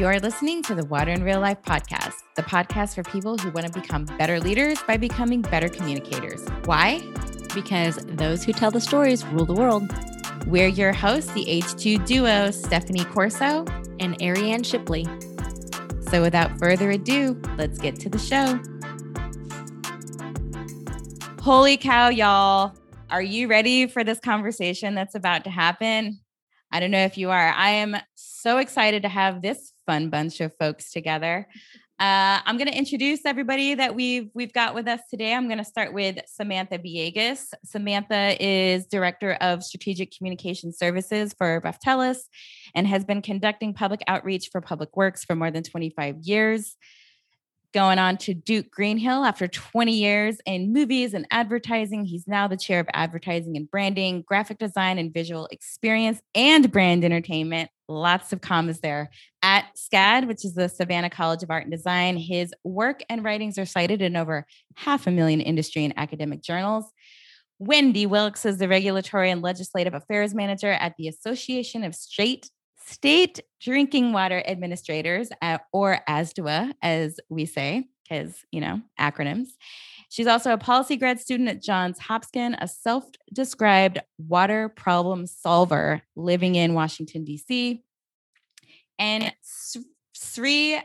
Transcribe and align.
You're 0.00 0.18
listening 0.18 0.62
to 0.62 0.74
the 0.74 0.86
Water 0.86 1.10
in 1.10 1.22
Real 1.22 1.40
Life 1.40 1.60
podcast, 1.60 2.14
the 2.34 2.42
podcast 2.42 2.94
for 2.94 3.02
people 3.02 3.36
who 3.36 3.50
want 3.50 3.66
to 3.66 3.80
become 3.80 4.06
better 4.16 4.40
leaders 4.40 4.82
by 4.88 4.96
becoming 4.96 5.42
better 5.42 5.68
communicators. 5.68 6.42
Why? 6.64 7.02
Because 7.54 7.96
those 8.06 8.42
who 8.42 8.54
tell 8.54 8.70
the 8.70 8.80
stories 8.80 9.26
rule 9.26 9.44
the 9.44 9.52
world. 9.52 9.92
We're 10.46 10.68
your 10.68 10.94
hosts, 10.94 11.30
the 11.34 11.44
H2 11.44 12.06
duo, 12.06 12.50
Stephanie 12.50 13.04
Corso 13.04 13.66
and 14.00 14.16
Ariane 14.22 14.62
Shipley. 14.62 15.06
So 16.08 16.22
without 16.22 16.58
further 16.58 16.92
ado, 16.92 17.38
let's 17.58 17.78
get 17.78 17.96
to 17.96 18.08
the 18.08 18.18
show. 18.18 18.58
Holy 21.42 21.76
cow, 21.76 22.08
y'all. 22.08 22.74
Are 23.10 23.20
you 23.20 23.48
ready 23.48 23.86
for 23.86 24.02
this 24.02 24.18
conversation 24.18 24.94
that's 24.94 25.14
about 25.14 25.44
to 25.44 25.50
happen? 25.50 26.20
I 26.72 26.80
don't 26.80 26.90
know 26.90 27.04
if 27.04 27.18
you 27.18 27.28
are. 27.28 27.50
I 27.50 27.68
am 27.72 27.96
so 28.14 28.56
excited 28.56 29.02
to 29.02 29.08
have 29.10 29.42
this 29.42 29.69
fun 29.90 30.08
bunch 30.08 30.40
of 30.40 30.54
folks 30.56 30.92
together. 30.92 31.48
Uh, 31.98 32.38
I'm 32.46 32.56
going 32.56 32.68
to 32.68 32.78
introduce 32.78 33.26
everybody 33.26 33.74
that 33.74 33.92
we've 33.92 34.30
we've 34.34 34.52
got 34.52 34.72
with 34.72 34.86
us 34.86 35.00
today. 35.10 35.34
I'm 35.34 35.48
going 35.48 35.58
to 35.58 35.64
start 35.64 35.92
with 35.92 36.16
Samantha 36.28 36.78
Villegas. 36.78 37.46
Samantha 37.64 38.36
is 38.40 38.86
director 38.86 39.32
of 39.40 39.64
strategic 39.64 40.16
communication 40.16 40.72
services 40.72 41.34
for 41.36 41.60
Raftelis 41.62 42.18
and 42.72 42.86
has 42.86 43.04
been 43.04 43.20
conducting 43.20 43.74
public 43.74 44.02
outreach 44.06 44.50
for 44.52 44.60
Public 44.60 44.96
Works 44.96 45.24
for 45.24 45.34
more 45.34 45.50
than 45.50 45.64
25 45.64 46.18
years 46.22 46.76
going 47.72 47.98
on 47.98 48.16
to 48.18 48.34
Duke 48.34 48.70
Greenhill 48.70 49.24
after 49.24 49.46
20 49.46 49.92
years 49.92 50.38
in 50.46 50.72
movies 50.72 51.14
and 51.14 51.26
advertising. 51.30 52.04
He's 52.04 52.26
now 52.26 52.48
the 52.48 52.56
chair 52.56 52.80
of 52.80 52.88
advertising 52.92 53.56
and 53.56 53.70
branding, 53.70 54.22
graphic 54.26 54.58
design 54.58 54.98
and 54.98 55.12
visual 55.12 55.46
experience, 55.50 56.20
and 56.34 56.70
brand 56.70 57.04
entertainment. 57.04 57.70
Lots 57.88 58.32
of 58.32 58.40
commas 58.40 58.80
there. 58.80 59.10
At 59.42 59.66
SCAD, 59.76 60.28
which 60.28 60.44
is 60.44 60.54
the 60.54 60.68
Savannah 60.68 61.10
College 61.10 61.42
of 61.42 61.50
Art 61.50 61.64
and 61.64 61.72
Design, 61.72 62.16
his 62.16 62.52
work 62.64 63.02
and 63.08 63.24
writings 63.24 63.58
are 63.58 63.66
cited 63.66 64.02
in 64.02 64.16
over 64.16 64.46
half 64.76 65.06
a 65.06 65.10
million 65.10 65.40
industry 65.40 65.84
and 65.84 65.94
academic 65.96 66.42
journals. 66.42 66.84
Wendy 67.58 68.06
Wilkes 68.06 68.46
is 68.46 68.58
the 68.58 68.68
Regulatory 68.68 69.30
and 69.30 69.42
Legislative 69.42 69.92
Affairs 69.92 70.34
Manager 70.34 70.72
at 70.72 70.94
the 70.96 71.08
Association 71.08 71.84
of 71.84 71.94
State 71.94 72.48
state 72.90 73.40
drinking 73.60 74.12
water 74.12 74.42
administrators, 74.46 75.30
uh, 75.42 75.58
or 75.72 76.00
ASDWA, 76.08 76.72
as 76.82 77.20
we 77.28 77.46
say, 77.46 77.88
because, 78.02 78.44
you 78.50 78.60
know, 78.60 78.80
acronyms. 78.98 79.48
She's 80.08 80.26
also 80.26 80.52
a 80.52 80.58
policy 80.58 80.96
grad 80.96 81.20
student 81.20 81.48
at 81.48 81.62
Johns 81.62 81.98
Hopkins, 81.98 82.56
a 82.58 82.66
self 82.66 83.04
described 83.32 84.00
water 84.18 84.68
problem 84.68 85.26
solver 85.26 86.02
living 86.16 86.56
in 86.56 86.74
Washington, 86.74 87.24
D.C. 87.24 87.82
And 88.98 89.32
Sri 90.12 90.80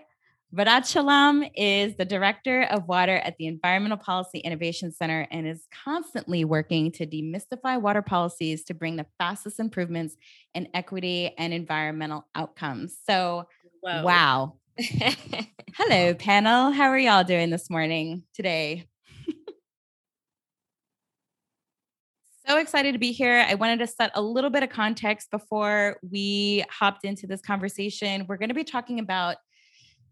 Vedachalam 0.53 1.49
is 1.55 1.95
the 1.97 2.05
director 2.05 2.63
of 2.63 2.87
water 2.87 3.17
at 3.17 3.35
the 3.37 3.47
Environmental 3.47 3.97
Policy 3.97 4.39
Innovation 4.39 4.91
Center 4.91 5.27
and 5.31 5.47
is 5.47 5.67
constantly 5.83 6.45
working 6.45 6.91
to 6.93 7.05
demystify 7.05 7.81
water 7.81 8.01
policies 8.01 8.63
to 8.65 8.73
bring 8.73 8.95
the 8.95 9.05
fastest 9.17 9.59
improvements 9.59 10.15
in 10.53 10.67
equity 10.73 11.33
and 11.37 11.53
environmental 11.53 12.27
outcomes. 12.35 12.97
So, 13.05 13.47
Whoa. 13.81 14.03
wow. 14.03 14.53
Hello, 15.75 16.13
panel. 16.13 16.71
How 16.71 16.89
are 16.89 16.97
y'all 16.97 17.23
doing 17.23 17.49
this 17.49 17.69
morning, 17.69 18.23
today? 18.33 18.87
so 22.47 22.57
excited 22.57 22.93
to 22.93 22.99
be 22.99 23.11
here. 23.11 23.45
I 23.49 23.55
wanted 23.55 23.79
to 23.79 23.87
set 23.87 24.11
a 24.15 24.21
little 24.21 24.49
bit 24.49 24.63
of 24.63 24.69
context 24.69 25.31
before 25.31 25.97
we 26.09 26.63
hopped 26.69 27.03
into 27.03 27.25
this 27.27 27.41
conversation. 27.41 28.25
We're 28.27 28.37
going 28.37 28.49
to 28.49 28.55
be 28.55 28.63
talking 28.63 28.99
about 28.99 29.37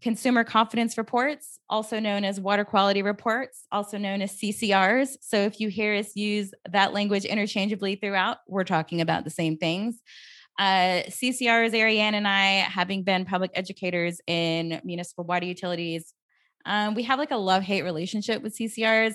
consumer 0.00 0.44
confidence 0.44 0.98
reports, 0.98 1.58
also 1.68 1.98
known 1.98 2.24
as 2.24 2.40
water 2.40 2.64
quality 2.64 3.02
reports, 3.02 3.66
also 3.72 3.96
known 3.96 4.20
as 4.20 4.32
CCRs. 4.32 5.16
So 5.20 5.38
if 5.38 5.60
you 5.60 5.68
hear 5.68 5.94
us 5.94 6.14
use 6.14 6.52
that 6.70 6.92
language 6.92 7.24
interchangeably 7.24 7.96
throughout, 7.96 8.38
we're 8.46 8.64
talking 8.64 9.00
about 9.00 9.24
the 9.24 9.30
same 9.30 9.56
things. 9.56 10.02
Uh, 10.58 11.02
CCRs, 11.08 11.74
Ariane 11.74 12.14
and 12.14 12.28
I, 12.28 12.60
having 12.60 13.02
been 13.02 13.24
public 13.24 13.50
educators 13.54 14.20
in 14.26 14.80
municipal 14.84 15.24
water 15.24 15.46
utilities, 15.46 16.14
um, 16.66 16.94
we 16.94 17.02
have 17.04 17.18
like 17.18 17.30
a 17.32 17.36
love 17.36 17.62
hate 17.62 17.82
relationship 17.82 18.42
with 18.42 18.56
CCRs. 18.56 19.14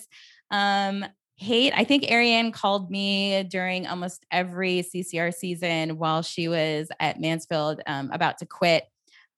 Um, 0.52 1.06
hate, 1.38 1.72
I 1.76 1.86
think 1.86 2.12
Ariane 2.12 2.52
called 2.52 2.92
me 2.92 3.44
during 3.44 3.88
almost 3.88 4.26
every 4.30 4.84
CCR 4.84 5.34
season 5.34 5.98
while 5.98 6.22
she 6.22 6.50
was 6.50 6.90
at 7.00 7.20
Mansfield 7.20 7.82
um, 7.88 8.12
about 8.12 8.40
to 8.40 8.46
quit. 8.46 8.84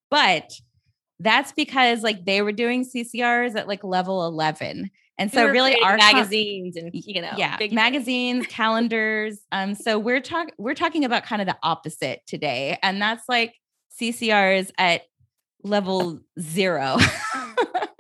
But 0.10 0.52
that's 1.22 1.52
because 1.52 2.04
like 2.04 2.26
they 2.26 2.42
were 2.42 2.52
doing 2.52 2.86
CCRs 2.86 3.56
at 3.56 3.68
like 3.68 3.84
level 3.84 4.26
11. 4.26 4.90
And 5.18 5.32
so 5.32 5.46
really 5.48 5.80
our 5.82 5.98
magazines 5.98 6.76
and 6.76 6.90
you 6.94 7.22
know 7.22 7.34
yeah 7.38 7.56
big 7.58 7.72
magazines 7.74 8.48
calendars 8.48 9.40
um 9.52 9.76
so 9.76 10.00
we're 10.00 10.20
talking 10.20 10.52
we're 10.58 10.74
talking 10.74 11.06
about 11.06 11.24
kind 11.24 11.44
of 11.44 11.48
the 11.48 11.56
opposite 11.62 12.22
today 12.26 12.80
and 12.82 13.00
that's 13.00 13.30
like 13.30 13.54
CCRs 14.02 14.72
at 14.80 15.04
level 15.64 16.22
0 16.40 16.98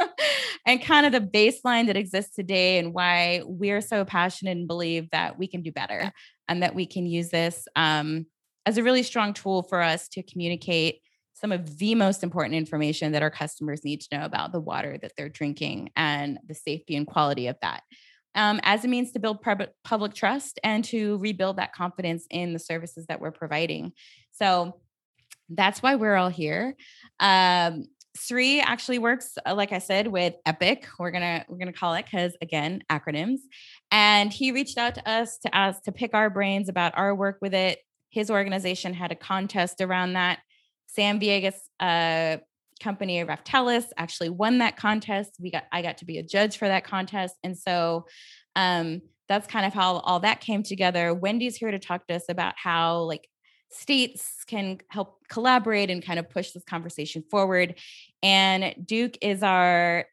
and 0.65 0.81
kind 0.81 1.05
of 1.05 1.11
the 1.11 1.21
baseline 1.21 1.87
that 1.87 1.97
exists 1.97 2.33
today 2.33 2.79
and 2.79 2.93
why 2.93 3.41
we're 3.45 3.81
so 3.81 4.03
passionate 4.03 4.57
and 4.57 4.67
believe 4.67 5.09
that 5.11 5.37
we 5.37 5.47
can 5.47 5.61
do 5.61 5.71
better 5.71 6.11
and 6.47 6.63
that 6.63 6.73
we 6.73 6.85
can 6.87 7.05
use 7.05 7.29
this 7.29 7.67
um, 7.75 8.25
as 8.65 8.77
a 8.77 8.83
really 8.83 9.03
strong 9.03 9.33
tool 9.33 9.63
for 9.63 9.81
us 9.81 10.07
to 10.07 10.23
communicate 10.23 11.01
some 11.41 11.51
of 11.51 11.79
the 11.79 11.95
most 11.95 12.21
important 12.21 12.53
information 12.53 13.11
that 13.13 13.23
our 13.23 13.31
customers 13.31 13.83
need 13.83 13.99
to 13.99 14.15
know 14.15 14.23
about 14.23 14.51
the 14.51 14.59
water 14.59 14.99
that 15.01 15.11
they're 15.17 15.27
drinking 15.27 15.89
and 15.95 16.37
the 16.47 16.53
safety 16.53 16.95
and 16.95 17.07
quality 17.07 17.47
of 17.47 17.57
that. 17.63 17.81
Um, 18.35 18.59
as 18.63 18.85
a 18.85 18.87
means 18.87 19.11
to 19.13 19.19
build 19.19 19.41
pub- 19.41 19.69
public 19.83 20.13
trust 20.13 20.59
and 20.63 20.85
to 20.85 21.17
rebuild 21.17 21.57
that 21.57 21.73
confidence 21.73 22.27
in 22.29 22.53
the 22.53 22.59
services 22.59 23.07
that 23.07 23.19
we're 23.19 23.31
providing. 23.31 23.91
So 24.31 24.79
that's 25.49 25.81
why 25.81 25.95
we're 25.95 26.15
all 26.15 26.29
here. 26.29 26.75
Um, 27.19 27.87
Sri 28.15 28.61
actually 28.61 28.99
works, 28.99 29.37
uh, 29.45 29.55
like 29.55 29.71
I 29.71 29.79
said, 29.79 30.07
with 30.07 30.35
Epic. 30.45 30.87
We're 30.99 31.11
gonna 31.11 31.45
we're 31.47 31.57
gonna 31.57 31.73
call 31.73 31.93
it 31.95 32.05
because 32.05 32.35
again, 32.41 32.83
acronyms. 32.89 33.39
And 33.89 34.31
he 34.31 34.51
reached 34.51 34.77
out 34.77 34.95
to 34.95 35.09
us 35.09 35.37
to 35.39 35.55
ask 35.55 35.81
to 35.83 35.91
pick 35.91 36.13
our 36.13 36.29
brains 36.29 36.69
about 36.69 36.93
our 36.97 37.15
work 37.15 37.37
with 37.41 37.53
it. 37.53 37.79
His 38.09 38.29
organization 38.29 38.93
had 38.93 39.11
a 39.11 39.15
contest 39.15 39.79
around 39.81 40.13
that 40.13 40.39
Sam 40.93 41.19
Villegas 41.19 41.55
uh, 41.79 42.37
company 42.81 43.23
Raftelis 43.23 43.85
actually 43.97 44.29
won 44.29 44.57
that 44.57 44.77
contest. 44.77 45.37
We 45.39 45.51
got 45.51 45.63
I 45.71 45.81
got 45.81 45.99
to 45.99 46.05
be 46.05 46.17
a 46.17 46.23
judge 46.23 46.57
for 46.57 46.67
that 46.67 46.83
contest, 46.83 47.35
and 47.43 47.57
so 47.57 48.05
um, 48.55 49.01
that's 49.29 49.47
kind 49.47 49.65
of 49.65 49.73
how 49.73 49.97
all 49.99 50.19
that 50.21 50.41
came 50.41 50.63
together. 50.63 51.13
Wendy's 51.13 51.55
here 51.55 51.71
to 51.71 51.79
talk 51.79 52.07
to 52.07 52.15
us 52.15 52.25
about 52.27 52.55
how 52.57 53.03
like 53.03 53.27
states 53.69 54.43
can 54.47 54.79
help 54.89 55.19
collaborate 55.29 55.89
and 55.89 56.05
kind 56.05 56.19
of 56.19 56.29
push 56.29 56.51
this 56.51 56.63
conversation 56.65 57.23
forward. 57.31 57.75
And 58.21 58.75
Duke 58.85 59.17
is 59.21 59.43
our 59.43 60.05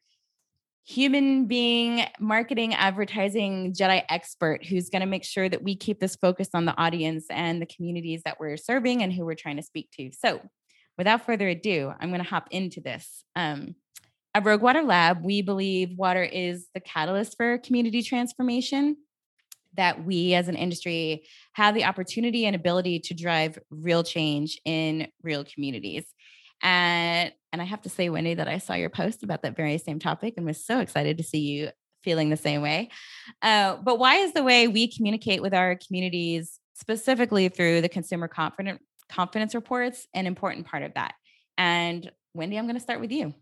human 0.84 1.46
being 1.46 2.06
marketing 2.18 2.72
advertising 2.74 3.74
jedi 3.74 4.02
expert 4.08 4.64
who's 4.64 4.88
going 4.88 5.00
to 5.00 5.06
make 5.06 5.22
sure 5.22 5.46
that 5.46 5.62
we 5.62 5.76
keep 5.76 6.00
this 6.00 6.16
focused 6.16 6.54
on 6.54 6.64
the 6.64 6.74
audience 6.78 7.26
and 7.28 7.60
the 7.60 7.66
communities 7.66 8.22
that 8.24 8.40
we're 8.40 8.56
serving 8.56 9.02
and 9.02 9.12
who 9.12 9.26
we're 9.26 9.34
trying 9.34 9.56
to 9.56 9.62
speak 9.62 9.90
to 9.90 10.10
so 10.18 10.40
without 10.98 11.24
further 11.24 11.48
ado, 11.48 11.92
I'm 11.98 12.10
going 12.10 12.22
to 12.22 12.28
hop 12.28 12.48
into 12.50 12.80
this. 12.80 13.24
Um, 13.36 13.76
at 14.34 14.44
Rogue 14.44 14.60
Water 14.60 14.82
Lab, 14.82 15.24
we 15.24 15.40
believe 15.40 15.96
water 15.96 16.22
is 16.22 16.68
the 16.74 16.80
catalyst 16.80 17.36
for 17.36 17.58
community 17.58 18.02
transformation, 18.02 18.96
that 19.74 20.04
we 20.04 20.34
as 20.34 20.48
an 20.48 20.56
industry 20.56 21.24
have 21.52 21.74
the 21.74 21.84
opportunity 21.84 22.46
and 22.46 22.56
ability 22.56 22.98
to 22.98 23.14
drive 23.14 23.58
real 23.70 24.02
change 24.02 24.60
in 24.64 25.06
real 25.22 25.44
communities. 25.44 26.04
And, 26.62 27.32
and 27.52 27.62
I 27.62 27.64
have 27.64 27.82
to 27.82 27.88
say, 27.88 28.08
Wendy, 28.08 28.34
that 28.34 28.48
I 28.48 28.58
saw 28.58 28.74
your 28.74 28.90
post 28.90 29.22
about 29.22 29.42
that 29.42 29.56
very 29.56 29.78
same 29.78 30.00
topic 30.00 30.34
and 30.36 30.44
was 30.44 30.64
so 30.64 30.80
excited 30.80 31.16
to 31.18 31.24
see 31.24 31.38
you 31.38 31.70
feeling 32.02 32.28
the 32.28 32.36
same 32.36 32.60
way. 32.60 32.90
Uh, 33.40 33.76
but 33.76 33.98
why 33.98 34.16
is 34.16 34.32
the 34.32 34.42
way 34.42 34.66
we 34.66 34.90
communicate 34.90 35.42
with 35.42 35.54
our 35.54 35.76
communities, 35.76 36.58
specifically 36.74 37.48
through 37.48 37.80
the 37.80 37.88
consumer 37.88 38.26
confident 38.26 38.80
confidence 39.08 39.54
reports 39.54 40.06
an 40.14 40.26
important 40.26 40.66
part 40.66 40.82
of 40.82 40.94
that. 40.94 41.14
And 41.56 42.10
Wendy, 42.34 42.58
I'm 42.58 42.64
going 42.64 42.76
to 42.76 42.80
start 42.80 43.00
with 43.00 43.10
you. 43.10 43.34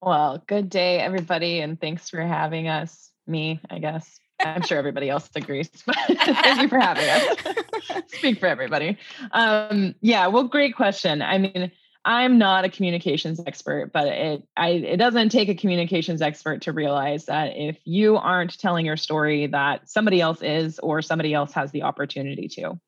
Well, 0.00 0.42
good 0.46 0.70
day, 0.70 1.00
everybody, 1.00 1.60
and 1.60 1.80
thanks 1.80 2.08
for 2.10 2.20
having 2.20 2.68
us. 2.68 3.10
Me, 3.26 3.60
I 3.68 3.78
guess. 3.78 4.18
I'm 4.40 4.62
sure 4.62 4.78
everybody 4.78 5.10
else 5.10 5.28
agrees, 5.34 5.68
but 5.86 5.96
thank 5.96 6.62
you 6.62 6.68
for 6.68 6.78
having 6.78 7.08
us. 7.08 8.02
Speak 8.08 8.38
for 8.38 8.46
everybody. 8.46 8.96
Um, 9.32 9.94
yeah, 10.00 10.28
well, 10.28 10.44
great 10.44 10.76
question. 10.76 11.22
I 11.22 11.38
mean, 11.38 11.72
I'm 12.04 12.38
not 12.38 12.64
a 12.64 12.68
communications 12.68 13.40
expert, 13.44 13.90
but 13.92 14.06
it 14.06 14.42
I 14.56 14.68
it 14.68 14.96
doesn't 14.98 15.30
take 15.30 15.48
a 15.48 15.54
communications 15.54 16.22
expert 16.22 16.62
to 16.62 16.72
realize 16.72 17.26
that 17.26 17.52
if 17.56 17.76
you 17.84 18.16
aren't 18.16 18.58
telling 18.58 18.86
your 18.86 18.96
story 18.96 19.48
that 19.48 19.90
somebody 19.90 20.20
else 20.20 20.40
is 20.40 20.78
or 20.78 21.02
somebody 21.02 21.34
else 21.34 21.52
has 21.52 21.72
the 21.72 21.82
opportunity 21.82 22.48
to. 22.48 22.78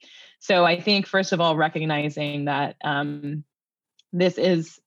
So 0.40 0.64
I 0.64 0.80
think 0.80 1.06
first 1.06 1.32
of 1.32 1.40
all, 1.40 1.56
recognizing 1.56 2.46
that 2.46 2.76
um, 2.82 3.44
this 4.12 4.38
is 4.38 4.80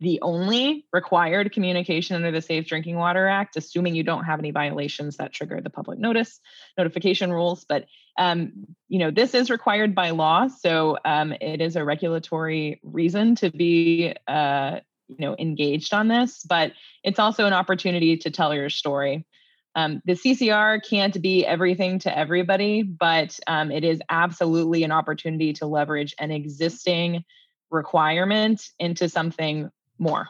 the 0.00 0.18
only 0.22 0.86
required 0.92 1.52
communication 1.52 2.16
under 2.16 2.30
the 2.30 2.40
Safe 2.40 2.66
Drinking 2.66 2.96
Water 2.96 3.28
Act, 3.28 3.56
assuming 3.56 3.94
you 3.94 4.02
don't 4.02 4.24
have 4.24 4.38
any 4.38 4.50
violations 4.50 5.18
that 5.18 5.32
trigger 5.32 5.60
the 5.60 5.68
public 5.68 5.98
notice 5.98 6.40
notification 6.78 7.32
rules. 7.32 7.64
But 7.68 7.86
um, 8.18 8.66
you 8.88 8.98
know, 8.98 9.10
this 9.10 9.34
is 9.34 9.50
required 9.50 9.94
by 9.94 10.10
law, 10.10 10.48
so 10.48 10.98
um, 11.04 11.32
it 11.32 11.60
is 11.60 11.76
a 11.76 11.84
regulatory 11.84 12.80
reason 12.82 13.34
to 13.36 13.50
be 13.50 14.14
uh, 14.26 14.80
you 15.08 15.16
know 15.18 15.36
engaged 15.38 15.92
on 15.92 16.08
this. 16.08 16.42
But 16.48 16.72
it's 17.04 17.18
also 17.18 17.46
an 17.46 17.52
opportunity 17.52 18.16
to 18.18 18.30
tell 18.30 18.54
your 18.54 18.70
story. 18.70 19.26
Um, 19.74 20.02
the 20.04 20.12
CCR 20.12 20.80
can't 20.88 21.20
be 21.22 21.46
everything 21.46 21.98
to 22.00 22.16
everybody, 22.16 22.82
but 22.82 23.38
um, 23.46 23.70
it 23.70 23.84
is 23.84 24.00
absolutely 24.10 24.82
an 24.82 24.92
opportunity 24.92 25.52
to 25.54 25.66
leverage 25.66 26.14
an 26.18 26.30
existing 26.30 27.24
requirement 27.70 28.68
into 28.78 29.08
something 29.08 29.70
more. 29.98 30.28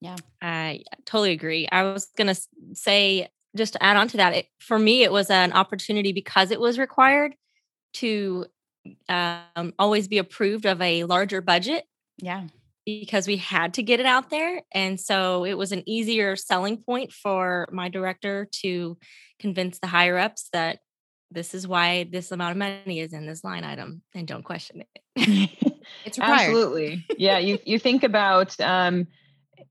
Yeah, 0.00 0.16
I 0.40 0.84
totally 1.04 1.32
agree. 1.32 1.66
I 1.70 1.82
was 1.82 2.06
going 2.16 2.32
to 2.32 2.40
say, 2.74 3.28
just 3.56 3.72
to 3.72 3.82
add 3.82 3.96
on 3.96 4.08
to 4.08 4.18
that, 4.18 4.34
it, 4.34 4.46
for 4.60 4.78
me, 4.78 5.02
it 5.02 5.10
was 5.10 5.30
an 5.30 5.52
opportunity 5.52 6.12
because 6.12 6.50
it 6.50 6.60
was 6.60 6.78
required 6.78 7.34
to 7.94 8.46
um, 9.08 9.72
always 9.78 10.06
be 10.06 10.18
approved 10.18 10.66
of 10.66 10.80
a 10.80 11.04
larger 11.04 11.40
budget. 11.40 11.84
Yeah. 12.18 12.44
Because 12.86 13.26
we 13.26 13.36
had 13.36 13.74
to 13.74 13.82
get 13.82 13.98
it 13.98 14.06
out 14.06 14.30
there. 14.30 14.62
And 14.72 14.98
so 14.98 15.44
it 15.44 15.54
was 15.54 15.72
an 15.72 15.82
easier 15.86 16.36
selling 16.36 16.78
point 16.78 17.12
for 17.12 17.68
my 17.72 17.88
director 17.88 18.48
to 18.60 18.96
convince 19.40 19.80
the 19.80 19.88
higher 19.88 20.16
ups 20.16 20.48
that 20.52 20.78
this 21.30 21.52
is 21.52 21.66
why 21.66 22.04
this 22.04 22.30
amount 22.30 22.52
of 22.52 22.58
money 22.58 23.00
is 23.00 23.12
in 23.12 23.26
this 23.26 23.42
line 23.42 23.64
item 23.64 24.02
and 24.14 24.28
don't 24.28 24.44
question 24.44 24.82
it. 24.82 25.00
it's 26.04 26.18
required. 26.18 26.48
Absolutely. 26.48 27.04
Yeah. 27.18 27.38
You, 27.38 27.58
you 27.64 27.80
think 27.80 28.04
about, 28.04 28.58
um, 28.60 29.08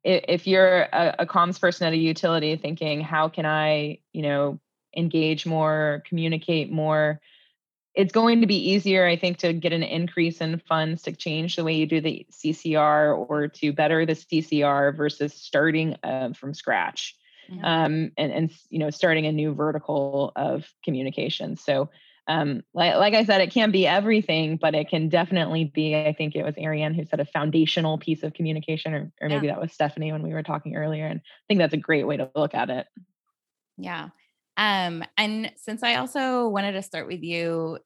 if 0.04 0.46
you're 0.46 0.82
a, 0.82 1.16
a 1.20 1.26
comms 1.26 1.60
person 1.60 1.88
at 1.88 1.94
a 1.94 1.98
utility 1.98 2.56
thinking, 2.58 3.02
how 3.02 3.30
can 3.30 3.46
I, 3.46 4.00
you 4.12 4.22
know, 4.24 4.60
engage 4.96 5.46
more, 5.46 6.04
communicate 6.08 6.72
more, 6.72 7.20
it's 7.96 8.12
going 8.12 8.42
to 8.42 8.48
be 8.48 8.72
easier, 8.72 9.06
I 9.06 9.16
think, 9.16 9.38
to 9.40 9.54
get 9.54 9.74
an 9.74 9.84
increase 9.84 10.42
in 10.42 10.60
funds 10.68 11.04
to 11.04 11.12
change 11.12 11.56
the 11.56 11.64
way 11.64 11.74
you 11.76 11.86
do 11.86 12.02
the 12.02 12.26
CCR 12.32 13.30
or 13.30 13.48
to 13.48 13.74
better 13.74 14.06
the 14.06 14.14
CCR 14.14 14.96
versus 14.96 15.34
starting 15.34 15.96
uh, 16.04 16.34
from 16.34 16.54
scratch 16.54 17.16
um, 17.64 18.12
and 18.18 18.32
and 18.32 18.52
you 18.70 18.80
know 18.80 18.90
starting 18.90 19.26
a 19.26 19.32
new 19.32 19.54
vertical 19.54 20.32
of 20.36 20.66
communication. 20.84 21.56
So 21.56 21.90
um, 22.28 22.64
like, 22.74 22.96
like 22.96 23.14
I 23.14 23.24
said, 23.24 23.42
it 23.42 23.52
can't 23.52 23.72
be 23.72 23.86
everything, 23.86 24.58
but 24.58 24.74
it 24.74 24.90
can 24.90 25.10
definitely 25.10 25.66
be. 25.66 25.96
I 25.96 26.14
think 26.14 26.36
it 26.36 26.44
was 26.44 26.58
Ariane 26.58 26.94
who 26.94 27.06
said 27.06 27.20
a 27.20 27.26
foundational 27.26 27.98
piece 27.98 28.24
of 28.24 28.34
communication, 28.34 28.94
or, 28.94 29.12
or 29.22 29.30
maybe 29.30 29.48
yeah. 29.48 29.54
that 29.54 29.62
was 29.62 29.72
Stephanie 29.72 30.12
when 30.12 30.24
we 30.24 30.34
were 30.34 30.44
talking 30.44 30.76
earlier. 30.76 31.06
And 31.06 31.20
I 31.20 31.44
think 31.48 31.60
that's 31.60 31.74
a 31.74 31.78
great 31.78 32.08
way 32.08 32.18
to 32.18 32.32
look 32.36 32.56
at 32.56 32.70
it. 32.70 32.88
Yeah. 33.78 34.10
Um, 34.58 35.04
and 35.18 35.52
since 35.58 35.84
I 35.84 35.96
also 35.96 36.48
wanted 36.48 36.74
to 36.74 36.82
start 36.82 37.08
with 37.08 37.24
you 37.24 37.80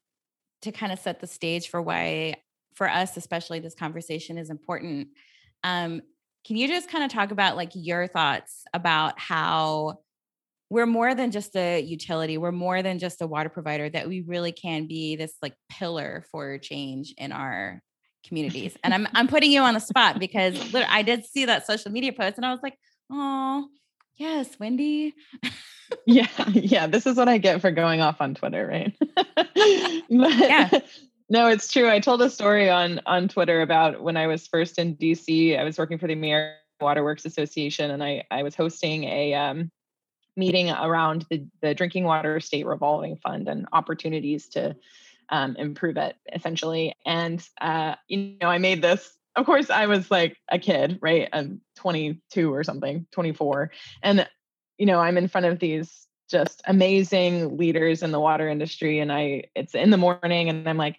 to 0.61 0.71
kind 0.71 0.91
of 0.91 0.99
set 0.99 1.19
the 1.19 1.27
stage 1.27 1.69
for 1.69 1.81
why, 1.81 2.35
for 2.73 2.89
us, 2.89 3.17
especially 3.17 3.59
this 3.59 3.75
conversation 3.75 4.37
is 4.37 4.49
important. 4.49 5.09
Um, 5.63 6.01
can 6.45 6.57
you 6.57 6.67
just 6.67 6.89
kind 6.89 7.03
of 7.03 7.11
talk 7.11 7.31
about 7.31 7.55
like 7.55 7.71
your 7.73 8.07
thoughts 8.07 8.63
about 8.73 9.19
how 9.19 9.99
we're 10.69 10.85
more 10.85 11.15
than 11.15 11.31
just 11.31 11.55
a 11.55 11.81
utility 11.81 12.37
we're 12.37 12.51
more 12.51 12.81
than 12.81 12.99
just 12.99 13.21
a 13.21 13.27
water 13.27 13.49
provider 13.49 13.89
that 13.89 14.07
we 14.07 14.21
really 14.21 14.51
can 14.51 14.87
be 14.87 15.15
this 15.15 15.33
like 15.41 15.53
pillar 15.69 16.23
for 16.31 16.57
change 16.59 17.13
in 17.17 17.31
our 17.31 17.81
communities 18.25 18.77
and 18.83 18.93
i'm 18.93 19.07
i'm 19.13 19.27
putting 19.27 19.51
you 19.51 19.61
on 19.61 19.73
the 19.73 19.79
spot 19.79 20.19
because 20.19 20.57
i 20.87 21.01
did 21.01 21.25
see 21.25 21.45
that 21.45 21.65
social 21.65 21.91
media 21.91 22.13
post 22.13 22.37
and 22.37 22.45
i 22.45 22.51
was 22.51 22.59
like 22.61 22.77
oh 23.11 23.67
yes 24.17 24.59
wendy 24.59 25.13
yeah 26.05 26.27
yeah 26.53 26.87
this 26.87 27.05
is 27.05 27.17
what 27.17 27.27
i 27.27 27.37
get 27.37 27.61
for 27.61 27.71
going 27.71 28.01
off 28.01 28.21
on 28.21 28.35
twitter 28.35 28.67
right 28.67 28.95
but, 29.15 30.07
yeah 30.09 30.69
no 31.29 31.47
it's 31.47 31.71
true 31.71 31.89
i 31.89 31.99
told 31.99 32.21
a 32.21 32.29
story 32.29 32.69
on 32.69 32.99
on 33.05 33.27
twitter 33.27 33.61
about 33.61 34.01
when 34.01 34.17
i 34.17 34.27
was 34.27 34.47
first 34.47 34.77
in 34.77 34.95
dc 34.95 35.57
i 35.57 35.63
was 35.63 35.77
working 35.77 35.97
for 35.97 36.07
the 36.07 36.13
american 36.13 36.57
waterworks 36.81 37.25
association 37.25 37.91
and 37.91 38.03
i 38.03 38.23
i 38.31 38.43
was 38.43 38.55
hosting 38.55 39.03
a 39.05 39.33
um 39.33 39.71
meeting 40.39 40.71
around 40.71 41.25
the, 41.29 41.45
the 41.61 41.75
drinking 41.75 42.05
water 42.05 42.39
state 42.39 42.65
revolving 42.65 43.17
fund 43.17 43.47
and 43.47 43.67
opportunities 43.73 44.47
to 44.47 44.75
um, 45.29 45.55
improve 45.57 45.97
it 45.97 46.15
essentially. 46.33 46.95
And, 47.05 47.45
uh, 47.61 47.95
you 48.07 48.37
know, 48.41 48.47
I 48.47 48.57
made 48.57 48.81
this, 48.81 49.17
of 49.35 49.45
course, 49.45 49.69
I 49.69 49.85
was 49.85 50.09
like 50.09 50.37
a 50.49 50.57
kid, 50.57 50.97
right? 51.01 51.29
I'm 51.31 51.61
22 51.75 52.53
or 52.53 52.63
something, 52.63 53.05
24. 53.11 53.71
And, 54.01 54.27
you 54.79 54.87
know, 54.87 54.99
I'm 54.99 55.17
in 55.17 55.27
front 55.27 55.45
of 55.45 55.59
these 55.59 56.07
just 56.29 56.61
amazing 56.65 57.57
leaders 57.57 58.01
in 58.01 58.11
the 58.11 58.19
water 58.19 58.47
industry. 58.49 58.99
And 58.99 59.11
I, 59.11 59.43
it's 59.55 59.75
in 59.75 59.91
the 59.91 59.97
morning 59.97 60.49
and 60.49 60.67
I'm 60.67 60.77
like 60.77 60.97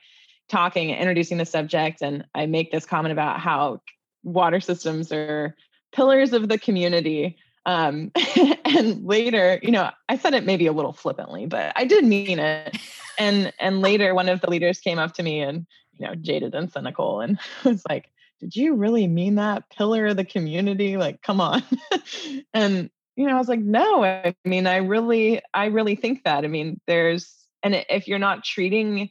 talking, 0.49 0.91
introducing 0.91 1.39
the 1.39 1.47
subject. 1.47 2.03
And 2.03 2.25
I 2.35 2.47
make 2.47 2.71
this 2.71 2.87
comment 2.87 3.13
about 3.13 3.41
how 3.41 3.81
water 4.23 4.61
systems 4.61 5.11
are 5.11 5.57
pillars 5.93 6.33
of 6.33 6.49
the 6.49 6.59
community 6.59 7.37
um, 7.67 8.11
and 8.65 9.05
later, 9.05 9.59
you 9.63 9.71
know, 9.71 9.91
I 10.09 10.17
said 10.17 10.35
it 10.35 10.45
maybe 10.45 10.67
a 10.67 10.73
little 10.73 10.93
flippantly, 10.93 11.47
but 11.47 11.73
I 11.77 11.85
did 11.85 12.05
mean 12.05 12.39
it. 12.39 12.77
And 13.19 13.53
and 13.61 13.81
later, 13.81 14.15
one 14.15 14.29
of 14.29 14.41
the 14.41 14.51
leaders 14.51 14.81
came 14.81 14.99
up 14.99 15.15
to 15.15 15.23
me 15.23 15.41
and 15.41 15.67
you 15.99 16.07
know, 16.07 16.15
jaded 16.15 16.55
and 16.55 16.73
cynical, 16.73 17.21
and 17.21 17.39
was 17.65 17.83
like, 17.89 18.11
"Did 18.41 18.57
you 18.57 18.75
really 18.75 19.07
mean 19.07 19.35
that 19.35 19.69
pillar 19.71 20.07
of 20.07 20.17
the 20.17 20.25
community? 20.25 20.97
Like, 20.97 21.23
come 21.23 21.41
on." 21.41 21.63
and 22.55 22.91
you 23.21 23.27
know, 23.27 23.35
I 23.35 23.39
was 23.39 23.49
like, 23.49 23.61
"No, 23.61 24.03
I 24.03 24.35
mean, 24.47 24.67
I 24.67 24.77
really, 24.77 25.43
I 25.53 25.67
really 25.67 25.95
think 25.95 26.25
that. 26.25 26.43
I 26.45 26.49
mean, 26.49 26.81
there's, 26.87 27.35
and 27.63 27.75
if 27.91 28.09
you're 28.09 28.19
not 28.19 28.45
treating 28.45 29.11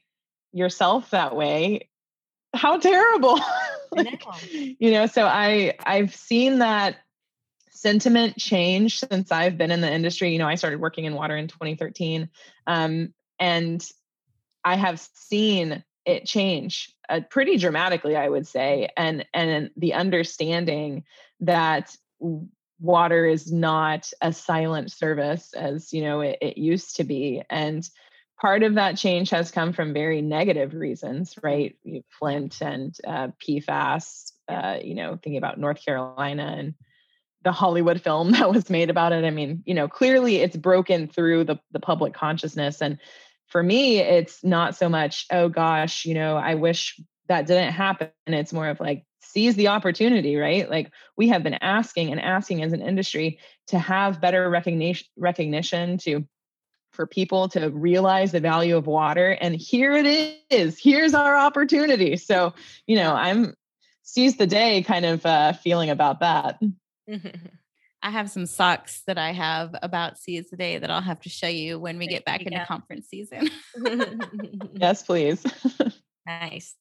yourself 0.51 1.11
that 1.11 1.35
way, 1.35 1.89
how 2.55 2.79
terrible." 2.79 3.39
like, 3.91 4.23
you 4.51 4.89
know, 4.89 5.05
so 5.05 5.25
I 5.27 5.75
I've 5.85 6.15
seen 6.15 6.57
that 6.57 6.95
sentiment 7.69 8.35
change 8.35 8.99
since 8.99 9.31
I've 9.31 9.59
been 9.59 9.69
in 9.69 9.81
the 9.81 9.93
industry. 9.93 10.31
You 10.31 10.39
know, 10.39 10.47
I 10.47 10.55
started 10.55 10.81
working 10.81 11.05
in 11.05 11.13
water 11.13 11.37
in 11.37 11.47
2013. 11.47 12.29
Um, 12.65 13.13
and 13.39 13.87
I 14.65 14.75
have 14.75 14.99
seen 15.13 15.83
it 16.03 16.25
change 16.25 16.91
uh, 17.09 17.21
pretty 17.29 17.57
dramatically, 17.57 18.15
I 18.17 18.27
would 18.27 18.47
say. 18.47 18.89
And, 18.97 19.23
and 19.35 19.69
the 19.77 19.93
understanding 19.93 21.03
that 21.41 21.95
water 22.79 23.25
is 23.25 23.51
not 23.51 24.11
a 24.21 24.31
silent 24.31 24.91
service 24.91 25.53
as, 25.53 25.91
you 25.93 26.01
know, 26.01 26.21
it, 26.21 26.37
it 26.41 26.57
used 26.57 26.95
to 26.97 27.03
be. 27.03 27.41
And 27.49 27.87
part 28.39 28.63
of 28.63 28.75
that 28.75 28.97
change 28.97 29.29
has 29.31 29.51
come 29.51 29.73
from 29.73 29.93
very 29.93 30.21
negative 30.21 30.73
reasons, 30.73 31.35
right? 31.43 31.75
Flint 32.17 32.61
and 32.61 32.95
uh, 33.05 33.29
PFAS, 33.45 34.31
uh, 34.47 34.77
you 34.81 34.95
know, 34.95 35.11
thinking 35.21 35.37
about 35.37 35.59
North 35.59 35.83
Carolina 35.83 36.55
and 36.57 36.73
the 37.43 37.51
Hollywood 37.51 38.01
film 38.01 38.31
that 38.33 38.51
was 38.51 38.69
made 38.69 38.89
about 38.89 39.11
it. 39.11 39.25
I 39.25 39.29
mean, 39.29 39.63
you 39.65 39.73
know, 39.73 39.87
clearly 39.87 40.37
it's 40.37 40.57
broken 40.57 41.07
through 41.07 41.45
the 41.45 41.59
the 41.71 41.79
public 41.79 42.13
consciousness 42.13 42.81
and 42.81 42.97
for 43.47 43.63
me 43.63 43.97
it's 43.97 44.43
not 44.43 44.75
so 44.75 44.89
much 44.89 45.25
oh 45.31 45.49
gosh, 45.49 46.05
you 46.05 46.13
know, 46.13 46.35
I 46.37 46.55
wish 46.55 46.99
that 47.27 47.45
didn't 47.47 47.73
happen. 47.73 48.09
It's 48.27 48.53
more 48.53 48.69
of 48.69 48.79
like 48.79 49.05
seize 49.21 49.55
the 49.55 49.67
opportunity, 49.67 50.35
right? 50.35 50.69
Like 50.69 50.91
we 51.17 51.29
have 51.29 51.43
been 51.43 51.55
asking 51.55 52.11
and 52.11 52.21
asking 52.21 52.63
as 52.63 52.73
an 52.73 52.81
industry 52.81 53.39
to 53.67 53.79
have 53.79 54.21
better 54.21 54.49
recognition 54.49 55.07
recognition 55.17 55.97
to 55.99 56.27
for 56.91 57.05
people 57.05 57.47
to 57.49 57.69
realize 57.69 58.31
the 58.31 58.39
value 58.39 58.75
of 58.75 58.87
water 58.87 59.37
and 59.39 59.55
here 59.55 59.95
it 59.95 60.37
is. 60.49 60.79
Here's 60.81 61.13
our 61.13 61.37
opportunity. 61.37 62.17
So, 62.17 62.53
you 62.87 62.95
know, 62.95 63.13
I'm 63.13 63.53
seize 64.01 64.37
the 64.37 64.47
day 64.47 64.81
kind 64.81 65.05
of 65.05 65.25
uh, 65.25 65.53
feeling 65.53 65.89
about 65.89 66.21
that. 66.21 66.59
I 68.01 68.11
have 68.11 68.29
some 68.29 68.45
socks 68.45 69.01
that 69.07 69.17
I 69.17 69.33
have 69.33 69.75
about 69.81 70.17
Seize 70.17 70.49
the 70.49 70.57
Day 70.57 70.77
that 70.77 70.89
I'll 70.89 71.01
have 71.01 71.19
to 71.21 71.29
show 71.29 71.47
you 71.47 71.77
when 71.79 71.97
we 71.97 72.07
get 72.07 72.23
back 72.23 72.41
into 72.41 72.63
conference 72.65 73.07
season. 73.07 73.49
yes, 74.73 75.03
please. 75.03 75.43
nice. 76.25 76.75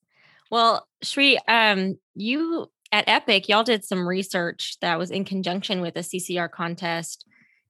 Well, 0.51 0.87
Sri, 1.03 1.39
um, 1.49 1.99
you 2.15 2.71
at 2.91 3.09
Epic, 3.09 3.49
y'all 3.49 3.65
did 3.65 3.85
some 3.85 4.07
research 4.07 4.79
that 4.81 4.99
was 4.99 5.11
in 5.11 5.25
conjunction 5.25 5.81
with 5.81 5.97
a 5.97 6.01
CCR 6.01 6.51
contest, 6.51 7.27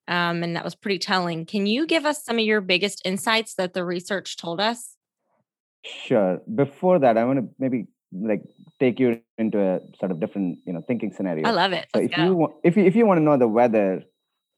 um, 0.06 0.42
and 0.42 0.54
that 0.56 0.64
was 0.64 0.74
pretty 0.74 0.98
telling. 0.98 1.44
Can 1.44 1.66
you 1.66 1.86
give 1.86 2.06
us 2.06 2.24
some 2.24 2.38
of 2.38 2.44
your 2.44 2.60
biggest 2.60 3.02
insights 3.04 3.54
that 3.54 3.74
the 3.74 3.84
research 3.84 4.36
told 4.36 4.60
us? 4.60 4.94
Sure. 5.84 6.40
Before 6.54 6.98
that, 6.98 7.16
I 7.16 7.24
want 7.24 7.40
to 7.40 7.48
maybe 7.58 7.86
like 8.12 8.42
take 8.80 8.98
you 9.00 9.20
into 9.36 9.60
a 9.60 9.80
sort 9.98 10.10
of 10.10 10.20
different 10.20 10.58
you 10.64 10.72
know 10.72 10.82
thinking 10.86 11.12
scenario 11.12 11.46
i 11.46 11.50
love 11.50 11.72
it 11.72 11.86
so 11.94 12.00
if 12.00 12.10
go. 12.10 12.24
you 12.24 12.34
want 12.34 12.54
if 12.64 12.76
you, 12.76 12.84
if 12.84 12.96
you 12.96 13.06
want 13.06 13.18
to 13.18 13.22
know 13.22 13.36
the 13.36 13.48
weather 13.48 14.02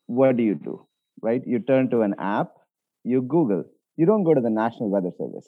what 0.07 0.37
do 0.37 0.43
you 0.43 0.55
do 0.55 0.87
right 1.21 1.43
you 1.47 1.59
turn 1.59 1.91
to 1.91 2.03
an 2.03 2.15
app 2.19 2.53
you 3.05 3.23
google 3.23 3.65
you 3.97 4.07
don't 4.07 4.25
go 4.25 4.35
to 4.35 4.41
the 4.41 4.51
national 4.51 4.89
weather 4.89 5.11
service 5.19 5.47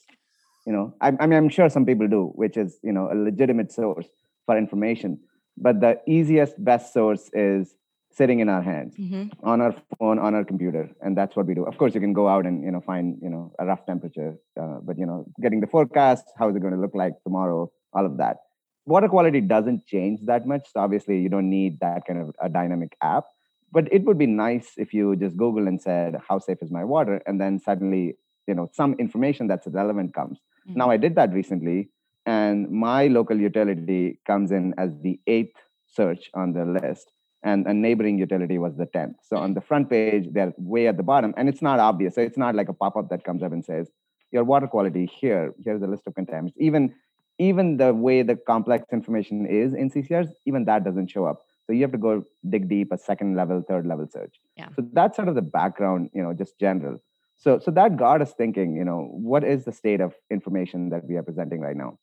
you 0.66 0.72
know 0.72 0.94
I, 1.00 1.08
I 1.20 1.26
mean 1.26 1.38
i'm 1.38 1.48
sure 1.48 1.68
some 1.68 1.86
people 1.86 2.08
do 2.08 2.32
which 2.34 2.56
is 2.56 2.78
you 2.82 2.92
know 2.92 3.10
a 3.12 3.14
legitimate 3.14 3.72
source 3.72 4.08
for 4.46 4.58
information. 4.58 5.20
But 5.56 5.80
the 5.80 6.00
easiest, 6.06 6.62
best 6.64 6.92
source 6.92 7.30
is 7.32 7.74
sitting 8.10 8.40
in 8.40 8.48
our 8.48 8.62
hands 8.62 8.94
Mm-hmm. 8.98 9.46
on 9.46 9.60
our 9.60 9.74
phone 9.98 10.18
on 10.18 10.34
our 10.34 10.44
computer 10.44 10.90
and 11.00 11.16
that's 11.16 11.34
what 11.36 11.46
we 11.46 11.54
do. 11.54 11.64
Of 11.64 11.78
course 11.78 11.94
you 11.94 12.00
can 12.00 12.12
go 12.12 12.28
out 12.28 12.44
and 12.44 12.62
you 12.64 12.70
know 12.70 12.80
find 12.80 13.18
you 13.22 13.30
know 13.30 13.52
a 13.58 13.64
rough 13.66 13.86
temperature 13.86 14.34
uh, 14.60 14.78
but 14.82 14.98
you 14.98 15.06
know 15.06 15.24
getting 15.42 15.60
the 15.60 15.66
forecast 15.66 16.24
how 16.38 16.48
is 16.50 16.56
it 16.56 16.60
going 16.60 16.74
to 16.74 16.80
look 16.80 16.94
like 16.94 17.14
tomorrow 17.24 17.70
all 17.94 18.04
of 18.04 18.18
that. 18.18 18.36
Water 18.84 19.08
quality 19.08 19.40
doesn't 19.40 19.86
change 19.86 20.20
that 20.26 20.46
much 20.46 20.64
so 20.72 20.80
obviously 20.80 21.20
you 21.20 21.28
don't 21.28 21.48
need 21.48 21.78
that 21.80 22.04
kind 22.06 22.20
of 22.20 22.34
a 22.42 22.48
dynamic 22.48 22.96
app. 23.02 23.24
But 23.70 23.90
it 23.90 24.04
would 24.04 24.18
be 24.18 24.26
nice 24.26 24.72
if 24.76 24.92
you 24.92 25.16
just 25.16 25.36
google 25.36 25.66
and 25.68 25.80
said 25.80 26.16
how 26.28 26.38
safe 26.38 26.58
is 26.62 26.70
my 26.70 26.84
water? 26.84 27.22
And 27.26 27.40
then 27.40 27.58
suddenly 27.58 28.16
you 28.46 28.54
know 28.54 28.68
some 28.72 28.94
information 28.98 29.46
that's 29.46 29.66
relevant 29.68 30.12
comes 30.14 30.38
Mhm. 30.68 30.76
now 30.76 30.90
i 30.90 30.96
did 30.96 31.14
that 31.14 31.32
recently 31.32 31.88
and 32.26 32.70
my 32.70 33.08
local 33.08 33.38
utility 33.38 34.20
comes 34.26 34.52
in 34.52 34.74
as 34.78 34.90
the 35.00 35.18
eighth 35.26 35.56
search 35.86 36.30
on 36.34 36.52
the 36.52 36.64
list 36.64 37.12
and 37.42 37.66
a 37.66 37.74
neighboring 37.74 38.18
utility 38.18 38.56
was 38.58 38.76
the 38.76 38.86
10th. 38.86 39.16
So 39.22 39.36
on 39.36 39.54
the 39.54 39.60
front 39.60 39.90
page, 39.90 40.28
they're 40.30 40.54
way 40.58 40.86
at 40.86 40.96
the 40.96 41.02
bottom, 41.02 41.34
and 41.36 41.48
it's 41.48 41.60
not 41.60 41.80
obvious. 41.80 42.14
So 42.14 42.20
it's 42.20 42.38
not 42.38 42.54
like 42.54 42.68
a 42.68 42.72
pop-up 42.72 43.08
that 43.10 43.24
comes 43.24 43.42
up 43.42 43.50
and 43.50 43.64
says, 43.64 43.90
"Your 44.30 44.44
water 44.44 44.68
quality 44.68 45.06
here. 45.06 45.52
Here's 45.64 45.82
a 45.82 45.88
list 45.88 46.06
of 46.06 46.14
contaminants." 46.14 46.56
Even 46.56 46.94
even 47.38 47.76
the 47.78 47.92
way 47.92 48.22
the 48.22 48.36
complex 48.36 48.92
information 48.92 49.46
is 49.46 49.74
in 49.74 49.90
CCRs, 49.90 50.28
even 50.46 50.64
that 50.66 50.84
doesn't 50.84 51.08
show 51.08 51.24
up. 51.24 51.42
So 51.66 51.72
you 51.72 51.82
have 51.82 51.90
to 51.92 51.98
go 51.98 52.24
dig 52.48 52.68
deep, 52.68 52.92
a 52.92 52.98
second 52.98 53.34
level, 53.34 53.62
third 53.62 53.86
level 53.86 54.06
search. 54.06 54.40
Yeah. 54.56 54.68
So 54.76 54.86
that's 54.92 55.16
sort 55.16 55.28
of 55.28 55.34
the 55.34 55.42
background, 55.42 56.10
you 56.14 56.22
know, 56.22 56.32
just 56.34 56.58
general. 56.60 57.02
So 57.42 57.58
so 57.58 57.72
that 57.72 57.96
got 57.96 58.22
us 58.22 58.32
thinking, 58.32 58.76
you 58.76 58.84
know, 58.84 59.08
what 59.30 59.42
is 59.42 59.64
the 59.64 59.72
state 59.72 60.00
of 60.00 60.14
information 60.30 60.90
that 60.90 61.04
we 61.08 61.16
are 61.16 61.24
presenting 61.24 61.60
right 61.60 61.76
now? 61.76 61.98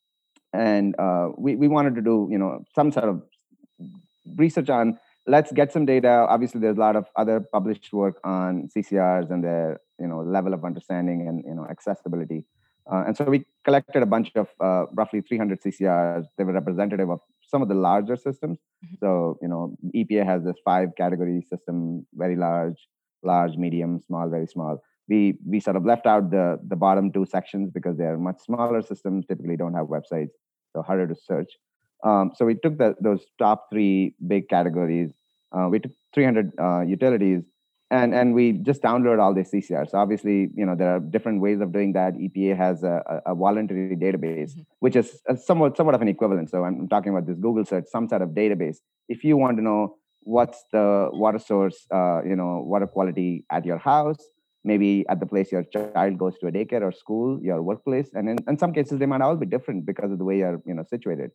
And 0.52 0.94
uh, 0.98 1.28
we 1.38 1.56
we 1.56 1.66
wanted 1.76 1.94
to 1.94 2.02
do, 2.02 2.28
you 2.30 2.38
know, 2.38 2.62
some 2.74 2.92
sort 2.92 3.08
of 3.08 3.22
research 4.36 4.68
on 4.68 4.98
let's 5.26 5.50
get 5.52 5.72
some 5.72 5.86
data. 5.86 6.26
Obviously 6.28 6.60
there's 6.60 6.76
a 6.76 6.80
lot 6.80 6.96
of 6.96 7.06
other 7.16 7.40
published 7.40 7.90
work 7.92 8.16
on 8.24 8.68
ccrs 8.76 9.30
and 9.30 9.42
their 9.42 9.80
you 9.98 10.06
know 10.06 10.20
level 10.20 10.52
of 10.52 10.64
understanding 10.64 11.26
and 11.26 11.42
you 11.46 11.54
know 11.54 11.66
accessibility. 11.70 12.44
Uh, 12.90 13.04
and 13.06 13.16
so 13.16 13.24
we 13.24 13.44
collected 13.64 14.02
a 14.02 14.06
bunch 14.06 14.30
of 14.34 14.48
uh, 14.60 14.84
roughly 15.00 15.22
300 15.22 15.62
ccrs 15.62 16.24
they 16.36 16.44
were 16.44 16.52
representative 16.52 17.08
of 17.16 17.20
some 17.52 17.62
of 17.62 17.68
the 17.68 17.74
larger 17.88 18.16
systems. 18.16 18.58
Mhm. 18.84 18.98
so 19.02 19.38
you 19.42 19.48
know 19.52 19.62
epa 20.00 20.24
has 20.32 20.44
this 20.44 20.60
five 20.70 20.88
category 21.02 21.40
system 21.52 22.06
very 22.24 22.36
large 22.46 22.80
large 23.32 23.56
medium 23.64 24.00
small 24.06 24.28
very 24.36 24.48
small 24.54 24.82
we 25.10 25.18
we 25.52 25.60
sort 25.60 25.76
of 25.80 25.84
left 25.92 26.06
out 26.12 26.30
the 26.36 26.46
the 26.72 26.76
bottom 26.86 27.10
two 27.16 27.26
sections 27.36 27.70
because 27.78 27.96
they 27.98 28.08
are 28.12 28.18
much 28.28 28.38
smaller 28.48 28.82
systems 28.90 29.26
typically 29.26 29.56
don't 29.62 29.74
have 29.80 29.88
websites 29.96 30.34
so 30.74 30.82
harder 30.90 31.06
to 31.12 31.16
search 31.30 31.52
um, 32.04 32.32
so 32.34 32.44
we 32.44 32.54
took 32.54 32.78
the, 32.78 32.94
those 33.00 33.24
top 33.38 33.68
three 33.70 34.14
big 34.26 34.48
categories. 34.48 35.12
Uh, 35.52 35.68
we 35.70 35.78
took 35.78 35.92
300 36.14 36.52
uh, 36.58 36.80
utilities, 36.80 37.42
and 37.90 38.14
and 38.14 38.34
we 38.34 38.52
just 38.52 38.82
downloaded 38.82 39.20
all 39.20 39.34
these 39.34 39.50
CCRs. 39.50 39.90
So 39.90 39.98
obviously, 39.98 40.48
you 40.54 40.64
know 40.64 40.76
there 40.76 40.94
are 40.96 41.00
different 41.00 41.40
ways 41.40 41.60
of 41.60 41.72
doing 41.72 41.92
that. 41.94 42.14
EPA 42.14 42.56
has 42.56 42.84
a, 42.84 43.02
a 43.26 43.34
voluntary 43.34 43.96
database, 43.96 44.52
Mhm. 44.56 44.64
which 44.78 44.96
is 44.96 45.20
somewhat 45.44 45.76
somewhat 45.76 45.94
of 45.94 46.02
an 46.02 46.08
equivalent. 46.08 46.50
So 46.50 46.64
I'm 46.64 46.88
talking 46.88 47.10
about 47.12 47.26
this 47.26 47.36
Google 47.38 47.64
search, 47.64 47.86
some 47.88 48.08
sort 48.08 48.22
of 48.22 48.30
database. 48.30 48.78
If 49.08 49.24
you 49.24 49.36
want 49.36 49.56
to 49.58 49.62
know 49.62 49.96
what's 50.22 50.64
the 50.72 51.10
water 51.12 51.38
source, 51.38 51.86
uh, 51.92 52.22
you 52.24 52.36
know, 52.36 52.62
water 52.64 52.86
quality 52.86 53.44
at 53.50 53.64
your 53.64 53.78
house, 53.78 54.22
maybe 54.64 55.04
at 55.08 55.20
the 55.20 55.26
place 55.26 55.50
your 55.50 55.64
child 55.64 56.18
goes 56.18 56.38
to 56.38 56.46
a 56.46 56.52
daycare 56.52 56.82
or 56.82 56.92
school, 56.92 57.40
your 57.42 57.62
workplace, 57.62 58.10
and 58.14 58.28
in, 58.28 58.38
in 58.48 58.58
some 58.58 58.72
cases 58.72 58.98
they 58.98 59.06
might 59.06 59.20
all 59.20 59.36
be 59.36 59.46
different 59.46 59.86
because 59.86 60.10
of 60.12 60.18
the 60.18 60.24
way 60.24 60.38
you're 60.38 60.60
you 60.66 60.74
know 60.74 60.84
situated. 60.84 61.30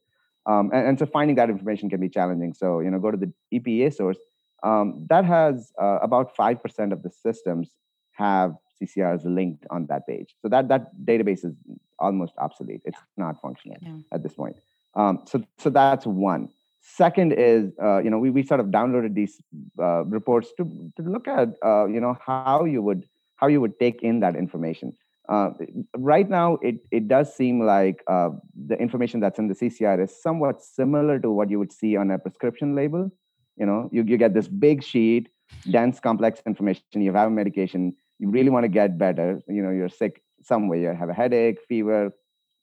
Um, 0.45 0.69
and, 0.73 0.87
and 0.87 0.99
so 0.99 1.05
finding 1.05 1.35
that 1.37 1.49
information 1.49 1.89
can 1.89 1.99
be 1.99 2.09
challenging. 2.09 2.53
So, 2.53 2.79
you 2.79 2.91
know, 2.91 2.99
go 2.99 3.11
to 3.11 3.17
the 3.17 3.31
EPA 3.53 3.93
source. 3.95 4.17
Um, 4.63 5.05
that 5.09 5.25
has 5.25 5.71
uh, 5.81 5.99
about 6.01 6.35
5% 6.35 6.91
of 6.91 7.03
the 7.03 7.09
systems 7.09 7.71
have 8.13 8.55
CCRs 8.81 9.25
linked 9.25 9.65
on 9.69 9.87
that 9.87 10.07
page. 10.07 10.35
So 10.41 10.49
that, 10.49 10.67
that 10.69 10.91
database 11.03 11.45
is 11.45 11.53
almost 11.99 12.33
obsolete. 12.37 12.81
It's 12.85 12.97
not 13.17 13.41
functional 13.41 13.77
Yeah. 13.81 13.97
at 14.11 14.23
this 14.23 14.33
point. 14.33 14.57
Um, 14.95 15.21
so, 15.25 15.43
so 15.57 15.69
that's 15.69 16.05
one. 16.05 16.49
Second 16.81 17.33
is, 17.33 17.71
uh, 17.81 17.97
you 17.97 18.09
know, 18.11 18.19
we, 18.19 18.29
we 18.29 18.43
sort 18.43 18.59
of 18.59 18.67
downloaded 18.67 19.15
these 19.15 19.41
uh, 19.79 20.05
reports 20.05 20.49
to, 20.57 20.91
to 20.97 21.01
look 21.01 21.27
at, 21.27 21.49
uh, 21.65 21.85
you 21.87 21.99
know, 21.99 22.15
how 22.23 22.65
you 22.65 22.81
would 22.83 23.07
how 23.37 23.47
you 23.47 23.61
would 23.61 23.79
take 23.79 24.01
in 24.01 24.19
that 24.21 24.35
information. 24.35 24.93
Uh, 25.27 25.49
right 25.97 26.29
now, 26.29 26.57
it 26.61 26.75
it 26.91 27.07
does 27.07 27.35
seem 27.35 27.61
like 27.61 28.03
uh, 28.07 28.29
the 28.67 28.75
information 28.75 29.19
that's 29.19 29.39
in 29.39 29.47
the 29.47 29.55
CCR 29.55 30.03
is 30.03 30.21
somewhat 30.21 30.61
similar 30.61 31.19
to 31.19 31.31
what 31.31 31.49
you 31.49 31.57
would 31.57 31.71
see 31.71 31.97
on 31.97 32.11
a 32.11 32.19
prescription 32.19 32.75
label. 32.75 33.09
You 33.57 33.65
know, 33.65 33.89
you, 33.91 34.03
you 34.03 34.17
get 34.17 34.33
this 34.33 34.47
big 34.47 34.83
sheet, 34.83 35.29
dense, 35.71 35.99
complex 35.99 36.41
information. 36.45 36.83
You 36.93 37.13
have 37.13 37.27
a 37.27 37.31
medication. 37.31 37.95
You 38.19 38.29
really 38.29 38.49
want 38.49 38.65
to 38.65 38.69
get 38.69 38.97
better. 38.97 39.41
You 39.47 39.63
know, 39.63 39.71
you're 39.71 39.89
sick 39.89 40.21
some 40.43 40.67
way. 40.67 40.81
You 40.81 40.93
have 40.93 41.09
a 41.09 41.13
headache, 41.13 41.57
fever, 41.67 42.11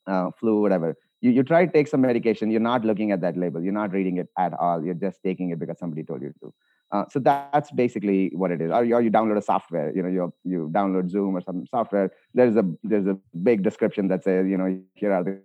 uh, 0.07 0.31
flu, 0.39 0.61
whatever. 0.61 0.95
You, 1.21 1.31
you 1.31 1.43
try 1.43 1.65
to 1.65 1.71
take 1.71 1.87
some 1.87 2.01
medication. 2.01 2.51
You're 2.51 2.61
not 2.61 2.85
looking 2.85 3.11
at 3.11 3.21
that 3.21 3.37
label. 3.37 3.61
You're 3.61 3.73
not 3.73 3.91
reading 3.91 4.17
it 4.17 4.27
at 4.37 4.53
all. 4.53 4.83
You're 4.83 4.93
just 4.93 5.19
taking 5.23 5.49
it 5.49 5.59
because 5.59 5.79
somebody 5.79 6.03
told 6.03 6.21
you 6.21 6.33
to. 6.41 6.53
Uh, 6.93 7.05
so 7.09 7.19
that's 7.19 7.71
basically 7.71 8.31
what 8.35 8.51
it 8.51 8.61
is. 8.61 8.71
Or 8.71 8.83
you, 8.85 8.93
or 8.95 9.01
you 9.01 9.09
download 9.09 9.37
a 9.37 9.41
software. 9.41 9.91
You 9.95 10.03
know, 10.03 10.09
you 10.09 10.33
you 10.43 10.69
download 10.71 11.09
Zoom 11.09 11.35
or 11.35 11.41
some 11.41 11.65
software. 11.65 12.11
There's 12.35 12.55
a 12.55 12.63
there's 12.83 13.07
a 13.07 13.17
big 13.49 13.63
description 13.63 14.07
that 14.09 14.23
says, 14.23 14.47
you 14.47 14.57
know, 14.57 14.79
here 14.93 15.11
are 15.11 15.23
the 15.23 15.41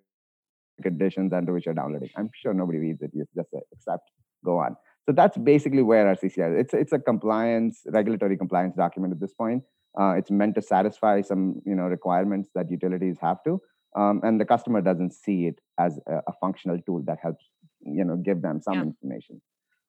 conditions 0.83 1.33
under 1.33 1.53
which 1.55 1.65
you're 1.67 1.75
downloading. 1.75 2.11
I'm 2.17 2.31
sure 2.35 2.53
nobody 2.55 2.79
reads 2.79 3.03
it. 3.03 3.11
You 3.15 3.25
just 3.35 3.51
say, 3.51 3.61
accept, 3.73 4.11
go 4.45 4.59
on. 4.59 4.77
So 5.07 5.13
that's 5.13 5.39
basically 5.39 5.83
where 5.83 6.07
our 6.07 6.17
CCR. 6.17 6.55
is. 6.55 6.61
It's 6.67 6.75
it's 6.75 6.93
a 6.93 6.99
compliance 6.99 7.81
regulatory 7.87 8.37
compliance 8.37 8.77
document 8.77 9.13
at 9.15 9.21
this 9.21 9.33
point. 9.33 9.63
Uh, 9.99 10.15
it's 10.19 10.31
meant 10.31 10.55
to 10.57 10.63
satisfy 10.63 11.23
some 11.23 11.63
you 11.65 11.75
know 11.75 11.85
requirements 11.85 12.51
that 12.55 12.71
utilities 12.71 13.17
have 13.23 13.43
to, 13.45 13.61
um, 13.97 14.21
and 14.23 14.39
the 14.39 14.45
customer 14.45 14.83
doesn't 14.83 15.13
see 15.15 15.47
it 15.47 15.59
as 15.79 15.99
a, 16.07 16.17
a 16.29 16.33
functional 16.43 16.79
tool 16.85 17.03
that 17.07 17.19
helps 17.23 17.45
you 17.81 18.05
know 18.05 18.17
give 18.17 18.43
them 18.43 18.61
some 18.61 18.75
Yeah. 18.75 18.83
information. 18.93 19.41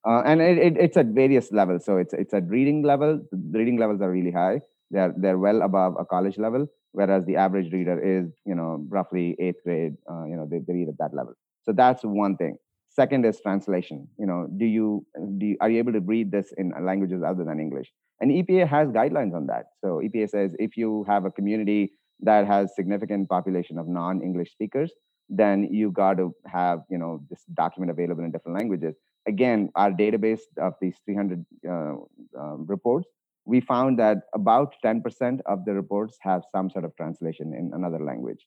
Uh, 0.08 0.22
and 0.26 0.42
it, 0.42 0.58
it, 0.58 0.78
it's 0.78 0.98
at 0.98 1.08
various 1.08 1.52
levels. 1.52 1.86
So 1.86 1.98
it's 1.98 2.14
it's 2.14 2.34
at 2.34 2.48
reading 2.48 2.84
level. 2.84 3.22
The 3.32 3.60
reading 3.60 3.78
levels 3.78 4.02
are 4.02 4.12
really 4.12 4.32
high. 4.32 4.62
They're 4.92 5.14
they're 5.18 5.38
well 5.38 5.62
above 5.62 5.96
a 6.00 6.06
college 6.06 6.38
level, 6.38 6.68
whereas 6.94 7.26
the 7.26 7.36
average 7.36 7.72
reader 7.74 8.00
is 8.00 8.32
you 8.46 8.56
know 8.56 8.86
roughly 8.90 9.36
eighth 9.40 9.62
grade. 9.66 9.94
Uh, 10.10 10.26
you 10.26 10.36
know 10.36 10.48
they, 10.50 10.60
they 10.60 10.74
read 10.74 10.90
at 10.90 10.98
that 11.00 11.14
level. 11.14 11.34
So 11.64 11.74
that's 11.74 12.04
one 12.04 12.38
thing. 12.38 12.58
Second 12.90 13.26
is 13.26 13.40
translation. 13.42 14.08
You 14.18 14.26
know, 14.26 14.48
do 14.58 14.66
you 14.66 15.06
do 15.38 15.46
you, 15.48 15.58
are 15.62 15.70
you 15.70 15.80
able 15.80 15.94
to 15.94 16.00
read 16.00 16.32
this 16.32 16.54
in 16.58 16.72
languages 16.82 17.22
other 17.26 17.44
than 17.44 17.60
English? 17.60 17.92
And 18.22 18.32
EPA 18.32 18.68
has 18.68 18.90
guidelines 18.90 19.36
on 19.36 19.48
that. 19.48 19.66
So 19.82 20.02
EPA 20.04 20.30
says 20.30 20.56
if 20.60 20.76
you 20.76 21.06
have 21.08 21.26
a 21.26 21.32
community 21.32 21.94
that 22.22 22.48
has 22.48 22.76
significant 22.76 23.30
population 23.30 23.78
of 23.78 23.88
non-English 23.88 24.52
speakers, 24.52 24.92
then 25.30 25.68
you 25.72 25.92
got 25.92 26.18
to 26.18 26.34
have 26.48 26.80
you 26.90 26.98
know 26.98 27.22
this 27.30 27.44
document 27.54 27.92
available 27.92 28.24
in 28.24 28.32
different 28.32 28.58
languages. 28.58 28.96
Again, 29.34 29.60
our 29.82 29.92
database 30.04 30.44
of 30.68 30.74
these 30.82 30.98
300 31.06 31.46
uh, 31.68 31.96
um, 32.42 32.66
reports, 32.76 33.08
we 33.46 33.60
found 33.74 34.00
that 34.04 34.18
about 34.34 34.70
10% 34.86 35.40
of 35.54 35.66
the 35.66 35.74
reports 35.82 36.18
have 36.30 36.42
some 36.56 36.70
sort 36.74 36.86
of 36.88 36.96
translation 37.02 37.54
in 37.60 37.72
another 37.80 38.02
language. 38.12 38.42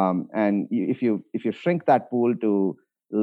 Um, 0.00 0.28
and 0.44 0.54
you- 0.70 0.88
if 0.94 1.02
you 1.04 1.12
if 1.36 1.44
you 1.46 1.52
shrink 1.62 1.80
that 1.90 2.02
pool 2.10 2.36
to 2.44 2.52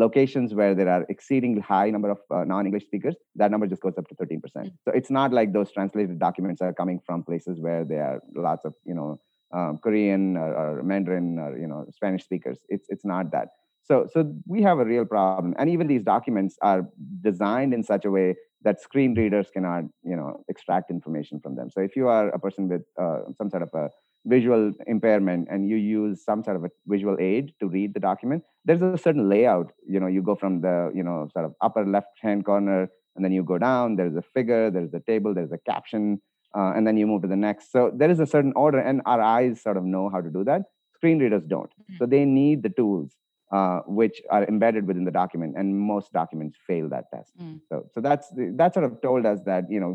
locations 0.06 0.54
where 0.60 0.74
there 0.80 0.90
are 0.96 1.04
exceedingly 1.14 1.62
high 1.62 1.90
number 1.96 2.10
of 2.16 2.20
uh, 2.30 2.44
non-English 2.54 2.86
speakers, 2.90 3.16
that 3.36 3.52
number 3.52 3.68
just 3.74 3.82
goes 3.82 3.98
up 3.98 4.08
to 4.10 4.16
13%. 4.16 4.72
So 4.84 4.92
it's 5.00 5.10
not 5.20 5.32
like 5.32 5.54
those 5.54 5.72
translated 5.72 6.20
documents 6.20 6.62
are 6.62 6.74
coming 6.74 7.00
from 7.06 7.24
places 7.24 7.62
where 7.66 7.86
there 7.86 8.04
are 8.10 8.20
lots 8.36 8.66
of, 8.66 8.74
you 8.90 8.96
know, 8.98 9.10
um, 9.58 9.78
Korean 9.86 10.36
or, 10.36 10.50
or 10.62 10.84
Mandarin 10.84 11.40
or, 11.40 11.58
you 11.58 11.68
know, 11.68 11.86
Spanish 12.00 12.24
speakers. 12.30 12.58
It's, 12.68 12.88
it's 12.90 13.06
not 13.06 13.32
that. 13.32 13.50
So, 13.88 14.08
so 14.12 14.34
we 14.46 14.62
have 14.64 14.80
a 14.80 14.86
real 14.86 15.06
problem. 15.06 15.56
And 15.58 15.70
even 15.70 15.88
these 15.88 16.04
documents 16.04 16.58
are 16.62 16.82
designed 17.22 17.74
in 17.74 17.84
such 17.84 18.04
a 18.04 18.12
way 18.12 18.36
that 18.64 18.82
screen 18.82 19.14
readers 19.14 19.48
cannot, 19.54 19.84
you 20.04 20.16
know, 20.16 20.44
extract 20.50 20.92
information 20.92 21.40
from 21.40 21.56
them. 21.56 21.70
So 21.70 21.80
if 21.82 21.96
you 21.96 22.08
are 22.08 22.30
a 22.30 22.40
person 22.40 22.68
with 22.68 22.82
uh, 23.02 23.20
some 23.38 23.50
sort 23.50 23.64
of 23.64 23.70
a 23.74 23.90
visual 24.28 24.72
impairment 24.88 25.48
and 25.50 25.70
you 25.70 25.78
use 25.78 26.24
some 26.24 26.44
sort 26.44 26.58
of 26.58 26.64
a 26.66 26.70
visual 26.86 27.16
aid 27.20 27.54
to 27.60 27.68
read 27.68 27.94
the 27.94 28.00
document 28.00 28.44
there's 28.66 28.82
a 28.82 28.98
certain 28.98 29.30
layout 29.30 29.72
you 29.88 30.00
know 30.00 30.08
you 30.08 30.22
go 30.22 30.36
from 30.36 30.60
the 30.62 30.92
you 30.94 31.04
know 31.04 31.28
sort 31.32 31.46
of 31.46 31.54
upper 31.62 31.86
left 31.86 32.20
hand 32.22 32.44
corner 32.44 32.90
and 33.16 33.24
then 33.24 33.32
you 33.32 33.44
go 33.44 33.58
down 33.58 33.96
there's 33.96 34.16
a 34.16 34.22
figure 34.22 34.70
there's 34.70 34.94
a 34.94 35.00
table 35.00 35.34
there's 35.34 35.52
a 35.52 35.58
caption 35.60 36.20
uh, 36.58 36.74
and 36.76 36.86
then 36.86 36.98
you 36.98 37.08
move 37.08 37.22
to 37.22 37.28
the 37.28 37.36
next 37.36 37.72
so 37.72 37.92
there 37.96 38.10
is 38.10 38.20
a 38.20 38.26
certain 38.26 38.54
order 38.56 38.80
and 38.80 39.02
our 39.06 39.22
eyes 39.22 39.62
sort 39.62 39.78
of 39.78 39.84
know 39.84 40.10
how 40.10 40.20
to 40.20 40.30
do 40.30 40.44
that 40.44 40.64
screen 40.94 41.20
readers 41.20 41.44
don't 41.48 41.72
so 41.98 42.06
they 42.06 42.26
need 42.26 42.64
the 42.64 42.70
tools 42.70 43.12
uh, 43.52 43.80
which 43.88 44.22
are 44.30 44.44
embedded 44.46 44.88
within 44.88 45.06
the 45.06 45.12
document 45.12 45.56
and 45.58 45.80
most 45.80 46.12
documents 46.12 46.58
fail 46.68 46.90
that 46.90 47.06
test 47.14 47.32
Mm. 47.38 47.62
so 47.70 47.86
so 47.94 48.02
that's 48.02 48.28
that 48.62 48.74
sort 48.74 48.86
of 48.86 49.02
told 49.02 49.26
us 49.26 49.40
that 49.46 49.70
you 49.70 49.80
know 49.80 49.92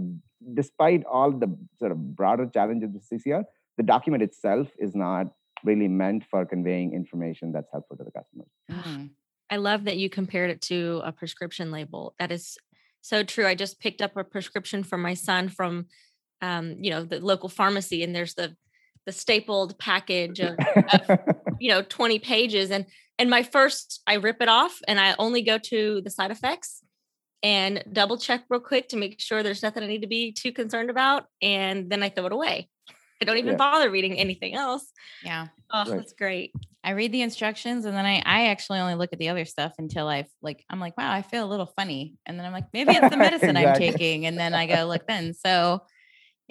despite 0.54 1.04
all 1.04 1.30
the 1.30 1.54
sort 1.78 1.92
of 1.92 2.16
broader 2.16 2.46
challenges 2.46 2.90
with 2.92 3.04
ccr 3.10 3.44
the 3.76 3.82
document 3.82 4.22
itself 4.22 4.68
is 4.78 4.94
not 4.94 5.26
really 5.64 5.88
meant 5.88 6.24
for 6.30 6.44
conveying 6.44 6.92
information 6.92 7.52
that's 7.52 7.70
helpful 7.72 7.96
to 7.96 8.04
the 8.04 8.10
customer. 8.10 8.44
Mm. 8.70 9.10
I 9.50 9.56
love 9.56 9.84
that 9.84 9.96
you 9.96 10.10
compared 10.10 10.50
it 10.50 10.60
to 10.62 11.00
a 11.04 11.12
prescription 11.12 11.70
label. 11.70 12.14
That 12.18 12.32
is 12.32 12.58
so 13.00 13.22
true. 13.22 13.46
I 13.46 13.54
just 13.54 13.80
picked 13.80 14.00
up 14.02 14.16
a 14.16 14.24
prescription 14.24 14.82
for 14.82 14.96
my 14.96 15.14
son 15.14 15.48
from, 15.48 15.86
um, 16.40 16.76
you 16.80 16.90
know, 16.90 17.04
the 17.04 17.20
local 17.20 17.48
pharmacy, 17.48 18.02
and 18.02 18.14
there's 18.14 18.34
the 18.34 18.56
the 19.06 19.12
stapled 19.12 19.78
package 19.78 20.40
of, 20.40 20.56
of 20.58 21.18
you 21.60 21.70
know 21.70 21.82
20 21.82 22.18
pages, 22.18 22.70
and 22.70 22.86
and 23.18 23.30
my 23.30 23.42
first 23.42 24.02
I 24.06 24.14
rip 24.14 24.40
it 24.40 24.48
off 24.48 24.80
and 24.88 24.98
I 24.98 25.14
only 25.18 25.42
go 25.42 25.58
to 25.58 26.00
the 26.02 26.10
side 26.10 26.30
effects 26.30 26.82
and 27.42 27.82
double 27.92 28.18
check 28.18 28.44
real 28.48 28.60
quick 28.60 28.88
to 28.90 28.96
make 28.96 29.20
sure 29.20 29.42
there's 29.42 29.62
nothing 29.62 29.82
I 29.82 29.86
need 29.86 30.02
to 30.02 30.06
be 30.08 30.32
too 30.32 30.52
concerned 30.52 30.90
about, 30.90 31.26
and 31.40 31.90
then 31.90 32.02
I 32.02 32.08
throw 32.08 32.26
it 32.26 32.32
away. 32.32 32.68
I 33.20 33.24
don't 33.24 33.38
even 33.38 33.52
yeah. 33.52 33.56
bother 33.56 33.90
reading 33.90 34.18
anything 34.18 34.54
else. 34.54 34.84
Yeah. 35.24 35.46
Oh, 35.72 35.84
right. 35.88 35.96
that's 35.96 36.12
great. 36.12 36.52
I 36.84 36.90
read 36.90 37.12
the 37.12 37.22
instructions 37.22 37.84
and 37.84 37.96
then 37.96 38.04
I 38.04 38.20
I 38.26 38.48
actually 38.48 38.80
only 38.80 38.96
look 38.96 39.12
at 39.12 39.20
the 39.20 39.28
other 39.28 39.44
stuff 39.44 39.74
until 39.78 40.08
I've 40.08 40.28
like 40.42 40.64
I'm 40.68 40.80
like, 40.80 40.98
wow, 40.98 41.12
I 41.12 41.22
feel 41.22 41.44
a 41.44 41.46
little 41.46 41.72
funny. 41.76 42.16
And 42.26 42.36
then 42.36 42.44
I'm 42.44 42.52
like, 42.52 42.66
maybe 42.72 42.92
it's 42.92 43.08
the 43.08 43.16
medicine 43.16 43.56
exactly. 43.56 43.86
I'm 43.86 43.92
taking. 43.92 44.26
And 44.26 44.36
then 44.36 44.54
I 44.54 44.66
go 44.66 44.86
look 44.86 45.06
then. 45.06 45.34
So 45.34 45.82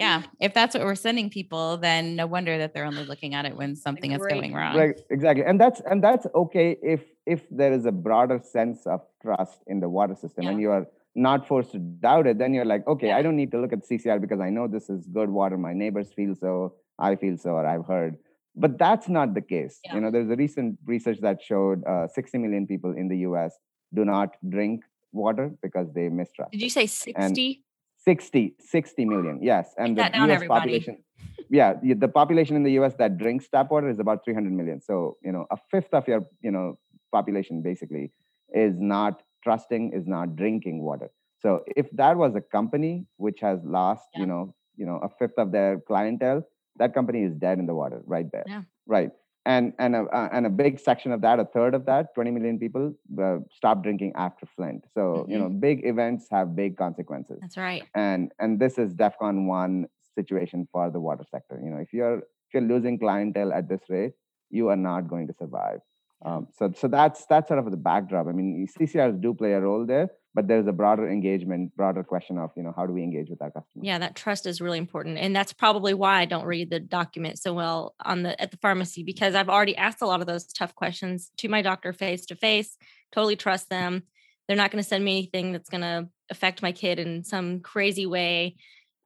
yeah, 0.02 0.22
if 0.40 0.52
that's 0.52 0.74
what 0.74 0.84
we're 0.84 0.94
sending 0.94 1.30
people, 1.30 1.76
then 1.76 2.16
no 2.16 2.26
wonder 2.26 2.58
that 2.58 2.74
they're 2.74 2.84
only 2.84 3.04
looking 3.04 3.34
at 3.34 3.44
it 3.44 3.54
when 3.56 3.76
something 3.86 4.10
is 4.12 4.22
going 4.34 4.52
wrong. 4.52 4.76
Right, 4.76 5.00
exactly. 5.10 5.44
And 5.44 5.60
that's 5.60 5.80
and 5.90 6.02
that's 6.02 6.26
okay 6.34 6.76
if 6.82 7.02
if 7.26 7.40
there 7.50 7.72
is 7.72 7.84
a 7.86 7.92
broader 7.92 8.40
sense 8.56 8.86
of 8.86 9.00
trust 9.22 9.58
in 9.66 9.80
the 9.80 9.88
water 9.88 10.16
system 10.16 10.44
yeah. 10.44 10.50
and 10.50 10.60
you 10.60 10.70
are 10.70 10.86
not 11.14 11.46
forced 11.46 11.72
to 11.72 11.78
doubt 11.78 12.26
it, 12.26 12.38
then 12.38 12.54
you're 12.54 12.70
like, 12.74 12.86
okay, 12.86 13.08
yeah. 13.08 13.18
I 13.18 13.22
don't 13.22 13.36
need 13.36 13.52
to 13.52 13.60
look 13.60 13.72
at 13.72 13.80
CCR 13.88 14.20
because 14.20 14.40
I 14.40 14.50
know 14.50 14.66
this 14.66 14.88
is 14.88 15.06
good 15.06 15.28
water. 15.28 15.58
My 15.58 15.74
neighbors 15.74 16.12
feel 16.12 16.34
so, 16.34 16.74
I 16.98 17.16
feel 17.16 17.36
so, 17.36 17.50
or 17.50 17.66
I've 17.66 17.86
heard. 17.86 18.16
But 18.56 18.78
that's 18.78 19.08
not 19.08 19.34
the 19.34 19.40
case. 19.42 19.78
Yeah. 19.84 19.94
You 19.94 20.00
know, 20.00 20.10
there's 20.10 20.30
a 20.30 20.36
recent 20.36 20.78
research 20.84 21.18
that 21.20 21.42
showed 21.42 21.84
uh, 21.84 22.08
60 22.08 22.38
million 22.38 22.66
people 22.66 22.92
in 22.92 23.08
the 23.08 23.18
US 23.28 23.58
do 23.94 24.04
not 24.04 24.36
drink 24.48 24.84
water 25.12 25.52
because 25.62 25.92
they 25.94 26.08
mistrust. 26.08 26.52
Did 26.52 26.62
you 26.62 26.70
say 26.70 26.86
60? 26.86 27.62
60, 28.04 28.56
60 28.58 29.04
million, 29.04 29.38
yes. 29.42 29.74
And 29.76 29.96
the 29.96 30.02
US 30.02 30.14
everybody. 30.14 30.46
population, 30.46 31.04
yeah, 31.50 31.74
the 31.82 32.08
population 32.08 32.56
in 32.56 32.62
the 32.62 32.72
US 32.72 32.94
that 32.98 33.18
drinks 33.18 33.48
tap 33.48 33.70
water 33.70 33.88
is 33.88 33.98
about 33.98 34.24
300 34.24 34.52
million. 34.52 34.80
So, 34.80 35.16
you 35.22 35.32
know, 35.32 35.46
a 35.50 35.56
fifth 35.70 35.92
of 35.92 36.08
your, 36.08 36.22
you 36.40 36.50
know, 36.50 36.78
population 37.12 37.62
basically 37.62 38.10
is 38.54 38.74
not 38.78 39.22
trusting, 39.44 39.92
is 39.92 40.06
not 40.06 40.36
drinking 40.36 40.82
water. 40.82 41.10
So 41.38 41.64
if 41.76 41.90
that 41.92 42.16
was 42.16 42.34
a 42.34 42.40
company 42.40 43.06
which 43.16 43.40
has 43.40 43.58
lost, 43.64 44.08
yeah. 44.14 44.20
you 44.20 44.26
know, 44.26 44.54
you 44.76 44.86
know, 44.86 45.00
a 45.02 45.08
fifth 45.08 45.38
of 45.38 45.52
their 45.52 45.80
clientele, 45.80 46.42
that 46.76 46.94
company 46.94 47.22
is 47.22 47.34
dead 47.34 47.58
in 47.58 47.66
the 47.66 47.74
water 47.74 48.02
right 48.06 48.26
there. 48.32 48.44
Yeah. 48.46 48.62
Right. 48.86 49.10
And 49.44 49.72
and 49.78 49.96
a, 49.96 50.04
and 50.32 50.46
a 50.46 50.50
big 50.50 50.78
section 50.78 51.10
of 51.10 51.20
that, 51.22 51.40
a 51.40 51.44
third 51.44 51.74
of 51.74 51.84
that, 51.86 52.14
20 52.14 52.30
million 52.30 52.58
people 52.60 52.94
uh, 53.20 53.38
stop 53.50 53.82
drinking 53.82 54.12
after 54.14 54.46
Flint. 54.46 54.84
So 54.94 55.00
mm-hmm. 55.00 55.30
you 55.32 55.38
know, 55.38 55.48
big 55.48 55.84
events 55.84 56.28
have 56.30 56.54
big 56.54 56.76
consequences. 56.76 57.38
That's 57.40 57.56
right. 57.56 57.82
And 57.94 58.30
and 58.38 58.60
this 58.60 58.78
is 58.78 58.94
DefCon 58.94 59.46
one 59.46 59.86
situation 60.14 60.68
for 60.70 60.90
the 60.90 61.00
water 61.00 61.24
sector. 61.28 61.60
You 61.62 61.70
know, 61.70 61.78
if 61.78 61.92
you're 61.92 62.18
if 62.18 62.54
you're 62.54 62.62
losing 62.62 62.98
clientele 62.98 63.52
at 63.52 63.68
this 63.68 63.80
rate, 63.88 64.12
you 64.50 64.68
are 64.68 64.76
not 64.76 65.08
going 65.08 65.26
to 65.26 65.32
survive. 65.32 65.80
Um, 66.24 66.46
so 66.56 66.72
so 66.76 66.88
that's 66.88 67.26
that's 67.26 67.48
sort 67.48 67.58
of 67.58 67.70
the 67.70 67.76
backdrop. 67.76 68.28
I 68.28 68.32
mean, 68.32 68.66
CCRs 68.68 69.20
do 69.20 69.34
play 69.34 69.52
a 69.52 69.60
role 69.60 69.84
there, 69.84 70.10
but 70.34 70.46
there's 70.46 70.66
a 70.66 70.72
broader 70.72 71.08
engagement, 71.08 71.74
broader 71.76 72.04
question 72.04 72.38
of 72.38 72.50
you 72.56 72.62
know 72.62 72.72
how 72.76 72.86
do 72.86 72.92
we 72.92 73.02
engage 73.02 73.28
with 73.28 73.42
our 73.42 73.50
customers? 73.50 73.84
Yeah, 73.84 73.98
that 73.98 74.14
trust 74.14 74.46
is 74.46 74.60
really 74.60 74.78
important, 74.78 75.18
and 75.18 75.34
that's 75.34 75.52
probably 75.52 75.94
why 75.94 76.20
I 76.20 76.24
don't 76.24 76.44
read 76.44 76.70
the 76.70 76.78
document 76.78 77.38
so 77.38 77.52
well 77.52 77.94
on 78.04 78.22
the 78.22 78.40
at 78.40 78.52
the 78.52 78.56
pharmacy 78.58 79.02
because 79.02 79.34
I've 79.34 79.48
already 79.48 79.76
asked 79.76 80.00
a 80.00 80.06
lot 80.06 80.20
of 80.20 80.28
those 80.28 80.46
tough 80.46 80.74
questions 80.76 81.32
to 81.38 81.48
my 81.48 81.60
doctor 81.60 81.92
face 81.92 82.26
to 82.26 82.36
face. 82.36 82.76
Totally 83.10 83.36
trust 83.36 83.68
them. 83.68 84.04
They're 84.46 84.56
not 84.56 84.70
going 84.70 84.82
to 84.82 84.88
send 84.88 85.04
me 85.04 85.12
anything 85.12 85.52
that's 85.52 85.70
going 85.70 85.82
to 85.82 86.08
affect 86.30 86.62
my 86.62 86.72
kid 86.72 86.98
in 86.98 87.24
some 87.24 87.60
crazy 87.60 88.06
way. 88.06 88.56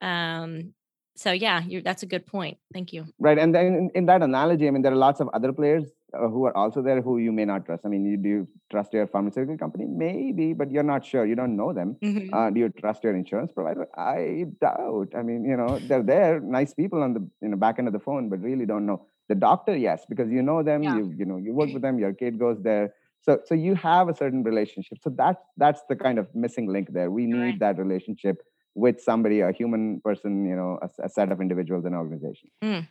Um, 0.01 0.75
so 1.15 1.33
yeah, 1.33 1.63
that's 1.83 2.03
a 2.03 2.07
good 2.07 2.27
point. 2.27 2.59
Thank 2.75 2.93
you. 2.93 3.07
Right, 3.19 3.39
and 3.39 3.55
then 3.55 3.67
in, 3.67 3.91
in 3.95 4.07
that 4.07 4.23
analogy, 4.23 4.69
I 4.69 4.71
mean, 4.71 4.83
there 4.83 4.93
are 4.93 4.97
lots 4.97 5.21
of 5.21 5.29
other 5.33 5.53
players 5.53 5.85
who 6.19 6.47
are 6.47 6.57
also 6.57 6.83
there 6.83 7.01
who 7.01 7.19
you 7.19 7.33
may 7.33 7.45
not 7.45 7.67
trust. 7.67 7.83
I 7.85 7.89
mean, 7.89 8.05
you, 8.05 8.17
do 8.17 8.29
you 8.29 8.49
trust 8.71 8.93
your 8.93 9.07
pharmaceutical 9.07 9.57
company? 9.59 9.87
Maybe, 9.87 10.53
but 10.53 10.71
you're 10.71 10.83
not 10.83 11.05
sure. 11.05 11.27
You 11.27 11.35
don't 11.35 11.57
know 11.57 11.73
them. 11.73 11.97
Mm-hmm. 12.03 12.35
Uh, 12.35 12.51
do 12.51 12.61
you 12.61 12.69
trust 12.69 13.05
your 13.05 13.15
insurance 13.15 13.53
provider? 13.53 13.87
I 13.97 14.47
doubt. 14.61 15.09
I 15.17 15.23
mean, 15.23 15.45
you 15.45 15.57
know, 15.57 15.79
they're 15.79 16.03
there, 16.03 16.41
nice 16.41 16.75
people 16.75 17.03
on 17.03 17.15
the 17.15 17.29
you 17.41 17.49
know 17.49 17.57
back 17.57 17.79
end 17.79 17.89
of 17.89 17.93
the 17.93 18.01
phone, 18.01 18.29
but 18.29 18.41
really 18.41 18.67
don't 18.67 18.87
know. 18.87 19.07
The 19.29 19.35
doctor, 19.35 19.77
yes, 19.77 20.05
because 20.09 20.31
you 20.31 20.43
know 20.43 20.63
them. 20.63 20.83
Yeah. 20.83 20.97
You 20.97 21.15
you 21.17 21.25
know 21.25 21.37
you 21.37 21.53
work 21.53 21.73
with 21.73 21.83
them. 21.87 21.99
Your 21.99 22.13
kid 22.13 22.39
goes 22.39 22.63
there. 22.63 22.95
So 23.23 23.41
so 23.45 23.55
you 23.55 23.75
have 23.75 24.09
a 24.09 24.15
certain 24.15 24.43
relationship. 24.43 24.99
So 25.03 25.11
that's 25.11 25.43
that's 25.57 25.83
the 25.89 25.97
kind 25.97 26.19
of 26.19 26.29
missing 26.35 26.69
link 26.73 26.93
there. 26.93 27.11
We 27.11 27.27
need 27.27 27.41
right. 27.41 27.59
that 27.61 27.79
relationship 27.79 28.43
with 28.77 29.01
somebody, 29.01 29.41
a 29.41 29.53
human 29.53 30.01
person, 30.05 30.45
you 30.45 30.55
know, 30.55 30.79
a, 30.83 31.07
a 31.07 31.09
set 31.09 31.33
of 31.33 31.41
individuals 31.41 31.87
and 31.87 31.95
an 31.95 31.99
organization. 31.99 32.51
Mm. 32.63 32.87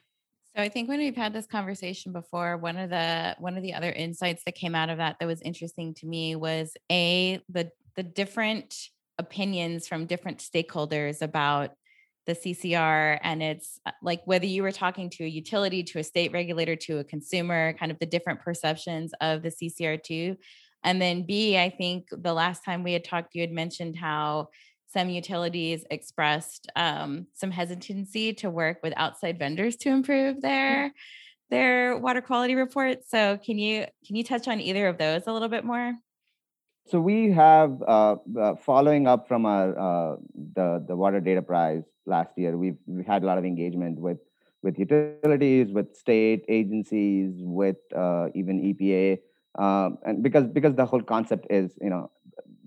So 0.56 0.62
I 0.62 0.70
think 0.70 0.88
when 0.88 1.00
we've 1.00 1.16
had 1.16 1.34
this 1.34 1.48
conversation 1.48 2.14
before, 2.14 2.56
one 2.56 2.78
of 2.78 2.90
the 2.90 3.36
one 3.40 3.58
of 3.58 3.64
the 3.64 3.74
other 3.74 3.92
insights 3.92 4.44
that 4.46 4.56
came 4.56 4.74
out 4.74 4.90
of 4.90 5.00
that 5.00 5.18
that 5.20 5.26
was 5.26 5.42
interesting 5.42 5.94
to 5.96 6.06
me 6.06 6.38
was 6.38 6.72
a 6.90 7.42
the 7.50 7.72
the 7.98 8.04
different 8.04 8.74
opinions 9.18 9.86
from 9.88 10.06
different 10.06 10.38
stakeholders 10.40 11.22
about 11.22 11.72
the 12.26 12.34
CCR 12.34 13.20
and 13.22 13.44
it's 13.44 13.80
uh, 13.86 13.92
like 14.02 14.22
whether 14.26 14.46
you 14.46 14.64
were 14.64 14.72
talking 14.72 15.10
to 15.12 15.26
a 15.26 15.28
utility, 15.28 15.84
to 15.84 16.00
a 16.00 16.04
state 16.04 16.32
regulator, 16.32 16.76
to 16.76 17.00
a 17.00 17.04
consumer, 17.04 17.74
kind 17.74 17.92
of 17.92 18.00
the 18.00 18.06
different 18.06 18.40
perceptions 18.40 19.12
of 19.22 19.44
the 19.44 19.50
CCR2. 19.50 20.38
And 20.84 21.02
then 21.02 21.26
B, 21.26 21.58
I 21.58 21.70
think 21.70 22.08
the 22.12 22.34
last 22.34 22.64
time 22.64 22.82
we 22.82 22.94
had 22.94 23.04
talked, 23.04 23.36
you 23.36 23.42
had 23.42 23.52
mentioned 23.52 23.98
how 23.98 24.50
some 24.88 25.10
utilities 25.10 25.86
expressed 25.92 26.70
um, 26.76 27.28
some 27.34 27.52
hesitancy 27.52 28.34
to 28.34 28.50
work 28.50 28.80
with 28.84 28.94
outside 28.96 29.38
vendors 29.40 29.76
to 29.78 29.90
improve 29.90 30.42
their 30.42 30.94
their 31.50 31.98
water 31.98 32.22
quality 32.22 32.56
reports. 32.56 33.10
So 33.10 33.38
can 33.38 33.58
you 33.58 33.86
can 34.06 34.16
you 34.16 34.24
touch 34.24 34.48
on 34.48 34.60
either 34.60 34.88
of 34.88 34.98
those 34.98 35.24
a 35.28 35.34
little 35.34 35.50
bit 35.50 35.64
more? 35.64 35.94
So 36.88 37.00
we 37.00 37.32
have 37.32 37.82
uh, 37.82 38.16
uh, 38.40 38.56
following 38.56 39.08
up 39.08 39.28
from 39.28 39.46
our 39.46 39.78
uh, 39.78 40.16
the 40.54 40.86
the 40.88 40.96
water 40.96 41.20
data 41.20 41.42
prize 41.42 41.84
last 42.06 42.38
year. 42.38 42.58
We've 42.58 42.78
we 42.86 43.04
had 43.04 43.24
a 43.24 43.26
lot 43.26 43.38
of 43.38 43.46
engagement 43.46 44.00
with 44.00 44.20
with 44.62 44.80
utilities, 44.80 45.72
with 45.72 45.96
state 45.96 46.46
agencies, 46.48 47.34
with 47.38 47.78
uh, 47.96 48.30
even 48.34 48.62
EPA, 48.62 49.20
um, 49.58 49.98
and 50.06 50.24
because 50.24 50.46
because 50.48 50.76
the 50.76 50.86
whole 50.86 51.02
concept 51.02 51.48
is 51.50 51.72
you 51.82 51.90
know 51.90 52.12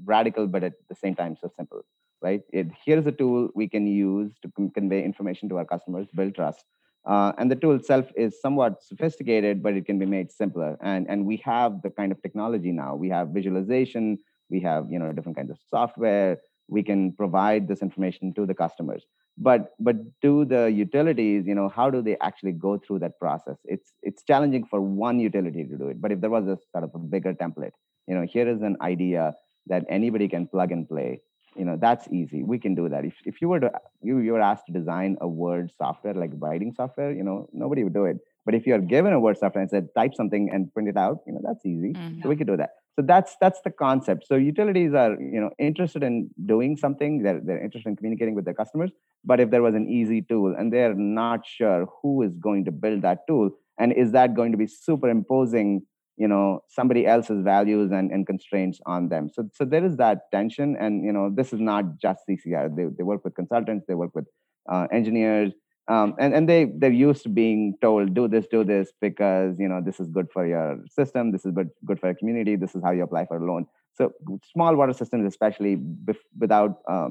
radical, 0.04 0.46
but 0.46 0.62
at 0.64 0.74
the 0.88 0.94
same 0.94 1.14
time 1.14 1.37
so 1.40 1.50
simple 1.57 1.85
right? 2.22 2.42
It, 2.52 2.68
here's 2.85 3.07
a 3.07 3.12
tool 3.12 3.50
we 3.54 3.68
can 3.68 3.87
use 3.87 4.33
to 4.42 4.70
convey 4.74 5.04
information 5.04 5.48
to 5.50 5.59
our 5.59 5.64
customers, 5.64 6.09
build 6.14 6.35
trust. 6.35 6.64
Uh, 7.07 7.33
and 7.38 7.50
the 7.50 7.57
tool 7.57 7.74
itself 7.74 8.07
is 8.16 8.40
somewhat 8.40 8.83
sophisticated, 8.83 9.62
but 9.62 9.74
it 9.74 9.87
can 9.87 9.98
be 9.98 10.07
made 10.07 10.31
simpler. 10.31 10.76
And, 10.83 11.09
and 11.09 11.24
we 11.24 11.37
have 11.44 11.81
the 11.83 11.90
kind 11.90 12.12
of 12.12 12.20
technology 12.22 12.72
now. 12.72 12.96
We 12.96 13.09
have 13.09 13.28
visualization, 13.28 14.18
we 14.50 14.61
have 14.61 14.90
you 14.90 14.98
know 14.98 15.12
different 15.12 15.37
kinds 15.37 15.50
of 15.50 15.59
software. 15.68 16.38
We 16.68 16.83
can 16.83 17.12
provide 17.12 17.66
this 17.66 17.81
information 17.81 18.35
to 18.35 18.46
the 18.46 18.54
customers. 18.54 19.04
But 19.37 19.72
but 19.78 19.96
to 20.22 20.44
the 20.44 20.66
utilities, 20.66 21.46
you 21.46 21.54
know, 21.54 21.68
how 21.68 21.90
do 21.90 22.02
they 22.02 22.16
actually 22.20 22.52
go 22.52 22.78
through 22.78 22.98
that 23.00 23.18
process? 23.18 23.57
It's 23.64 23.92
it's 24.02 24.22
challenging 24.24 24.66
for 24.66 24.81
one 24.81 25.20
utility 25.20 25.64
to 25.64 25.76
do 25.76 25.88
it. 25.88 26.00
But 26.00 26.12
if 26.12 26.20
there 26.20 26.31
was 26.31 26.46
a 26.46 26.59
sort 26.72 26.85
of 26.85 26.94
a 26.94 26.98
bigger 26.98 27.35
template, 27.35 27.72
you 28.07 28.14
know, 28.14 28.26
here 28.26 28.48
is 28.48 28.62
an 28.62 28.76
idea 28.81 29.35
that 29.66 29.85
anybody 29.88 30.28
can 30.28 30.46
plug 30.46 30.72
and 30.72 30.88
play 30.88 31.20
you 31.59 31.64
know 31.64 31.77
that's 31.81 32.09
easy. 32.09 32.42
We 32.42 32.59
can 32.59 32.75
do 32.75 32.88
that. 32.88 33.05
If, 33.05 33.14
if 33.25 33.40
you 33.42 33.49
were 33.49 33.61
to 33.61 33.71
you, 34.03 34.18
you 34.18 34.33
were 34.33 34.40
asked 34.40 34.66
to 34.66 34.73
design 34.73 35.16
a 35.21 35.29
word 35.29 35.71
software 35.77 36.14
like 36.14 36.31
writing 36.35 36.73
software 36.73 37.12
you 37.12 37.23
know 37.23 37.49
nobody 37.53 37.85
would 37.85 37.94
do 37.94 38.05
it. 38.05 38.18
But 38.44 38.55
if 38.55 38.66
you're 38.66 38.81
given 38.81 39.12
a 39.12 39.21
word 39.21 39.37
software 39.37 39.61
and 39.61 39.71
said 39.71 39.88
type 39.94 40.14
something 40.14 40.49
and 40.53 40.73
print 40.73 40.88
it 40.88 40.97
out 40.97 41.18
you 41.27 41.33
know 41.33 41.40
that's 41.42 41.64
easy. 41.66 41.92
Mm-hmm. 41.92 42.23
so 42.23 42.29
we 42.29 42.37
could 42.37 42.47
do 42.47 42.57
that. 42.57 42.71
So 42.97 43.03
that's 43.03 43.37
that's 43.40 43.61
the 43.62 43.71
concept. 43.71 44.27
So 44.27 44.37
utilities 44.37 44.94
are 44.94 45.12
you 45.21 45.40
know 45.40 45.51
interested 45.59 46.03
in 46.03 46.31
doing 46.47 46.77
something. 46.77 47.23
They're, 47.23 47.40
they're 47.40 47.62
interested 47.62 47.90
in 47.90 47.97
communicating 47.97 48.35
with 48.35 48.44
their 48.44 48.55
customers. 48.55 48.90
But 49.25 49.40
if 49.40 49.51
there 49.51 49.62
was 49.62 49.75
an 49.75 49.88
easy 49.88 50.23
tool 50.23 50.55
and 50.59 50.73
they're 50.73 50.94
not 50.94 51.47
sure 51.47 51.87
who 52.03 52.23
is 52.23 52.33
going 52.37 52.64
to 52.64 52.73
build 52.73 53.03
that 53.03 53.27
tool 53.29 53.51
and 53.79 53.92
is 53.92 54.12
that 54.12 54.35
going 54.35 54.53
to 54.53 54.59
be 54.59 54.66
superimposing 54.66 55.83
you 56.18 56.28
know 56.28 56.62
somebody 56.68 57.07
else's 57.07 57.42
values 57.42 57.90
and, 57.92 58.11
and 58.11 58.26
constraints 58.26 58.81
on 58.87 59.09
them. 59.09 59.31
So 59.33 59.48
so 59.54 59.64
there 59.64 59.85
is 59.85 59.96
that 59.96 60.31
tension 60.33 60.76
and 60.78 61.04
you 61.04 61.12
know 61.12 61.31
this 61.35 61.52
is 61.52 61.61
not 61.61 61.98
just 61.98 62.20
ccr 62.28 62.74
they, 62.74 62.87
they 62.96 63.04
work 63.04 63.24
with 63.24 63.35
consultants 63.35 63.87
they 63.87 63.94
work 63.94 64.14
with 64.14 64.26
uh, 64.70 64.87
engineers 64.92 65.52
um, 65.88 66.14
and 66.18 66.35
and 66.35 66.48
they 66.48 66.66
they're 66.76 66.90
used 66.92 67.22
to 67.22 67.28
being 67.28 67.74
told 67.81 68.14
do 68.14 68.28
this 68.28 68.46
do 68.50 68.62
this 68.62 68.92
because 69.00 69.57
you 69.59 69.68
know 69.68 69.81
this 69.85 69.98
is 70.00 70.09
good 70.09 70.28
for 70.33 70.46
your 70.46 70.78
system 70.87 71.33
this 71.33 71.46
is 71.46 71.52
good 71.52 71.70
good 71.87 71.98
for 71.98 72.07
your 72.09 72.14
community 72.14 72.57
this 72.57 72.74
is 72.74 72.83
how 72.83 72.90
you 72.90 73.02
apply 73.02 73.24
for 73.26 73.38
a 73.38 73.44
loan. 73.44 73.66
So 73.94 74.12
small 74.52 74.76
water 74.76 74.92
systems 74.92 75.26
especially 75.26 75.76
bef- 75.76 76.28
without 76.38 76.78
uh, 76.88 77.09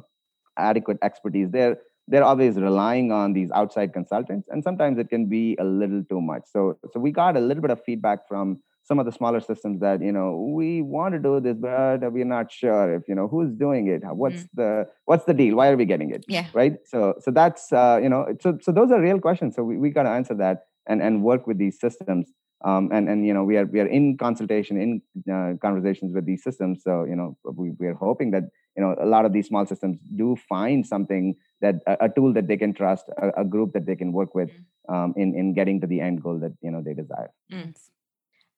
adequate 0.58 0.98
expertise 1.02 1.50
they're 1.50 1.78
they're 2.08 2.24
always 2.24 2.56
relying 2.56 3.12
on 3.12 3.34
these 3.34 3.52
outside 3.52 3.92
consultants 3.94 4.48
and 4.50 4.64
sometimes 4.64 4.98
it 4.98 5.10
can 5.10 5.28
be 5.28 5.58
a 5.60 5.64
little 5.64 6.04
too 6.10 6.22
much. 6.22 6.44
So 6.46 6.78
so 6.92 7.00
we 7.00 7.12
got 7.12 7.36
a 7.36 7.40
little 7.40 7.62
bit 7.62 7.72
of 7.72 7.84
feedback 7.84 8.28
from 8.28 8.60
some 8.88 9.00
of 9.00 9.06
the 9.06 9.12
smaller 9.12 9.40
systems 9.40 9.80
that 9.82 10.02
you 10.02 10.12
know 10.12 10.54
we 10.56 10.82
want 10.82 11.14
to 11.14 11.20
do 11.20 11.40
this 11.40 11.58
but 11.58 12.12
we're 12.12 12.32
not 12.38 12.52
sure 12.52 12.96
if 12.96 13.04
you 13.08 13.16
know 13.16 13.28
who's 13.28 13.52
doing 13.54 13.88
it 13.88 14.02
what's 14.16 14.44
mm. 14.44 14.50
the 14.56 14.88
what's 15.06 15.26
the 15.26 15.34
deal? 15.34 15.56
Why 15.56 15.70
are 15.70 15.78
we 15.78 15.86
getting 15.86 16.12
it? 16.12 16.26
Yeah. 16.28 16.48
Right? 16.54 16.76
So 16.86 17.16
so 17.20 17.32
that's 17.32 17.72
uh, 17.72 18.00
you 18.02 18.10
know 18.10 18.28
so 18.42 18.58
so 18.62 18.72
those 18.72 18.92
are 18.92 19.02
real 19.02 19.20
questions. 19.20 19.56
So 19.56 19.64
we, 19.64 19.78
we 19.78 19.90
got 19.90 20.04
to 20.04 20.10
answer 20.10 20.36
that 20.36 20.66
and 20.88 21.02
and 21.02 21.24
work 21.24 21.48
with 21.48 21.58
these 21.58 21.80
systems. 21.80 22.32
Um, 22.66 22.90
and 22.92 23.08
and 23.08 23.26
you 23.26 23.34
know 23.34 23.44
we 23.44 23.58
are 23.58 23.66
we 23.66 23.80
are 23.80 23.88
in 23.88 24.18
consultation 24.18 24.76
in 24.86 25.02
uh, 25.34 25.54
conversations 25.62 26.14
with 26.14 26.26
these 26.26 26.44
systems. 26.44 26.82
So 26.84 27.06
you 27.06 27.16
know 27.16 27.38
we, 27.44 27.72
we 27.80 27.88
are 27.88 27.94
hoping 27.94 28.32
that 28.32 28.44
you 28.76 28.84
know 28.84 28.96
a 29.00 29.06
lot 29.06 29.26
of 29.26 29.34
these 29.34 29.48
small 29.48 29.66
systems 29.66 29.98
do 30.16 30.36
find 30.50 30.86
something 30.86 31.36
that 31.62 31.76
a, 31.88 32.06
a 32.06 32.10
tool 32.10 32.34
that 32.34 32.48
they 32.48 32.58
can 32.58 32.74
trust 32.74 33.06
a, 33.18 33.42
a, 33.42 33.46
group 33.46 33.74
that 33.74 33.86
they 33.86 33.96
can 33.96 34.12
work 34.12 34.34
with 34.36 34.50
mm. 34.50 34.94
um, 34.94 35.14
in 35.16 35.36
in 35.36 35.54
getting 35.54 35.80
to 35.82 35.88
the 35.88 36.02
end 36.02 36.24
goal 36.24 36.40
that 36.40 36.54
you 36.62 36.72
know 36.72 36.82
they 36.84 36.96
desire. 36.96 37.30
Mm. 37.52 37.76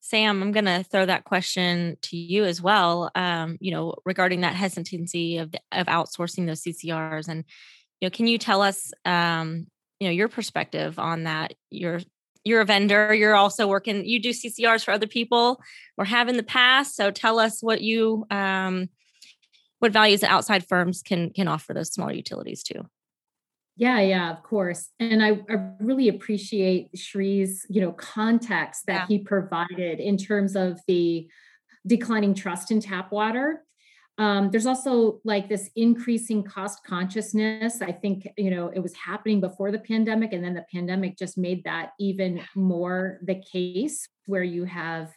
Sam, 0.01 0.41
I'm 0.41 0.51
going 0.51 0.65
to 0.65 0.83
throw 0.83 1.05
that 1.05 1.25
question 1.25 1.97
to 2.03 2.17
you 2.17 2.45
as 2.45 2.61
well. 2.61 3.11
Um, 3.15 3.57
you 3.59 3.71
know, 3.71 3.95
regarding 4.05 4.41
that 4.41 4.55
hesitancy 4.55 5.37
of 5.37 5.53
of 5.71 5.87
outsourcing 5.87 6.45
those 6.45 6.63
CCRs, 6.63 7.27
and 7.27 7.43
you 7.99 8.05
know, 8.07 8.09
can 8.09 8.27
you 8.27 8.37
tell 8.37 8.61
us, 8.61 8.91
um, 9.05 9.67
you 9.99 10.07
know, 10.07 10.13
your 10.13 10.29
perspective 10.29 10.99
on 10.99 11.23
that? 11.23 11.53
You're 11.69 11.99
you're 12.45 12.61
a 12.61 12.65
vendor. 12.65 13.13
You're 13.13 13.35
also 13.35 13.67
working. 13.67 14.05
You 14.05 14.21
do 14.21 14.29
CCRs 14.29 14.83
for 14.83 14.91
other 14.91 15.07
people, 15.07 15.61
or 15.97 16.05
have 16.05 16.29
in 16.29 16.37
the 16.37 16.43
past. 16.43 16.95
So 16.95 17.11
tell 17.11 17.37
us 17.37 17.61
what 17.61 17.81
you, 17.81 18.25
um, 18.31 18.89
what 19.79 19.91
values 19.91 20.21
the 20.21 20.27
outside 20.27 20.67
firms 20.67 21.01
can 21.01 21.31
can 21.31 21.47
offer 21.47 21.73
those 21.73 21.91
smaller 21.91 22.13
utilities 22.13 22.63
too. 22.63 22.85
Yeah, 23.79 24.01
yeah, 24.01 24.29
of 24.31 24.43
course. 24.43 24.89
And 24.99 25.23
I, 25.23 25.39
I 25.49 25.71
really 25.79 26.09
appreciate 26.09 26.91
Sri's, 26.97 27.65
you 27.69 27.79
know, 27.79 27.93
context 27.93 28.87
that 28.87 28.93
yeah. 28.93 29.07
he 29.07 29.19
provided 29.19 30.01
in 30.01 30.17
terms 30.17 30.57
of 30.57 30.81
the 30.85 31.29
declining 31.87 32.33
trust 32.33 32.71
in 32.71 32.81
tap 32.81 33.09
water. 33.13 33.63
Um, 34.17 34.51
there's 34.51 34.65
also 34.65 35.21
like 35.23 35.47
this 35.47 35.69
increasing 35.77 36.43
cost 36.43 36.83
consciousness. 36.85 37.81
I 37.81 37.93
think, 37.93 38.27
you 38.37 38.51
know, 38.51 38.67
it 38.67 38.79
was 38.79 38.93
happening 38.95 39.39
before 39.39 39.71
the 39.71 39.79
pandemic, 39.79 40.33
and 40.33 40.43
then 40.43 40.55
the 40.55 40.65
pandemic 40.73 41.17
just 41.17 41.37
made 41.37 41.63
that 41.63 41.91
even 42.01 42.41
more 42.57 43.19
the 43.23 43.35
case 43.35 44.09
where 44.25 44.43
you 44.43 44.65
have 44.65 45.09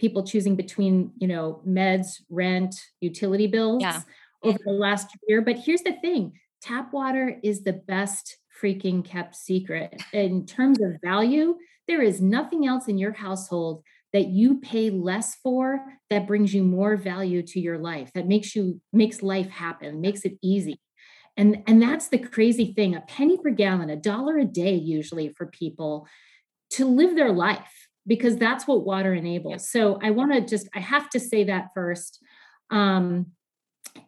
people 0.00 0.24
choosing 0.24 0.56
between, 0.56 1.12
you 1.18 1.28
know, 1.28 1.62
meds, 1.64 2.22
rent, 2.28 2.74
utility 3.00 3.46
bills 3.46 3.82
yeah. 3.82 4.00
over 4.42 4.58
the 4.64 4.72
last 4.72 5.16
year. 5.28 5.42
But 5.42 5.58
here's 5.58 5.82
the 5.82 5.94
thing 6.02 6.32
tap 6.60 6.92
water 6.92 7.38
is 7.42 7.62
the 7.62 7.72
best 7.72 8.38
freaking 8.62 9.04
kept 9.04 9.34
secret. 9.34 10.02
In 10.12 10.46
terms 10.46 10.80
of 10.80 10.96
value, 11.02 11.56
there 11.88 12.02
is 12.02 12.20
nothing 12.20 12.66
else 12.66 12.88
in 12.88 12.98
your 12.98 13.12
household 13.12 13.82
that 14.12 14.26
you 14.26 14.58
pay 14.60 14.90
less 14.90 15.36
for 15.36 15.80
that 16.08 16.26
brings 16.26 16.52
you 16.52 16.64
more 16.64 16.96
value 16.96 17.42
to 17.42 17.60
your 17.60 17.78
life 17.78 18.10
that 18.14 18.26
makes 18.26 18.56
you 18.56 18.80
makes 18.92 19.22
life 19.22 19.48
happen 19.48 20.00
makes 20.00 20.24
it 20.24 20.36
easy. 20.42 20.80
And 21.36 21.62
and 21.66 21.80
that's 21.80 22.08
the 22.08 22.18
crazy 22.18 22.72
thing 22.74 22.94
a 22.94 23.00
penny 23.02 23.38
per 23.38 23.50
gallon 23.50 23.90
a 23.90 23.96
dollar 23.96 24.38
a 24.38 24.44
day 24.44 24.74
usually 24.74 25.28
for 25.30 25.46
people 25.46 26.06
to 26.70 26.86
live 26.86 27.16
their 27.16 27.32
life 27.32 27.88
because 28.06 28.36
that's 28.36 28.66
what 28.66 28.84
water 28.84 29.14
enables. 29.14 29.70
So 29.70 29.98
i 30.02 30.10
want 30.10 30.32
to 30.32 30.40
just 30.40 30.68
i 30.74 30.80
have 30.80 31.08
to 31.10 31.20
say 31.20 31.44
that 31.44 31.68
first. 31.74 32.18
Um 32.70 33.26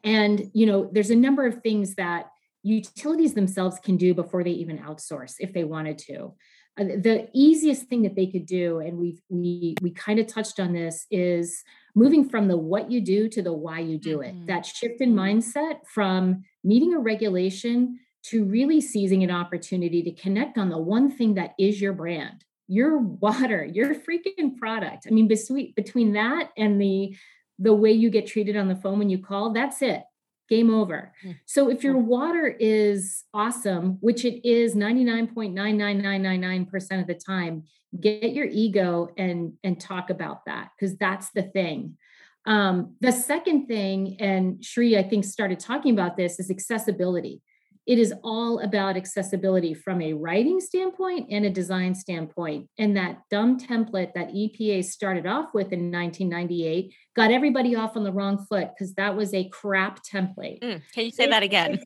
and 0.04 0.50
you 0.52 0.66
know 0.66 0.90
there's 0.92 1.10
a 1.10 1.16
number 1.16 1.46
of 1.46 1.62
things 1.62 1.94
that 1.94 2.26
utilities 2.62 3.34
themselves 3.34 3.78
can 3.82 3.96
do 3.96 4.14
before 4.14 4.44
they 4.44 4.50
even 4.50 4.78
outsource 4.78 5.34
if 5.40 5.52
they 5.52 5.64
wanted 5.64 5.98
to. 5.98 6.34
Uh, 6.78 6.84
the 6.84 7.28
easiest 7.34 7.84
thing 7.84 8.02
that 8.02 8.14
they 8.16 8.26
could 8.26 8.46
do, 8.46 8.78
and 8.78 8.96
we 8.96 9.20
we 9.28 9.74
we 9.82 9.90
kind 9.90 10.18
of 10.18 10.26
touched 10.26 10.58
on 10.58 10.72
this, 10.72 11.06
is 11.10 11.62
moving 11.94 12.28
from 12.28 12.48
the 12.48 12.56
what 12.56 12.90
you 12.90 13.00
do 13.00 13.28
to 13.28 13.42
the 13.42 13.52
why 13.52 13.80
you 13.80 13.98
do 13.98 14.20
it. 14.20 14.34
Mm-hmm. 14.34 14.46
That 14.46 14.64
shift 14.64 15.00
in 15.00 15.14
mindset 15.14 15.86
from 15.86 16.44
meeting 16.64 16.94
a 16.94 16.98
regulation 16.98 17.98
to 18.24 18.44
really 18.44 18.80
seizing 18.80 19.22
an 19.22 19.30
opportunity 19.30 20.02
to 20.02 20.12
connect 20.12 20.56
on 20.56 20.70
the 20.70 20.78
one 20.78 21.10
thing 21.10 21.34
that 21.34 21.54
is 21.58 21.80
your 21.80 21.92
brand, 21.92 22.44
your 22.68 22.98
water, 22.98 23.64
your 23.64 23.94
freaking 23.94 24.56
product. 24.56 25.06
I 25.06 25.10
mean, 25.10 25.28
between 25.28 25.74
between 25.74 26.12
that 26.12 26.50
and 26.56 26.80
the 26.80 27.14
the 27.58 27.74
way 27.74 27.92
you 27.92 28.08
get 28.08 28.26
treated 28.26 28.56
on 28.56 28.68
the 28.68 28.76
phone 28.76 28.98
when 28.98 29.10
you 29.10 29.18
call, 29.18 29.52
that's 29.52 29.82
it 29.82 30.04
game 30.52 30.72
over. 30.72 31.12
Hmm. 31.22 31.30
So 31.46 31.68
if 31.70 31.82
your 31.82 31.96
water 31.96 32.54
is 32.60 33.24
awesome, 33.32 33.96
which 34.00 34.26
it 34.26 34.46
is 34.46 34.74
99.99999% 34.74 37.00
of 37.00 37.06
the 37.06 37.14
time, 37.14 37.62
get 37.98 38.32
your 38.32 38.46
ego 38.46 39.08
and 39.16 39.54
and 39.64 39.80
talk 39.80 40.10
about 40.10 40.44
that 40.46 40.68
because 40.76 40.96
that's 40.98 41.30
the 41.30 41.42
thing. 41.42 41.96
Um, 42.44 42.96
the 43.00 43.12
second 43.12 43.66
thing, 43.66 44.16
and 44.20 44.62
Sri, 44.64 44.98
I 44.98 45.04
think, 45.04 45.24
started 45.24 45.60
talking 45.60 45.94
about 45.94 46.16
this, 46.16 46.40
is 46.40 46.50
accessibility 46.50 47.40
it 47.86 47.98
is 47.98 48.14
all 48.22 48.60
about 48.60 48.96
accessibility 48.96 49.74
from 49.74 50.00
a 50.00 50.12
writing 50.12 50.60
standpoint 50.60 51.26
and 51.30 51.44
a 51.44 51.50
design 51.50 51.94
standpoint. 51.94 52.68
And 52.78 52.96
that 52.96 53.22
dumb 53.30 53.58
template 53.58 54.14
that 54.14 54.28
EPA 54.28 54.84
started 54.84 55.26
off 55.26 55.52
with 55.52 55.72
in 55.72 55.90
1998 55.90 56.94
got 57.16 57.32
everybody 57.32 57.74
off 57.74 57.96
on 57.96 58.04
the 58.04 58.12
wrong 58.12 58.46
foot 58.48 58.70
because 58.70 58.94
that 58.94 59.16
was 59.16 59.34
a 59.34 59.48
crap 59.48 60.00
template. 60.04 60.60
Mm, 60.60 60.82
can 60.92 61.04
you 61.06 61.10
say 61.10 61.28
that 61.28 61.42
again? 61.42 61.80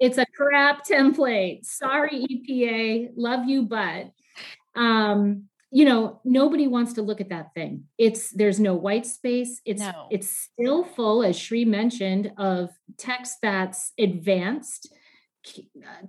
it's 0.00 0.18
a 0.18 0.26
crap 0.36 0.84
template. 0.84 1.64
Sorry, 1.64 2.26
EPA. 2.26 3.10
Love 3.16 3.44
you, 3.46 3.62
but 3.62 4.10
um, 4.74 5.44
you 5.70 5.84
know, 5.84 6.20
nobody 6.24 6.66
wants 6.66 6.94
to 6.94 7.02
look 7.02 7.20
at 7.20 7.30
that 7.30 7.54
thing. 7.54 7.84
It's 7.96 8.30
there's 8.30 8.60
no 8.60 8.74
white 8.74 9.06
space. 9.06 9.60
It's 9.64 9.80
no. 9.80 10.08
it's 10.10 10.28
still 10.28 10.84
full, 10.84 11.22
as 11.22 11.38
sri 11.38 11.64
mentioned, 11.64 12.32
of 12.36 12.70
text 12.98 13.38
that's 13.40 13.92
advanced 13.98 14.92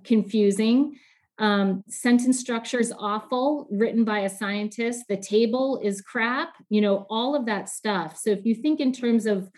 confusing. 0.04 0.98
Um, 1.38 1.82
sentence 1.88 2.38
structure 2.38 2.78
is 2.78 2.92
awful, 2.96 3.66
written 3.70 4.04
by 4.04 4.20
a 4.20 4.28
scientist. 4.28 5.04
The 5.08 5.16
table 5.16 5.80
is 5.82 6.00
crap, 6.00 6.54
you 6.68 6.80
know, 6.80 7.06
all 7.10 7.34
of 7.34 7.46
that 7.46 7.68
stuff. 7.68 8.16
So 8.16 8.30
if 8.30 8.46
you 8.46 8.54
think 8.54 8.78
in 8.78 8.92
terms 8.92 9.26
of 9.26 9.50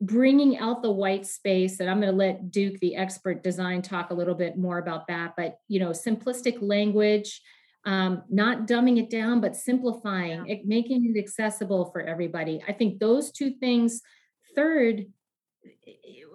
bringing 0.00 0.58
out 0.58 0.82
the 0.82 0.90
white 0.90 1.26
space, 1.26 1.78
and 1.78 1.88
I'm 1.88 2.00
going 2.00 2.10
to 2.10 2.16
let 2.16 2.50
Duke, 2.50 2.80
the 2.80 2.96
expert 2.96 3.42
design, 3.44 3.82
talk 3.82 4.10
a 4.10 4.14
little 4.14 4.34
bit 4.34 4.56
more 4.56 4.78
about 4.78 5.06
that, 5.08 5.34
but, 5.36 5.58
you 5.68 5.78
know, 5.78 5.90
simplistic 5.90 6.58
language, 6.60 7.42
um, 7.84 8.22
not 8.28 8.66
dumbing 8.66 8.98
it 8.98 9.10
down, 9.10 9.40
but 9.40 9.54
simplifying, 9.54 10.48
it, 10.48 10.66
making 10.66 11.14
it 11.14 11.18
accessible 11.18 11.90
for 11.92 12.00
everybody. 12.00 12.62
I 12.66 12.72
think 12.72 12.98
those 12.98 13.30
two 13.30 13.50
things. 13.50 14.02
Third, 14.56 15.06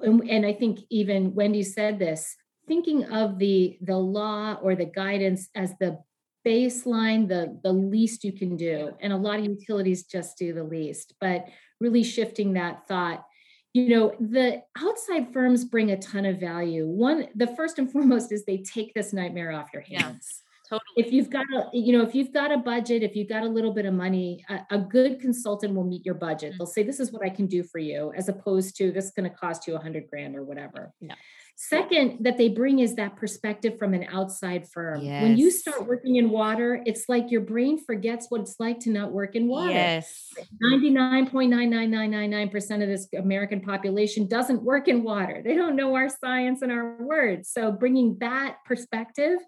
and, 0.02 0.46
I 0.46 0.54
think 0.54 0.80
even 0.90 1.34
Wendy 1.34 1.64
said 1.64 2.00
this, 2.00 2.36
thinking 2.68 3.06
of 3.06 3.40
the 3.40 3.78
the 3.82 3.98
law 3.98 4.58
or 4.62 4.76
the 4.76 4.86
guidance 4.86 5.50
as 5.56 5.74
the 5.80 6.00
baseline, 6.46 7.28
the 7.28 7.60
the 7.64 7.74
least 7.74 8.24
you 8.24 8.32
can 8.32 8.56
do. 8.56 8.92
And 9.02 9.12
a 9.14 9.18
lot 9.18 9.40
of 9.40 9.46
utilities 9.46 10.04
just 10.04 10.38
do 10.38 10.54
the 10.54 10.64
least, 10.64 11.14
but 11.20 11.46
really 11.80 12.04
shifting 12.04 12.54
that 12.54 12.88
thought. 12.88 13.26
You 13.74 13.90
know, 13.90 14.16
the 14.20 14.64
outside 14.78 15.34
firms 15.34 15.66
bring 15.66 15.92
a 15.92 15.98
ton 15.98 16.26
of 16.26 16.40
value. 16.40 16.88
One, 16.88 17.28
the 17.36 17.48
first 17.48 17.78
and 17.78 17.92
foremost 17.92 18.32
is 18.32 18.46
they 18.46 18.60
take 18.60 18.94
this 18.94 19.12
nightmare 19.12 19.52
off 19.52 19.74
your 19.74 19.82
hands. 19.82 20.42
Totally. 20.70 20.82
If 20.98 21.12
you've 21.12 21.30
got 21.30 21.46
a, 21.54 21.70
you 21.74 21.98
know, 21.98 22.04
if 22.04 22.16
you've 22.16 22.34
got 22.34 22.52
a 22.52 22.58
budget, 22.58 23.04
if 23.04 23.16
you've 23.16 23.30
got 23.30 23.44
a 23.44 23.48
little 23.48 23.74
bit 23.74 23.86
of 23.86 23.94
money, 23.94 24.44
a, 24.50 24.62
a 24.72 24.80
good 24.80 25.20
consultant 25.20 25.76
will 25.76 25.84
meet 25.84 26.06
your 26.06 26.16
budget. 26.16 26.52
Mm-hmm. 26.52 26.58
They'll 26.58 26.68
say, 26.68 26.84
"This 26.84 27.00
is 27.00 27.12
what 27.12 27.24
I 27.24 27.30
can 27.30 27.48
do 27.48 27.64
for 27.64 27.80
you," 27.80 28.12
as 28.16 28.30
opposed 28.30 28.76
to 28.78 28.92
"This 28.92 29.06
is 29.06 29.12
going 29.12 29.30
to 29.30 29.36
cost 29.36 29.68
you 29.68 29.76
a 29.76 29.80
hundred 29.80 30.10
grand 30.10 30.36
or 30.36 30.44
whatever." 30.44 30.94
Yeah. 31.00 31.16
Second, 31.58 32.26
that 32.26 32.38
they 32.38 32.50
bring 32.50 32.80
is 32.80 32.96
that 32.96 33.16
perspective 33.16 33.80
from 33.80 33.94
an 33.94 34.06
outside 34.12 34.68
firm. 34.68 35.02
Yes. 35.02 35.24
When 35.24 35.38
you 35.38 35.50
start 35.50 35.88
working 35.88 36.18
in 36.18 36.30
water, 36.30 36.84
it's 36.86 37.08
like 37.08 37.32
your 37.32 37.40
brain 37.40 37.82
forgets 37.82 38.26
what 38.28 38.42
it's 38.42 38.60
like 38.60 38.82
to 38.82 38.90
not 38.90 39.14
work 39.14 39.38
in 39.38 39.48
water. 39.48 39.72
Yes. 39.72 40.34
99.99999% 40.62 42.84
of 42.84 42.90
this 42.90 43.08
American 43.18 43.62
population 43.62 44.28
doesn't 44.28 44.64
work 44.64 44.90
in 44.90 45.02
water. 45.02 45.42
They 45.42 45.56
don't 45.56 45.78
know 45.78 45.96
our 45.96 46.10
science 46.10 46.62
and 46.62 46.74
our 46.74 46.98
words. 47.00 47.50
So 47.50 47.72
bringing 47.72 48.18
that 48.20 48.58
perspective 48.66 49.40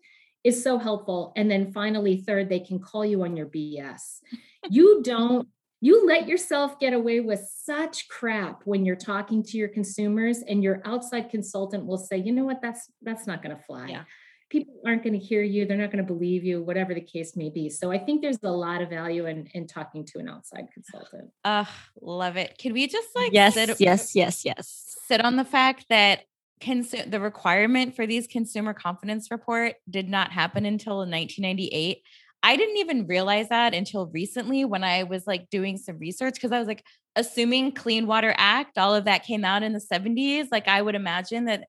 is 0.43 0.63
so 0.63 0.77
helpful. 0.77 1.33
And 1.35 1.49
then 1.49 1.71
finally, 1.71 2.17
third, 2.17 2.49
they 2.49 2.59
can 2.59 2.79
call 2.79 3.05
you 3.05 3.23
on 3.23 3.35
your 3.35 3.47
BS. 3.47 4.21
You 4.69 5.01
don't, 5.03 5.47
you 5.81 6.07
let 6.07 6.27
yourself 6.27 6.79
get 6.79 6.93
away 6.93 7.19
with 7.19 7.47
such 7.63 8.07
crap 8.07 8.61
when 8.65 8.85
you're 8.85 8.95
talking 8.95 9.43
to 9.43 9.57
your 9.57 9.67
consumers 9.67 10.39
and 10.39 10.63
your 10.63 10.81
outside 10.85 11.29
consultant 11.29 11.85
will 11.85 11.97
say, 11.97 12.17
you 12.17 12.31
know 12.31 12.45
what, 12.45 12.61
that's 12.61 12.89
that's 13.01 13.27
not 13.27 13.43
going 13.43 13.55
to 13.55 13.61
fly. 13.63 13.87
Yeah. 13.89 14.03
People 14.49 14.75
aren't 14.85 15.03
going 15.03 15.13
to 15.13 15.19
hear 15.19 15.43
you, 15.43 15.65
they're 15.65 15.77
not 15.77 15.91
going 15.91 16.03
to 16.03 16.13
believe 16.13 16.43
you, 16.43 16.63
whatever 16.63 16.93
the 16.93 17.01
case 17.01 17.35
may 17.35 17.49
be. 17.49 17.69
So 17.69 17.91
I 17.91 17.99
think 17.99 18.21
there's 18.21 18.39
a 18.43 18.49
lot 18.49 18.81
of 18.81 18.89
value 18.89 19.25
in 19.25 19.47
in 19.53 19.67
talking 19.67 20.05
to 20.05 20.19
an 20.19 20.29
outside 20.29 20.67
consultant. 20.73 21.29
Uh 21.43 21.65
love 22.01 22.37
it. 22.37 22.57
Can 22.57 22.73
we 22.73 22.87
just 22.87 23.09
like 23.15 23.33
yes, 23.33 23.53
sit, 23.53 23.79
yes, 23.79 24.15
yes, 24.15 24.45
yes. 24.45 24.97
Sit 25.05 25.23
on 25.23 25.35
the 25.35 25.45
fact 25.45 25.85
that 25.89 26.21
consu- 26.59 27.09
the 27.09 27.19
requirement 27.19 27.95
for 27.95 28.07
these 28.07 28.27
consumer 28.27 28.73
confidence 28.73 29.29
report 29.31 29.75
did 29.89 30.09
not 30.09 30.31
happen 30.31 30.65
until 30.65 30.97
1998 30.97 32.01
I 32.43 32.55
didn't 32.55 32.77
even 32.77 33.07
realize 33.07 33.49
that 33.49 33.73
until 33.73 34.07
recently 34.07 34.63
when 34.63 34.83
I 34.83 35.03
was 35.03 35.25
like 35.25 35.49
doing 35.49 35.77
some 35.77 35.97
research 35.97 36.35
because 36.35 36.51
I 36.51 36.59
was 36.59 36.67
like 36.67 36.83
assuming 37.15 37.71
Clean 37.71 38.05
Water 38.05 38.33
Act, 38.37 38.77
all 38.77 38.93
of 38.93 39.05
that 39.05 39.25
came 39.25 39.43
out 39.43 39.63
in 39.63 39.73
the 39.73 39.81
70s. 39.81 40.47
Like 40.51 40.67
I 40.67 40.81
would 40.81 40.95
imagine 40.95 41.45
that. 41.45 41.65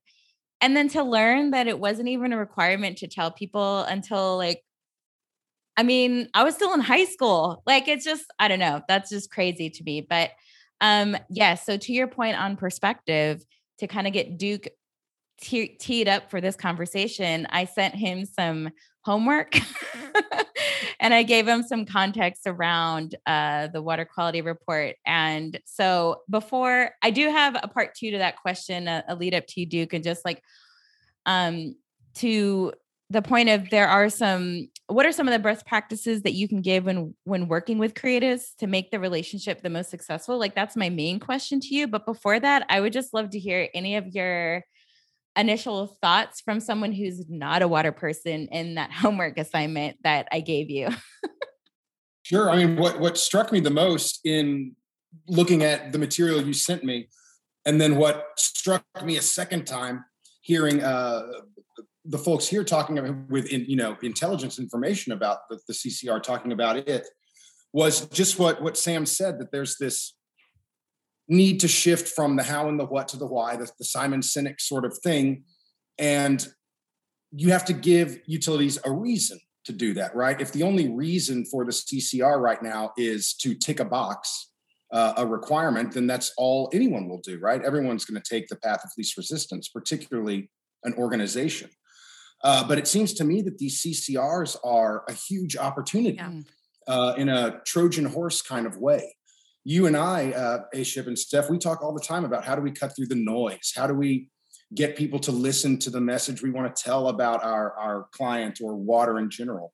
And 0.61 0.77
then 0.77 0.87
to 0.89 1.03
learn 1.03 1.51
that 1.51 1.67
it 1.67 1.79
wasn't 1.79 2.09
even 2.09 2.33
a 2.33 2.37
requirement 2.37 2.97
to 2.99 3.07
tell 3.07 3.31
people 3.31 3.79
until 3.83 4.37
like, 4.37 4.61
I 5.75 5.83
mean, 5.83 6.29
I 6.33 6.43
was 6.43 6.55
still 6.55 6.73
in 6.73 6.81
high 6.81 7.05
school. 7.05 7.63
Like 7.65 7.87
it's 7.87 8.05
just, 8.05 8.25
I 8.37 8.47
don't 8.47 8.59
know. 8.59 8.81
That's 8.87 9.09
just 9.09 9.31
crazy 9.31 9.69
to 9.69 9.83
me. 9.83 10.01
But 10.01 10.31
um, 10.81 11.13
yes. 11.13 11.27
Yeah, 11.29 11.55
so 11.55 11.77
to 11.77 11.93
your 11.93 12.07
point 12.07 12.37
on 12.37 12.57
perspective, 12.57 13.43
to 13.79 13.87
kind 13.87 14.07
of 14.07 14.13
get 14.13 14.37
Duke 14.37 14.67
te- 15.41 15.75
teed 15.79 16.07
up 16.07 16.29
for 16.29 16.41
this 16.41 16.55
conversation, 16.55 17.47
I 17.49 17.65
sent 17.65 17.95
him 17.95 18.25
some 18.25 18.69
homework 19.01 19.55
and 20.99 21.13
I 21.13 21.23
gave 21.23 21.47
him 21.47 21.63
some 21.63 21.85
context 21.85 22.43
around 22.45 23.15
uh, 23.25 23.67
the 23.67 23.81
water 23.81 24.05
quality 24.05 24.41
report. 24.41 24.95
And 25.05 25.59
so 25.65 26.21
before 26.29 26.91
I 27.01 27.11
do 27.11 27.29
have 27.29 27.57
a 27.61 27.67
part 27.67 27.95
two 27.95 28.11
to 28.11 28.17
that 28.19 28.37
question, 28.41 28.87
a, 28.87 29.03
a 29.07 29.15
lead 29.15 29.33
up 29.33 29.45
to 29.47 29.61
you, 29.61 29.65
Duke, 29.65 29.93
and 29.93 30.03
just 30.03 30.25
like 30.25 30.43
um, 31.25 31.75
to 32.15 32.73
the 33.09 33.21
point 33.21 33.49
of 33.49 33.69
there 33.71 33.87
are 33.87 34.09
some 34.09 34.67
what 34.85 35.05
are 35.05 35.11
some 35.11 35.27
of 35.27 35.31
the 35.31 35.39
best 35.39 35.65
practices 35.65 36.21
that 36.23 36.33
you 36.33 36.47
can 36.47 36.61
give 36.61 36.85
when 36.85 37.15
when 37.23 37.47
working 37.47 37.79
with 37.79 37.95
creatives 37.95 38.55
to 38.57 38.67
make 38.67 38.91
the 38.91 38.99
relationship 38.99 39.61
the 39.61 39.69
most 39.69 39.89
successful? 39.89 40.37
Like 40.37 40.53
that's 40.53 40.75
my 40.75 40.89
main 40.89 41.19
question 41.19 41.59
to 41.61 41.73
you. 41.73 41.87
But 41.87 42.05
before 42.05 42.39
that 42.39 42.65
i 42.69 42.79
would 42.79 42.93
just 42.93 43.13
love 43.13 43.31
to 43.31 43.39
hear 43.39 43.69
any 43.73 43.95
of 43.95 44.07
your 44.07 44.63
initial 45.37 45.97
thoughts 46.01 46.41
from 46.41 46.59
someone 46.59 46.91
who's 46.91 47.25
not 47.29 47.61
a 47.61 47.67
water 47.67 47.91
person 47.91 48.47
in 48.51 48.75
that 48.75 48.91
homework 48.93 49.37
assignment 49.37 49.97
that 50.03 50.27
I 50.31 50.41
gave 50.41 50.69
you? 50.69 50.89
sure. 52.23 52.49
I 52.49 52.57
mean, 52.57 52.77
what 52.77 52.99
what 52.99 53.17
struck 53.17 53.51
me 53.51 53.59
the 53.59 53.69
most 53.69 54.19
in 54.25 54.75
looking 55.27 55.63
at 55.63 55.91
the 55.91 55.99
material 55.99 56.41
you 56.41 56.53
sent 56.53 56.83
me, 56.83 57.07
and 57.65 57.79
then 57.79 57.95
what 57.95 58.27
struck 58.37 58.83
me 59.03 59.17
a 59.17 59.21
second 59.21 59.65
time 59.65 60.05
hearing 60.41 60.81
uh, 60.83 61.21
the 62.05 62.17
folks 62.17 62.47
here 62.47 62.63
talking 62.63 63.25
with 63.29 63.51
you 63.51 63.75
know 63.75 63.97
intelligence 64.01 64.59
information 64.59 65.11
about 65.11 65.39
the, 65.49 65.59
the 65.67 65.73
CCR 65.73 66.21
talking 66.21 66.51
about 66.51 66.77
it 66.77 67.07
was 67.71 68.07
just 68.07 68.39
what 68.39 68.61
what 68.61 68.77
Sam 68.77 69.05
said 69.05 69.39
that 69.39 69.51
there's 69.51 69.77
this 69.77 70.15
need 71.29 71.59
to 71.59 71.67
shift 71.67 72.09
from 72.09 72.35
the 72.35 72.43
how 72.43 72.67
and 72.67 72.79
the 72.79 72.85
what 72.85 73.07
to 73.09 73.17
the 73.17 73.25
why, 73.25 73.55
the, 73.55 73.69
the 73.77 73.85
Simon 73.85 74.21
Sinek 74.21 74.59
sort 74.59 74.83
of 74.83 74.97
thing. 74.97 75.43
And 75.97 76.45
you 77.31 77.51
have 77.51 77.65
to 77.65 77.73
give 77.73 78.19
utilities 78.25 78.79
a 78.83 78.91
reason 78.91 79.39
to 79.65 79.71
do 79.71 79.93
that, 79.93 80.15
right? 80.15 80.41
If 80.41 80.51
the 80.51 80.63
only 80.63 80.89
reason 80.89 81.45
for 81.45 81.63
the 81.63 81.71
CCR 81.71 82.39
right 82.39 82.61
now 82.63 82.91
is 82.97 83.33
to 83.35 83.53
tick 83.53 83.79
a 83.79 83.85
box, 83.85 84.51
uh, 84.91 85.13
a 85.17 85.25
requirement, 85.25 85.93
then 85.93 86.07
that's 86.07 86.33
all 86.37 86.71
anyone 86.73 87.07
will 87.07 87.21
do, 87.21 87.37
right? 87.39 87.63
Everyone's 87.63 88.05
going 88.05 88.19
to 88.19 88.27
take 88.27 88.47
the 88.47 88.55
path 88.55 88.81
of 88.83 88.89
least 88.97 89.15
resistance, 89.15 89.69
particularly 89.69 90.49
an 90.83 90.93
organization. 90.95 91.69
Uh, 92.43 92.67
but 92.67 92.79
it 92.79 92.87
seems 92.87 93.13
to 93.13 93.23
me 93.23 93.41
that 93.43 93.59
these 93.59 93.83
CCRs 93.83 94.57
are 94.63 95.03
a 95.07 95.13
huge 95.13 95.57
opportunity 95.57 96.15
yeah. 96.15 96.31
uh, 96.87 97.13
in 97.17 97.29
a 97.29 97.59
Trojan 97.65 98.05
horse 98.05 98.41
kind 98.41 98.65
of 98.65 98.77
way 98.77 99.13
you 99.63 99.85
and 99.87 99.95
I, 99.97 100.31
uh, 100.31 100.59
and 100.73 101.19
Steph, 101.19 101.49
we 101.49 101.57
talk 101.57 101.83
all 101.83 101.93
the 101.93 102.01
time 102.01 102.25
about 102.25 102.45
how 102.45 102.55
do 102.55 102.61
we 102.61 102.71
cut 102.71 102.95
through 102.95 103.07
the 103.07 103.15
noise? 103.15 103.73
How 103.75 103.87
do 103.87 103.93
we 103.93 104.29
get 104.73 104.95
people 104.95 105.19
to 105.19 105.31
listen 105.31 105.77
to 105.79 105.89
the 105.89 106.01
message 106.01 106.41
we 106.41 106.51
want 106.51 106.73
to 106.73 106.83
tell 106.83 107.09
about 107.09 107.43
our, 107.43 107.73
our 107.73 108.07
client 108.11 108.59
or 108.63 108.75
water 108.75 109.19
in 109.19 109.29
general? 109.29 109.73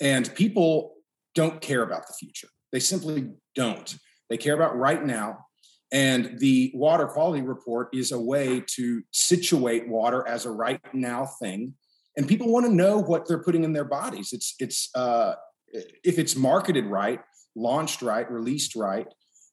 And 0.00 0.32
people 0.34 0.94
don't 1.34 1.60
care 1.60 1.82
about 1.82 2.06
the 2.06 2.14
future. 2.14 2.48
They 2.72 2.80
simply 2.80 3.30
don't. 3.54 3.96
They 4.30 4.36
care 4.36 4.54
about 4.54 4.76
right 4.76 5.04
now. 5.04 5.46
And 5.90 6.38
the 6.38 6.70
water 6.74 7.06
quality 7.06 7.42
report 7.42 7.88
is 7.94 8.12
a 8.12 8.20
way 8.20 8.62
to 8.76 9.02
situate 9.10 9.88
water 9.88 10.26
as 10.28 10.44
a 10.44 10.50
right 10.50 10.80
now 10.92 11.26
thing. 11.40 11.74
And 12.16 12.28
people 12.28 12.52
want 12.52 12.66
to 12.66 12.72
know 12.72 12.98
what 12.98 13.26
they're 13.26 13.42
putting 13.42 13.64
in 13.64 13.72
their 13.72 13.84
bodies. 13.84 14.32
It's 14.32 14.54
it's 14.58 14.90
uh, 14.94 15.34
if 15.72 16.18
it's 16.18 16.36
marketed 16.36 16.86
right, 16.86 17.20
launched 17.54 18.02
right, 18.02 18.30
released 18.30 18.74
right, 18.74 19.06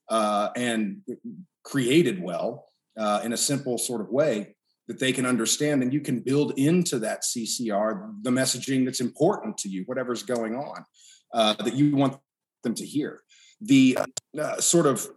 uh, 0.09 0.49
and 0.55 1.01
created 1.63 2.21
well 2.21 2.67
uh, 2.97 3.21
in 3.23 3.33
a 3.33 3.37
simple 3.37 3.77
sort 3.77 4.01
of 4.01 4.09
way 4.09 4.55
that 4.87 4.99
they 4.99 5.11
can 5.11 5.25
understand, 5.25 5.81
and 5.81 5.91
you 5.91 5.99
can 5.99 6.19
build 6.19 6.53
into 6.57 6.99
that 6.99 7.23
CCR 7.23 8.13
the 8.21 8.29
messaging 8.29 8.85
that's 8.85 9.01
important 9.01 9.57
to 9.57 9.69
you, 9.69 9.83
whatever's 9.87 10.21
going 10.21 10.55
on 10.55 10.85
uh, 11.33 11.53
that 11.53 11.73
you 11.73 11.95
want 11.95 12.17
them 12.63 12.75
to 12.75 12.85
hear. 12.85 13.21
The 13.61 13.97
uh, 14.39 14.61
sort 14.61 14.85
of 14.85 15.07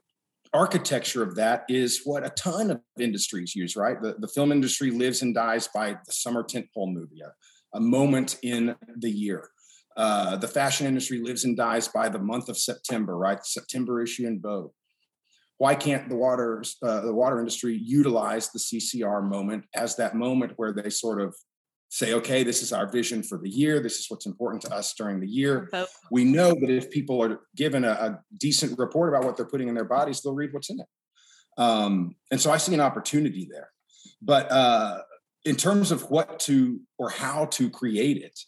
architecture 0.55 1.23
of 1.23 1.35
that 1.35 1.65
is 1.69 2.03
what 2.05 2.25
a 2.25 2.31
ton 2.31 2.71
of 2.71 2.81
industries 2.99 3.55
use, 3.55 3.77
right? 3.77 4.01
The, 4.01 4.17
the 4.19 4.29
film 4.29 4.53
industry 4.53 4.91
lives 4.91 5.21
and 5.23 5.35
dies 5.35 5.69
by 5.69 5.93
the 5.93 6.13
summer 6.13 6.43
tentpole 6.43 6.93
movie, 6.93 7.21
a, 7.21 7.33
a 7.77 7.81
moment 7.81 8.39
in 8.43 8.75
the 8.97 9.11
year. 9.11 9.51
Uh, 9.97 10.37
the 10.37 10.49
fashion 10.49 10.87
industry 10.87 11.21
lives 11.21 11.45
and 11.45 11.57
dies 11.57 11.89
by 11.89 12.09
the 12.09 12.19
month 12.19 12.49
of 12.49 12.57
September, 12.57 13.19
right? 13.19 13.45
September 13.45 14.01
issue 14.01 14.27
in 14.27 14.41
Vogue. 14.41 14.71
Why 15.59 15.75
can't 15.75 16.09
the 16.09 16.17
water 16.17 16.65
uh, 16.83 17.01
the 17.01 17.15
water 17.15 17.39
industry 17.39 17.75
utilize 17.75 18.51
the 18.51 18.59
CCR 18.59 19.29
moment 19.29 19.65
as 19.75 19.97
that 19.97 20.15
moment 20.15 20.53
where 20.57 20.73
they 20.73 20.89
sort 20.89 21.21
of 21.21 21.35
say, 21.91 22.13
okay, 22.15 22.43
this 22.43 22.63
is 22.63 22.73
our 22.73 22.87
vision 22.91 23.23
for 23.23 23.39
the 23.39 23.49
year. 23.49 23.81
This 23.81 23.99
is 23.99 24.07
what's 24.09 24.27
important 24.27 24.63
to 24.63 24.75
us 24.75 24.93
during 24.95 25.21
the 25.21 25.27
year. 25.27 25.71
We 26.11 26.25
know 26.25 26.51
that 26.51 26.71
if 26.71 26.91
people 26.91 27.23
are 27.23 27.41
given 27.57 27.85
a, 27.85 27.91
a, 27.91 28.21
decent 28.37 28.79
report 28.79 29.09
about 29.09 29.25
what 29.25 29.37
they're 29.37 29.47
putting 29.47 29.69
in 29.69 29.75
their 29.75 29.85
bodies, 29.85 30.21
they'll 30.21 30.35
read 30.35 30.53
what's 30.53 30.69
in 30.69 30.81
it. 30.81 30.87
Um, 31.57 32.15
and 32.31 32.41
so 32.41 32.51
I 32.51 32.59
see 32.59 32.75
an 32.75 32.81
opportunity 32.81 33.49
there. 33.51 33.71
But 34.21 34.51
uh, 34.53 34.99
in 35.45 35.57
terms 35.57 35.91
of 35.91 36.11
what 36.11 36.41
to 36.41 36.81
or 36.99 37.09
how 37.09 37.47
to 37.47 37.71
create 37.71 38.19
it, 38.19 38.39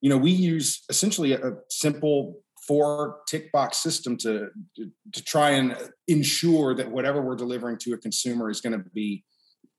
you 0.00 0.08
know, 0.08 0.16
we 0.16 0.30
use 0.30 0.82
essentially 0.88 1.32
a, 1.32 1.48
a 1.48 1.52
simple 1.68 2.40
four 2.66 3.20
tick 3.28 3.52
box 3.52 3.78
system 3.78 4.16
to, 4.18 4.48
to, 4.76 4.90
to 5.12 5.24
try 5.24 5.50
and 5.50 5.76
ensure 6.08 6.74
that 6.74 6.90
whatever 6.90 7.22
we're 7.22 7.36
delivering 7.36 7.78
to 7.78 7.92
a 7.92 7.98
consumer 7.98 8.50
is 8.50 8.60
going 8.60 8.72
to 8.72 8.84
be 8.92 9.24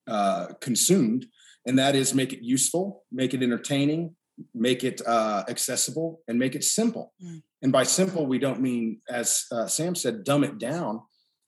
uh, 0.08 0.48
consumed, 0.62 1.26
and 1.66 1.78
that 1.78 1.96
is 1.96 2.14
make 2.14 2.34
it 2.34 2.42
useful, 2.42 3.04
make 3.12 3.34
it 3.34 3.44
entertaining, 3.44 4.16
make 4.54 4.84
it 4.84 5.02
uh, 5.06 5.44
accessible, 5.50 6.22
and 6.28 6.40
make 6.40 6.56
it 6.56 6.64
simple. 6.64 7.14
Mm. 7.24 7.42
And 7.62 7.72
by 7.72 7.84
simple, 7.84 8.26
we 8.26 8.40
don't 8.40 8.62
mean, 8.62 9.02
as 9.10 9.46
uh, 9.52 9.68
Sam 9.68 9.96
said, 9.96 10.24
dumb 10.24 10.44
it 10.44 10.60
down, 10.60 11.02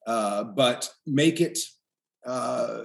uh, 0.08 0.44
but 0.44 0.90
make 1.06 1.40
it 1.40 1.58
uh, 2.26 2.84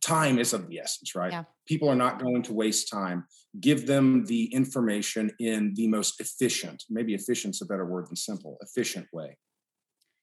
time 0.00 0.38
is 0.38 0.52
of 0.52 0.68
the 0.68 0.80
essence, 0.80 1.14
right? 1.14 1.32
Yeah. 1.32 1.44
People 1.66 1.88
are 1.88 1.96
not 1.96 2.20
going 2.20 2.42
to 2.44 2.52
waste 2.52 2.90
time. 2.90 3.24
Give 3.60 3.86
them 3.86 4.24
the 4.26 4.52
information 4.52 5.30
in 5.38 5.74
the 5.74 5.88
most 5.88 6.20
efficient, 6.20 6.84
maybe 6.88 7.14
efficient's 7.14 7.62
a 7.62 7.66
better 7.66 7.86
word 7.86 8.08
than 8.08 8.16
simple, 8.16 8.58
efficient 8.60 9.06
way. 9.12 9.36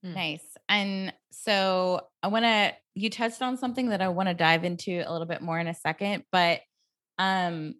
Hmm. 0.03 0.13
Nice. 0.13 0.45
And 0.69 1.13
so 1.31 2.07
I 2.21 2.27
want 2.27 2.45
to, 2.45 2.73
you 2.93 3.09
touched 3.09 3.41
on 3.41 3.57
something 3.57 3.89
that 3.89 4.01
I 4.01 4.09
want 4.09 4.29
to 4.29 4.35
dive 4.35 4.63
into 4.63 5.03
a 5.05 5.11
little 5.11 5.27
bit 5.27 5.41
more 5.41 5.59
in 5.59 5.67
a 5.67 5.73
second, 5.73 6.23
but 6.31 6.61
um, 7.17 7.75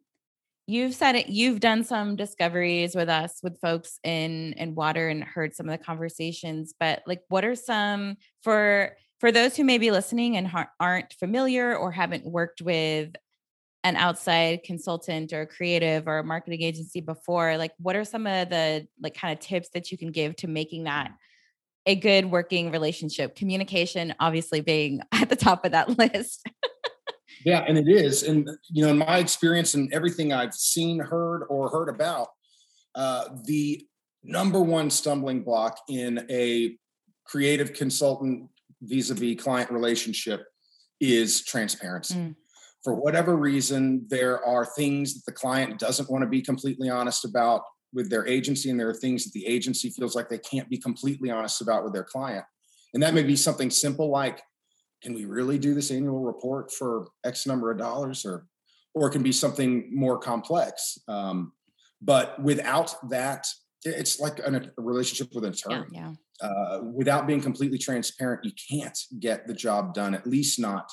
you've 0.68 0.96
said 0.96 1.16
it, 1.16 1.28
you've 1.28 1.60
done 1.60 1.84
some 1.84 2.16
discoveries 2.16 2.96
with 2.96 3.10
us 3.10 3.40
with 3.44 3.60
folks 3.60 4.00
in 4.04 4.54
in 4.54 4.76
water 4.76 5.10
and 5.10 5.24
heard 5.24 5.54
some 5.54 5.70
of 5.70 5.78
the 5.78 5.84
conversations, 5.84 6.74
but 6.80 7.04
like 7.06 7.22
what 7.28 7.46
are 7.46 7.56
some 7.56 8.16
for 8.42 8.96
for 9.20 9.32
those 9.32 9.56
who 9.56 9.64
may 9.64 9.78
be 9.78 9.92
listening 9.92 10.38
and 10.38 10.50
aren't 10.80 11.14
familiar 11.14 11.76
or 11.76 11.92
haven't 11.92 12.26
worked 12.26 12.62
with 12.62 13.16
an 13.86 13.96
outside 13.96 14.64
consultant 14.64 15.32
or 15.32 15.46
creative 15.46 16.08
or 16.08 16.24
marketing 16.24 16.64
agency 16.64 17.02
before 17.02 17.56
like 17.56 17.72
what 17.78 17.96
are 17.96 18.04
some 18.04 18.26
of 18.26 18.50
the 18.50 18.88
like 19.00 19.14
kind 19.14 19.32
of 19.32 19.40
tips 19.40 19.70
that 19.70 19.92
you 19.92 19.98
can 19.98 20.12
give 20.12 20.36
to 20.36 20.48
making 20.48 20.86
that 20.86 21.12
a 21.86 21.96
good 21.96 22.26
working 22.26 22.72
relationship 22.72 23.36
communication 23.36 24.14
obviously 24.20 24.60
being 24.60 25.02
at 25.12 25.30
the 25.30 25.36
top 25.36 25.64
of 25.66 25.72
that 25.72 25.88
list 26.00 26.50
yeah 27.46 27.64
and 27.68 27.78
it 27.78 27.88
is 27.88 28.24
and 28.24 28.50
you 28.72 28.84
know 28.84 28.90
in 28.90 28.98
my 28.98 29.20
experience 29.20 29.76
and 29.76 29.94
everything 29.94 30.34
i've 30.34 30.56
seen 30.56 31.00
heard 31.00 31.44
or 31.48 31.70
heard 31.70 31.88
about 31.88 32.30
uh, 32.96 33.28
the 33.44 33.86
number 34.24 34.62
one 34.62 34.90
stumbling 34.90 35.44
block 35.44 35.78
in 35.90 36.26
a 36.32 36.76
creative 37.26 37.74
consultant 37.74 38.50
vis-a-vis 38.82 39.42
client 39.42 39.70
relationship 39.70 40.46
is 41.00 41.44
transparency. 41.44 42.16
Mm. 42.16 42.36
For 42.86 42.94
whatever 42.94 43.36
reason, 43.36 44.06
there 44.10 44.46
are 44.46 44.66
things 44.66 45.16
that 45.16 45.26
the 45.26 45.34
client 45.34 45.80
doesn't 45.80 46.10
want 46.10 46.22
to 46.22 46.30
be 46.30 46.42
completely 46.42 46.90
honest 46.90 47.26
about 47.26 47.64
with 47.92 48.10
their 48.10 48.28
agency, 48.28 48.70
and 48.70 48.80
there 48.80 48.90
are 48.90 48.94
things 48.94 49.26
that 49.26 49.34
the 49.34 49.46
agency 49.48 49.90
feels 49.90 50.16
like 50.16 50.30
they 50.30 50.38
can't 50.38 50.70
be 50.70 50.78
completely 50.78 51.32
honest 51.32 51.62
about 51.62 51.84
with 51.84 51.94
their 51.94 52.04
client. 52.04 52.46
And 52.94 53.02
that 53.02 53.14
may 53.14 53.24
be 53.24 53.36
something 53.36 53.70
simple 53.70 54.10
like, 54.10 54.42
can 55.02 55.14
we 55.14 55.26
really 55.26 55.58
do 55.58 55.74
this 55.74 55.92
annual 55.92 56.24
report 56.24 56.72
for 56.72 57.08
X 57.26 57.48
number 57.48 57.72
of 57.72 57.78
dollars? 57.78 58.24
Or 58.24 58.46
or 58.94 59.08
it 59.08 59.12
can 59.12 59.24
be 59.24 59.34
something 59.34 59.90
more 59.94 60.18
complex. 60.18 60.98
Um, 61.10 61.52
but 62.02 62.42
without 62.42 62.96
that 63.10 63.46
it's 63.84 64.20
like 64.20 64.40
an, 64.46 64.56
a 64.56 64.82
relationship 64.82 65.30
with 65.34 65.46
an 65.46 65.52
attorney. 65.52 65.88
Yeah. 65.92 66.14
Uh, 66.42 66.82
without 66.94 67.28
being 67.28 67.42
completely 67.42 67.78
transparent, 67.78 68.44
you 68.44 68.52
can't 68.70 68.98
get 69.20 69.48
the 69.48 69.54
job 69.54 69.94
done, 69.94 70.14
at 70.14 70.28
least 70.28 70.60
not 70.60 70.90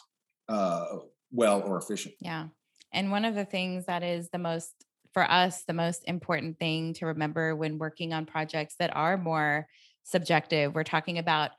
uh, 0.49 0.85
well 1.33 1.63
or 1.63 1.79
efficient. 1.79 2.15
Yeah. 2.21 2.49
And 2.93 3.11
one 3.11 3.25
of 3.25 3.35
the 3.35 3.45
things 3.45 3.87
that 3.87 4.03
is 4.03 4.29
the 4.31 4.39
most, 4.39 4.73
for 5.15 5.29
us, 5.29 5.65
the 5.65 5.73
most 5.73 6.05
important 6.07 6.59
thing 6.59 6.95
to 6.95 7.07
remember 7.07 7.57
when 7.57 7.79
working 7.79 8.13
on 8.13 8.27
projects 8.27 8.77
that 8.79 8.95
are 8.95 9.17
more 9.17 9.67
subjective, 10.05 10.75
we're 10.75 10.85
talking 10.85 11.19
about 11.19 11.51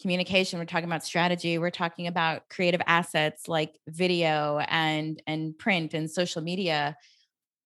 communication 0.00 0.58
we're 0.58 0.64
talking 0.64 0.88
about 0.88 1.04
strategy 1.04 1.58
we're 1.58 1.70
talking 1.70 2.08
about 2.08 2.48
creative 2.50 2.82
assets 2.88 3.46
like 3.46 3.78
video 3.86 4.58
and 4.68 5.22
and 5.28 5.56
print 5.56 5.94
and 5.94 6.10
social 6.10 6.42
media 6.42 6.96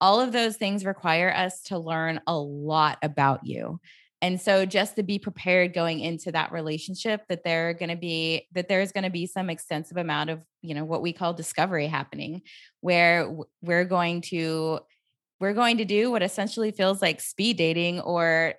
all 0.02 0.20
of 0.20 0.32
those 0.32 0.58
things 0.58 0.84
require 0.84 1.32
us 1.34 1.62
to 1.62 1.78
learn 1.78 2.20
a 2.26 2.36
lot 2.36 2.98
about 3.02 3.46
you 3.46 3.80
and 4.22 4.40
so 4.40 4.64
just 4.64 4.96
to 4.96 5.02
be 5.02 5.18
prepared 5.18 5.74
going 5.74 6.00
into 6.00 6.32
that 6.32 6.50
relationship 6.50 7.22
that 7.28 7.44
there 7.44 7.68
are 7.68 7.74
going 7.74 7.90
to 7.90 7.96
be 7.96 8.46
that 8.52 8.68
there's 8.68 8.92
going 8.92 9.04
to 9.04 9.10
be 9.10 9.26
some 9.26 9.50
extensive 9.50 9.96
amount 9.96 10.30
of 10.30 10.40
you 10.62 10.74
know 10.74 10.84
what 10.84 11.02
we 11.02 11.12
call 11.12 11.34
discovery 11.34 11.86
happening 11.86 12.42
where 12.80 13.36
we're 13.62 13.84
going 13.84 14.20
to 14.20 14.80
we're 15.40 15.54
going 15.54 15.78
to 15.78 15.84
do 15.84 16.10
what 16.10 16.22
essentially 16.22 16.70
feels 16.70 17.02
like 17.02 17.20
speed 17.20 17.56
dating 17.56 18.00
or 18.00 18.54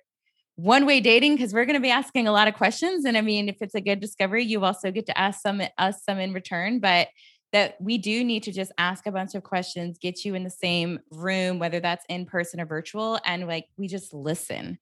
one 0.54 0.86
way 0.86 1.00
dating 1.00 1.36
because 1.36 1.52
we're 1.52 1.64
going 1.64 1.74
to 1.74 1.80
be 1.80 1.90
asking 1.90 2.26
a 2.26 2.32
lot 2.32 2.48
of 2.48 2.54
questions. 2.54 3.04
And 3.04 3.16
i 3.16 3.20
mean 3.20 3.48
if 3.48 3.56
it's 3.60 3.74
a 3.74 3.80
good 3.80 4.00
discovery 4.00 4.44
you 4.44 4.64
also 4.64 4.90
get 4.90 5.06
to 5.06 5.18
ask 5.18 5.40
some 5.40 5.62
us 5.76 6.04
some 6.04 6.18
in 6.18 6.32
return. 6.32 6.78
But 6.78 7.08
that 7.52 7.80
we 7.80 7.96
do 7.96 8.24
need 8.24 8.42
to 8.42 8.52
just 8.52 8.72
ask 8.76 9.06
a 9.06 9.12
bunch 9.12 9.34
of 9.34 9.42
questions 9.42 9.98
get 9.98 10.24
you 10.24 10.34
in 10.34 10.44
the 10.44 10.50
same 10.50 11.00
room 11.10 11.58
whether 11.58 11.80
that's 11.80 12.04
in 12.08 12.26
person 12.26 12.60
or 12.60 12.66
virtual 12.66 13.18
and 13.24 13.46
like 13.46 13.66
we 13.78 13.88
just 13.88 14.12
listen 14.12 14.78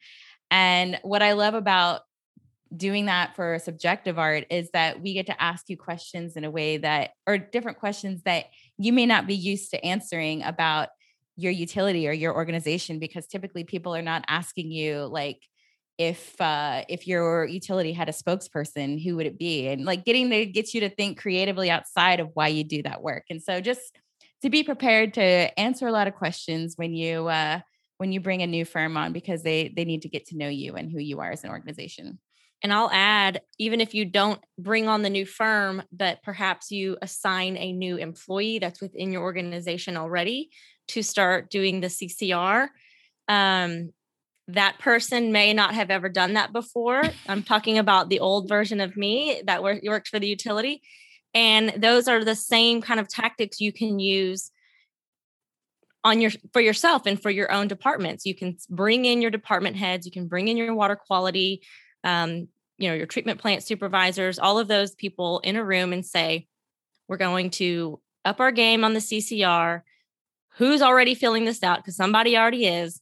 and 0.51 0.99
what 1.03 1.23
i 1.23 1.33
love 1.33 1.55
about 1.55 2.03
doing 2.75 3.07
that 3.07 3.37
for 3.37 3.59
subjective 3.59 4.19
art 4.19 4.45
is 4.51 4.71
that 4.73 5.01
we 5.01 5.15
get 5.15 5.27
to 5.27 5.43
ask 5.43 5.69
you 5.69 5.77
questions 5.77 6.37
in 6.37 6.45
a 6.45 6.51
way 6.51 6.79
that 6.79 7.11
or 7.27 7.39
different 7.39 7.79
questions 7.79 8.23
that 8.25 8.47
you 8.77 8.93
may 8.93 9.07
not 9.07 9.27
be 9.27 9.35
used 9.35 9.71
to 9.71 9.85
answering 9.85 10.43
about 10.43 10.89
your 11.37 11.53
utility 11.53 12.09
or 12.09 12.13
your 12.13 12.35
organization 12.35 12.99
because 12.99 13.27
typically 13.27 13.63
people 13.63 13.95
are 13.95 14.03
not 14.03 14.25
asking 14.27 14.71
you 14.71 15.05
like 15.05 15.41
if 15.99 16.39
uh 16.41 16.83
if 16.89 17.07
your 17.07 17.47
utility 17.47 17.93
had 17.93 18.09
a 18.09 18.13
spokesperson 18.13 19.03
who 19.03 19.17
would 19.17 19.27
it 19.27 19.39
be? 19.39 19.69
And 19.69 19.85
like 19.85 20.05
getting 20.05 20.29
to 20.31 20.47
get 20.47 20.75
you 20.75 20.81
to 20.81 20.91
think 20.91 21.21
creatively 21.21 21.71
outside 21.71 22.21
of 22.21 22.31
why 22.35 22.49
you 22.49 22.65
do 22.65 22.83
that 22.83 23.03
work. 23.03 23.25
And 23.31 23.43
so 23.43 23.61
just 23.61 23.99
to 24.43 24.51
be 24.51 24.63
prepared 24.63 25.15
to 25.15 25.59
answer 25.59 25.87
a 25.87 25.93
lot 25.93 26.09
of 26.09 26.15
questions 26.15 26.75
when 26.77 26.95
you 26.95 27.29
uh 27.29 27.61
when 27.99 28.13
you 28.13 28.21
bring 28.21 28.43
a 28.43 28.47
new 28.47 28.65
firm 28.65 28.97
on 28.97 29.13
because 29.13 29.43
they 29.43 29.73
they 29.75 29.85
need 29.85 30.03
to 30.03 30.09
get 30.09 30.27
to 30.27 30.37
know 30.37 30.49
you 30.49 30.75
and 30.75 30.91
who 30.91 30.99
you 30.99 31.21
are 31.21 31.31
as 31.31 31.45
an 31.45 31.51
organization 31.51 32.19
and 32.63 32.73
I'll 32.73 32.91
add, 32.91 33.43
even 33.59 33.81
if 33.81 33.95
you 33.95 34.05
don't 34.05 34.41
bring 34.59 34.89
on 34.89 35.03
the 35.03 35.11
new 35.11 35.27
firm, 35.27 35.83
but 35.93 36.23
perhaps 36.23 36.71
you 36.71 36.97
assign 37.03 37.57
a 37.57 37.73
new 37.73 37.97
employee 37.97 38.59
that's 38.59 38.81
within 38.81 39.13
your 39.13 39.23
organization 39.23 39.97
already 39.97 40.51
to 40.89 41.03
start 41.03 41.51
doing 41.51 41.81
the 41.81 41.89
CCR. 41.89 42.69
Um, 43.29 43.93
that 44.49 44.79
person 44.79 45.33
may 45.33 45.53
not 45.53 45.75
have 45.75 45.91
ever 45.91 46.09
done 46.09 46.35
that 46.35 46.53
before. 46.53 47.03
I'm 47.29 47.43
talking 47.43 47.79
about 47.79 48.09
the 48.09 48.21
old 48.21 48.49
version 48.49 48.81
of 48.81 48.97
me 48.97 49.43
that 49.47 49.63
worked 49.63 50.09
for 50.09 50.19
the 50.19 50.29
utility. 50.29 50.83
And 51.35 51.75
those 51.77 52.09
are 52.09 52.25
the 52.25 52.37
same 52.37 52.81
kind 52.81 53.01
of 53.01 53.09
tactics 53.09 53.61
you 53.61 53.73
can 53.73 53.99
use 53.99 54.51
on 56.07 56.21
your 56.21 56.31
for 56.53 56.61
yourself 56.61 57.05
and 57.05 57.21
for 57.21 57.31
your 57.31 57.51
own 57.51 57.67
departments. 57.67 58.25
You 58.25 58.35
can 58.35 58.57
bring 58.71 59.05
in 59.05 59.21
your 59.21 59.33
department 59.33 59.75
heads, 59.75 60.07
you 60.07 60.13
can 60.13 60.29
bring 60.29 60.47
in 60.47 60.57
your 60.57 60.73
water 60.73 60.95
quality, 60.95 61.63
um, 62.05 62.47
you 62.79 62.89
know, 62.89 62.95
your 62.95 63.07
treatment 63.07 63.41
plant 63.41 63.65
supervisors, 63.65 64.39
all 64.39 64.61
of 64.61 64.69
those 64.69 64.95
people 64.95 65.41
in 65.41 65.57
a 65.57 65.65
room 65.65 65.93
and 65.93 66.07
say, 66.07 66.47
we're 67.09 67.17
going 67.17 67.51
to 67.51 68.01
up 68.25 68.39
our 68.39 68.53
game 68.53 68.85
on 68.85 68.95
the 68.95 69.01
CCR. 69.01 69.83
Who's 70.59 70.81
already 70.81 71.17
filling 71.17 71.45
this 71.45 71.63
out? 71.65 71.79
Because 71.79 71.97
somebody 71.97 72.39
already 72.39 72.67
is 72.67 73.01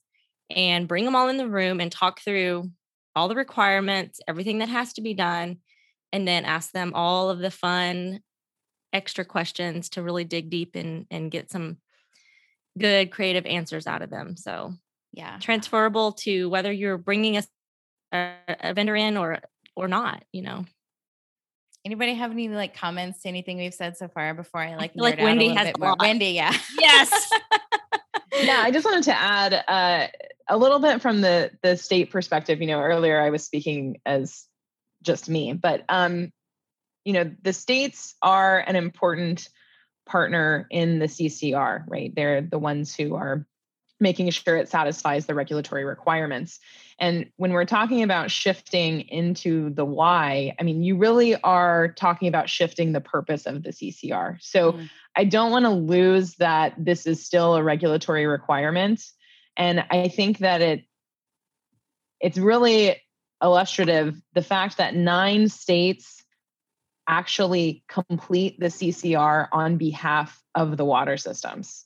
and 0.48 0.88
bring 0.88 1.04
them 1.04 1.14
all 1.14 1.28
in 1.28 1.36
the 1.36 1.48
room 1.48 1.80
and 1.80 1.92
talk 1.92 2.20
through 2.20 2.70
all 3.14 3.28
the 3.28 3.36
requirements, 3.36 4.18
everything 4.26 4.58
that 4.58 4.70
has 4.70 4.94
to 4.94 5.02
be 5.02 5.12
done, 5.12 5.58
and 6.10 6.26
then 6.26 6.46
ask 6.46 6.72
them 6.72 6.92
all 6.94 7.28
of 7.28 7.38
the 7.38 7.50
fun 7.50 8.20
extra 8.94 9.26
questions 9.26 9.90
to 9.90 10.02
really 10.02 10.24
dig 10.24 10.48
deep 10.48 10.74
and 10.74 11.06
and 11.10 11.30
get 11.30 11.50
some 11.50 11.76
good 12.78 13.10
creative 13.10 13.46
answers 13.46 13.86
out 13.86 14.02
of 14.02 14.10
them. 14.10 14.36
So, 14.36 14.74
yeah, 15.12 15.38
transferable 15.40 16.12
to 16.12 16.48
whether 16.50 16.72
you're 16.72 16.98
bringing 16.98 17.36
a, 17.36 17.44
a, 18.12 18.34
a 18.60 18.74
vendor 18.74 18.96
in 18.96 19.16
or 19.16 19.38
or 19.76 19.88
not, 19.88 20.24
you 20.32 20.42
know. 20.42 20.64
Anybody 21.84 22.14
have 22.14 22.30
any 22.30 22.48
like 22.48 22.74
comments 22.74 23.22
to 23.22 23.28
anything 23.28 23.58
we've 23.58 23.74
said 23.74 23.96
so 23.96 24.08
far 24.08 24.32
before 24.32 24.62
I 24.62 24.76
like 24.76 24.92
I 24.98 25.02
like 25.02 25.18
Wendy 25.18 25.48
has 25.48 25.72
a 25.76 25.78
lot. 25.78 25.98
Wendy, 26.00 26.30
yeah. 26.30 26.56
Yes. 26.78 27.30
yeah, 28.42 28.62
I 28.64 28.70
just 28.70 28.86
wanted 28.86 29.04
to 29.04 29.14
add 29.14 29.64
uh, 29.68 30.06
a 30.48 30.56
little 30.56 30.78
bit 30.78 31.02
from 31.02 31.20
the 31.20 31.50
the 31.62 31.76
state 31.76 32.10
perspective. 32.10 32.60
You 32.60 32.68
know, 32.68 32.80
earlier 32.80 33.20
I 33.20 33.30
was 33.30 33.44
speaking 33.44 34.00
as 34.06 34.46
just 35.02 35.28
me, 35.28 35.52
but 35.52 35.84
um, 35.90 36.32
you 37.04 37.12
know, 37.12 37.30
the 37.42 37.52
states 37.52 38.14
are 38.22 38.60
an 38.60 38.76
important 38.76 39.48
partner 40.06 40.66
in 40.70 40.98
the 40.98 41.06
CCR, 41.06 41.84
right? 41.88 42.14
They're 42.14 42.42
the 42.42 42.58
ones 42.58 42.94
who 42.94 43.14
are 43.14 43.46
making 44.00 44.28
sure 44.30 44.56
it 44.56 44.68
satisfies 44.68 45.26
the 45.26 45.34
regulatory 45.34 45.84
requirements. 45.84 46.58
And 46.98 47.30
when 47.36 47.52
we're 47.52 47.64
talking 47.64 48.02
about 48.02 48.30
shifting 48.30 49.02
into 49.02 49.70
the 49.70 49.84
why, 49.84 50.54
I 50.58 50.62
mean, 50.62 50.82
you 50.82 50.96
really 50.96 51.34
are 51.42 51.88
talking 51.88 52.28
about 52.28 52.48
shifting 52.48 52.92
the 52.92 53.00
purpose 53.00 53.46
of 53.46 53.62
the 53.62 53.70
CCR. 53.70 54.38
So 54.40 54.72
mm. 54.72 54.90
I 55.16 55.24
don't 55.24 55.50
want 55.50 55.64
to 55.64 55.70
lose 55.70 56.34
that 56.36 56.74
this 56.76 57.06
is 57.06 57.24
still 57.24 57.54
a 57.54 57.62
regulatory 57.62 58.26
requirement. 58.26 59.02
And 59.56 59.84
I 59.90 60.08
think 60.08 60.38
that 60.38 60.60
it 60.60 60.84
it's 62.20 62.38
really 62.38 62.96
illustrative 63.42 64.20
the 64.32 64.42
fact 64.42 64.78
that 64.78 64.94
nine 64.94 65.48
states 65.48 66.23
actually 67.06 67.84
complete 67.88 68.58
the 68.58 68.66
CCR 68.66 69.48
on 69.52 69.76
behalf 69.76 70.42
of 70.54 70.76
the 70.76 70.84
water 70.84 71.16
systems. 71.16 71.84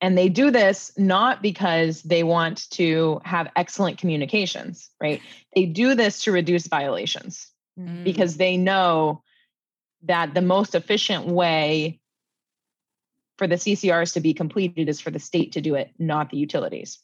And 0.00 0.16
they 0.16 0.28
do 0.28 0.50
this 0.50 0.92
not 0.96 1.42
because 1.42 2.02
they 2.02 2.22
want 2.22 2.70
to 2.70 3.20
have 3.24 3.50
excellent 3.54 3.98
communications, 3.98 4.90
right? 5.00 5.20
They 5.54 5.66
do 5.66 5.94
this 5.94 6.24
to 6.24 6.32
reduce 6.32 6.66
violations 6.66 7.48
mm. 7.78 8.02
because 8.04 8.36
they 8.36 8.56
know 8.56 9.22
that 10.04 10.32
the 10.32 10.40
most 10.40 10.74
efficient 10.74 11.26
way 11.26 12.00
for 13.36 13.46
the 13.46 13.56
CCRs 13.56 14.14
to 14.14 14.20
be 14.20 14.32
completed 14.32 14.88
is 14.88 15.00
for 15.00 15.10
the 15.10 15.18
state 15.18 15.52
to 15.52 15.60
do 15.60 15.74
it, 15.74 15.90
not 15.98 16.30
the 16.30 16.38
utilities. 16.38 16.98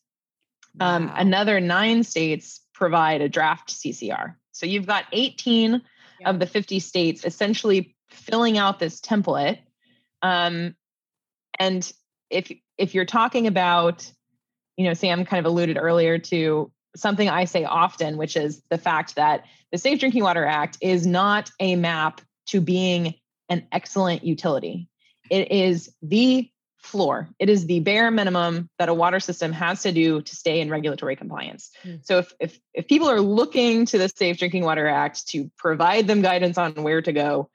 Um, 0.80 1.06
wow. 1.06 1.12
Um, 1.12 1.18
another 1.18 1.60
nine 1.60 2.02
states 2.02 2.60
provide 2.72 3.20
a 3.20 3.28
draft 3.28 3.70
CCR. 3.70 4.36
So 4.52 4.64
you've 4.64 4.86
got 4.86 5.04
18 5.12 5.82
yeah. 6.20 6.30
of 6.30 6.38
the 6.38 6.46
50 6.46 6.80
states 6.80 7.24
essentially 7.24 7.94
filling 8.08 8.58
out 8.58 8.78
this 8.78 9.00
template. 9.00 9.58
Um, 10.22 10.74
and 11.58 11.90
if 12.30 12.52
if 12.78 12.94
you're 12.94 13.04
talking 13.04 13.46
about, 13.46 14.10
you 14.76 14.84
know, 14.84 14.94
Sam 14.94 15.24
kind 15.24 15.44
of 15.44 15.50
alluded 15.50 15.78
earlier 15.78 16.18
to 16.18 16.70
something 16.94 17.28
I 17.28 17.44
say 17.44 17.64
often, 17.64 18.16
which 18.16 18.36
is 18.36 18.62
the 18.70 18.78
fact 18.78 19.16
that 19.16 19.44
the 19.72 19.78
Safe 19.78 20.00
Drinking 20.00 20.22
Water 20.22 20.44
Act 20.44 20.78
is 20.80 21.06
not 21.06 21.50
a 21.60 21.76
map 21.76 22.20
to 22.48 22.60
being 22.60 23.14
an 23.48 23.66
excellent 23.72 24.24
utility. 24.24 24.88
It 25.30 25.50
is 25.50 25.92
the 26.02 26.50
floor. 26.86 27.28
It 27.38 27.48
is 27.48 27.66
the 27.66 27.80
bare 27.80 28.10
minimum 28.10 28.70
that 28.78 28.88
a 28.88 28.94
water 28.94 29.20
system 29.20 29.52
has 29.52 29.82
to 29.82 29.92
do 29.92 30.22
to 30.22 30.36
stay 30.36 30.60
in 30.60 30.70
regulatory 30.70 31.16
compliance. 31.16 31.70
Mm. 31.84 32.04
So 32.04 32.18
if, 32.18 32.32
if 32.40 32.58
if 32.72 32.88
people 32.88 33.08
are 33.08 33.20
looking 33.20 33.86
to 33.86 33.98
the 33.98 34.08
Safe 34.08 34.38
Drinking 34.38 34.64
Water 34.64 34.86
Act 34.86 35.28
to 35.28 35.50
provide 35.58 36.06
them 36.06 36.22
guidance 36.22 36.56
on 36.56 36.72
where 36.74 37.02
to 37.02 37.12
go, 37.12 37.50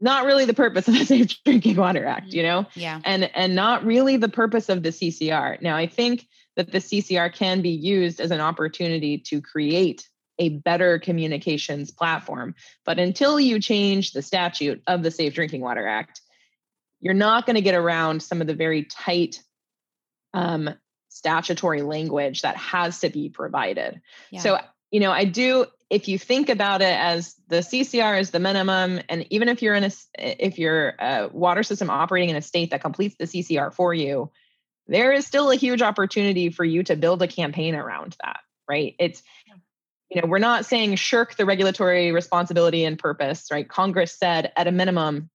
not 0.00 0.24
really 0.24 0.44
the 0.44 0.54
purpose 0.54 0.88
of 0.88 0.94
the 0.94 1.04
Safe 1.06 1.42
Drinking 1.44 1.76
Water 1.76 2.04
Act, 2.04 2.32
you 2.32 2.42
know? 2.42 2.66
Yeah. 2.74 3.00
And 3.04 3.30
and 3.34 3.54
not 3.54 3.84
really 3.84 4.16
the 4.16 4.28
purpose 4.28 4.68
of 4.68 4.82
the 4.82 4.90
CCR. 4.90 5.62
Now, 5.62 5.76
I 5.76 5.86
think 5.86 6.26
that 6.56 6.72
the 6.72 6.78
CCR 6.78 7.32
can 7.34 7.62
be 7.62 7.70
used 7.70 8.20
as 8.20 8.30
an 8.30 8.40
opportunity 8.40 9.18
to 9.18 9.40
create 9.40 10.08
a 10.38 10.48
better 10.48 10.98
communications 10.98 11.90
platform. 11.90 12.54
But 12.84 12.98
until 12.98 13.38
you 13.38 13.60
change 13.60 14.12
the 14.12 14.22
statute 14.22 14.82
of 14.86 15.02
the 15.02 15.10
Safe 15.10 15.34
Drinking 15.34 15.60
Water 15.60 15.86
Act, 15.86 16.20
you're 17.00 17.14
not 17.14 17.46
going 17.46 17.56
to 17.56 17.62
get 17.62 17.74
around 17.74 18.22
some 18.22 18.40
of 18.40 18.46
the 18.46 18.54
very 18.54 18.84
tight 18.84 19.42
um, 20.34 20.70
statutory 21.08 21.82
language 21.82 22.42
that 22.42 22.56
has 22.56 23.00
to 23.00 23.10
be 23.10 23.28
provided. 23.28 24.00
Yeah. 24.30 24.40
So, 24.40 24.58
you 24.90 25.00
know, 25.00 25.10
I 25.10 25.24
do 25.24 25.66
if 25.90 26.06
you 26.06 26.18
think 26.18 26.48
about 26.48 26.82
it 26.82 26.96
as 26.96 27.34
the 27.48 27.56
CCR 27.56 28.20
is 28.20 28.30
the 28.30 28.38
minimum, 28.38 29.00
and 29.08 29.26
even 29.30 29.48
if 29.48 29.60
you're 29.60 29.74
in 29.74 29.84
a 29.84 29.90
if 30.16 30.58
you're 30.58 30.94
a 31.00 31.28
water 31.32 31.64
system 31.64 31.90
operating 31.90 32.30
in 32.30 32.36
a 32.36 32.42
state 32.42 32.70
that 32.70 32.80
completes 32.80 33.16
the 33.18 33.24
CCR 33.24 33.74
for 33.74 33.92
you, 33.92 34.30
there 34.86 35.12
is 35.12 35.26
still 35.26 35.50
a 35.50 35.56
huge 35.56 35.82
opportunity 35.82 36.50
for 36.50 36.64
you 36.64 36.82
to 36.84 36.96
build 36.96 37.22
a 37.22 37.28
campaign 37.28 37.74
around 37.74 38.16
that, 38.22 38.40
right? 38.68 38.94
It's, 38.98 39.22
you 40.10 40.20
know, 40.20 40.28
we're 40.28 40.38
not 40.38 40.64
saying 40.64 40.96
shirk 40.96 41.36
the 41.36 41.46
regulatory 41.46 42.12
responsibility 42.12 42.84
and 42.84 42.98
purpose, 42.98 43.48
right? 43.50 43.68
Congress 43.68 44.12
said 44.12 44.52
at 44.56 44.66
a 44.66 44.72
minimum, 44.72 45.30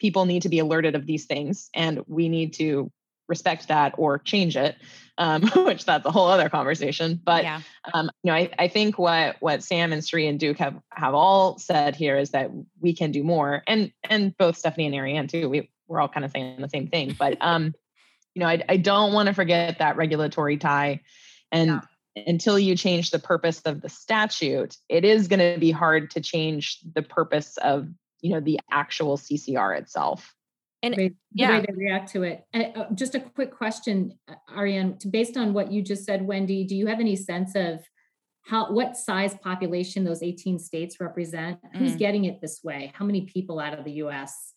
people 0.00 0.24
need 0.24 0.42
to 0.42 0.48
be 0.48 0.58
alerted 0.58 0.94
of 0.96 1.06
these 1.06 1.26
things 1.26 1.70
and 1.74 2.02
we 2.08 2.28
need 2.28 2.54
to 2.54 2.90
respect 3.28 3.68
that 3.68 3.94
or 3.96 4.18
change 4.18 4.56
it 4.56 4.76
um, 5.18 5.42
which 5.64 5.84
that's 5.84 6.04
a 6.04 6.10
whole 6.10 6.28
other 6.28 6.48
conversation 6.48 7.20
but 7.22 7.44
yeah. 7.44 7.60
um, 7.94 8.10
you 8.24 8.30
know 8.30 8.36
I, 8.36 8.50
I 8.58 8.68
think 8.68 8.98
what 8.98 9.36
what 9.38 9.62
sam 9.62 9.92
and 9.92 10.04
sri 10.04 10.26
and 10.26 10.40
duke 10.40 10.58
have 10.58 10.76
have 10.90 11.14
all 11.14 11.58
said 11.58 11.94
here 11.94 12.18
is 12.18 12.30
that 12.30 12.50
we 12.80 12.92
can 12.92 13.12
do 13.12 13.22
more 13.22 13.62
and 13.68 13.92
and 14.02 14.36
both 14.36 14.58
stephanie 14.58 14.86
and 14.86 14.94
ariane 14.94 15.28
too 15.28 15.48
we, 15.48 15.70
we're 15.86 16.00
all 16.00 16.08
kind 16.08 16.24
of 16.24 16.32
saying 16.32 16.60
the 16.60 16.68
same 16.68 16.88
thing 16.88 17.14
but 17.16 17.38
um 17.40 17.72
you 18.34 18.40
know 18.40 18.48
i, 18.48 18.62
I 18.68 18.76
don't 18.76 19.12
want 19.12 19.28
to 19.28 19.34
forget 19.34 19.78
that 19.78 19.96
regulatory 19.96 20.56
tie 20.56 21.00
and 21.52 21.68
yeah. 22.16 22.24
until 22.26 22.58
you 22.58 22.76
change 22.76 23.12
the 23.12 23.20
purpose 23.20 23.60
of 23.60 23.80
the 23.80 23.88
statute 23.88 24.76
it 24.88 25.04
is 25.04 25.28
going 25.28 25.54
to 25.54 25.60
be 25.60 25.70
hard 25.70 26.10
to 26.12 26.20
change 26.20 26.80
the 26.94 27.02
purpose 27.02 27.56
of 27.58 27.88
you 28.22 28.30
know 28.30 28.40
the 28.40 28.58
actual 28.70 29.16
ccr 29.16 29.78
itself 29.78 30.34
and 30.82 30.94
the 30.94 31.14
yeah. 31.32 31.58
way 31.58 31.66
they 31.66 31.74
react 31.74 32.12
to 32.12 32.22
it. 32.22 32.44
Uh, 32.54 32.84
just 32.94 33.14
a 33.14 33.20
quick 33.20 33.54
question, 33.54 34.18
uh, 34.28 34.34
Ariane, 34.56 34.98
based 35.10 35.36
on 35.36 35.52
what 35.52 35.70
you 35.70 35.82
just 35.82 36.04
said, 36.04 36.26
Wendy, 36.26 36.64
do 36.64 36.74
you 36.74 36.86
have 36.86 37.00
any 37.00 37.16
sense 37.16 37.54
of 37.54 37.80
how 38.42 38.72
what 38.72 38.96
size 38.96 39.36
population 39.42 40.04
those 40.04 40.22
18 40.22 40.58
states 40.58 40.96
represent? 41.00 41.58
Mm. 41.62 41.78
Who's 41.78 41.96
getting 41.96 42.24
it 42.24 42.40
this 42.40 42.60
way? 42.64 42.92
How 42.94 43.04
many 43.04 43.22
people 43.22 43.60
out 43.60 43.78
of 43.78 43.84
the 43.84 43.92
US? 43.92 44.54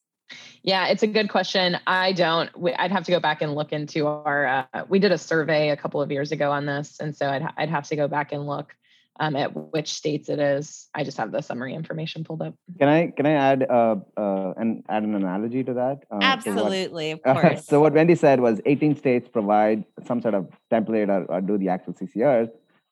Yeah, 0.63 0.87
it's 0.87 1.03
a 1.03 1.07
good 1.07 1.29
question. 1.29 1.77
I 1.85 2.13
don't. 2.13 2.49
I'd 2.77 2.91
have 2.91 3.03
to 3.03 3.11
go 3.11 3.19
back 3.19 3.41
and 3.41 3.53
look 3.53 3.73
into 3.73 4.07
our. 4.07 4.65
Uh, 4.73 4.85
we 4.87 4.99
did 4.99 5.11
a 5.11 5.17
survey 5.17 5.69
a 5.69 5.77
couple 5.77 6.01
of 6.01 6.09
years 6.09 6.31
ago 6.31 6.51
on 6.51 6.65
this, 6.65 6.99
and 6.99 7.15
so 7.15 7.29
I'd 7.29 7.45
I'd 7.57 7.69
have 7.69 7.87
to 7.89 7.95
go 7.95 8.07
back 8.07 8.31
and 8.31 8.47
look 8.47 8.73
um, 9.19 9.35
at 9.35 9.53
which 9.73 9.93
states 9.93 10.29
it 10.29 10.39
is. 10.39 10.89
I 10.93 11.03
just 11.03 11.17
have 11.17 11.31
the 11.31 11.41
summary 11.41 11.73
information 11.73 12.23
pulled 12.23 12.41
up. 12.41 12.55
Can 12.79 12.89
I 12.89 13.07
can 13.07 13.25
I 13.25 13.31
add 13.31 13.65
uh, 13.69 13.95
uh 14.17 14.53
and 14.57 14.83
add 14.89 15.03
an 15.03 15.15
analogy 15.15 15.63
to 15.63 15.73
that? 15.73 16.03
Uh, 16.11 16.19
Absolutely, 16.21 17.15
what, 17.15 17.27
of 17.27 17.41
course. 17.41 17.65
so 17.65 17.79
what 17.79 17.93
Wendy 17.93 18.15
said 18.15 18.39
was 18.39 18.61
18 18.65 18.95
states 18.97 19.27
provide 19.27 19.83
some 20.05 20.21
sort 20.21 20.35
of 20.35 20.47
template 20.71 21.09
or, 21.09 21.25
or 21.25 21.41
do 21.41 21.57
the 21.57 21.69
actual 21.69 21.93
CCRs. 21.93 22.49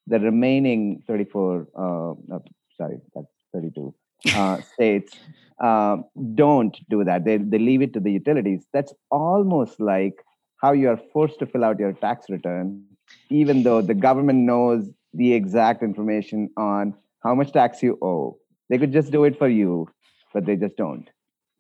The 0.08 0.20
remaining 0.20 1.04
34, 1.06 1.68
uh, 1.76 1.82
no, 2.28 2.44
sorry, 2.76 3.00
that's 3.14 3.28
32 3.54 3.94
uh, 4.36 4.62
states 4.74 5.16
um, 5.62 6.06
don't 6.34 6.78
do 6.90 7.04
that. 7.04 7.24
They 7.24 7.38
they 7.38 7.60
leave 7.60 7.82
it 7.82 7.94
to 7.94 8.00
the 8.00 8.12
utilities. 8.12 8.66
That's 8.74 8.94
almost 9.12 9.80
like 9.80 10.16
how 10.62 10.72
you 10.74 10.90
are 10.90 11.00
forced 11.14 11.40
to 11.40 11.46
fill 11.46 11.64
out 11.64 11.80
your 11.80 11.94
tax 11.94 12.30
return, 12.30 12.84
even 13.30 13.64
though 13.64 13.82
the 13.82 13.94
government 13.94 14.40
knows 14.40 14.90
the 15.14 15.34
exact 15.34 15.84
information 15.84 16.50
on 16.58 16.94
how 17.24 17.36
much 17.36 17.52
tax 17.52 17.84
you 17.84 17.98
owe. 18.02 18.38
They 18.70 18.78
could 18.78 18.94
just 18.94 19.12
do 19.12 19.24
it 19.26 19.38
for 19.38 19.50
you, 19.50 19.90
but 20.34 20.46
they 20.46 20.56
just 20.56 20.78
don't. 20.78 21.10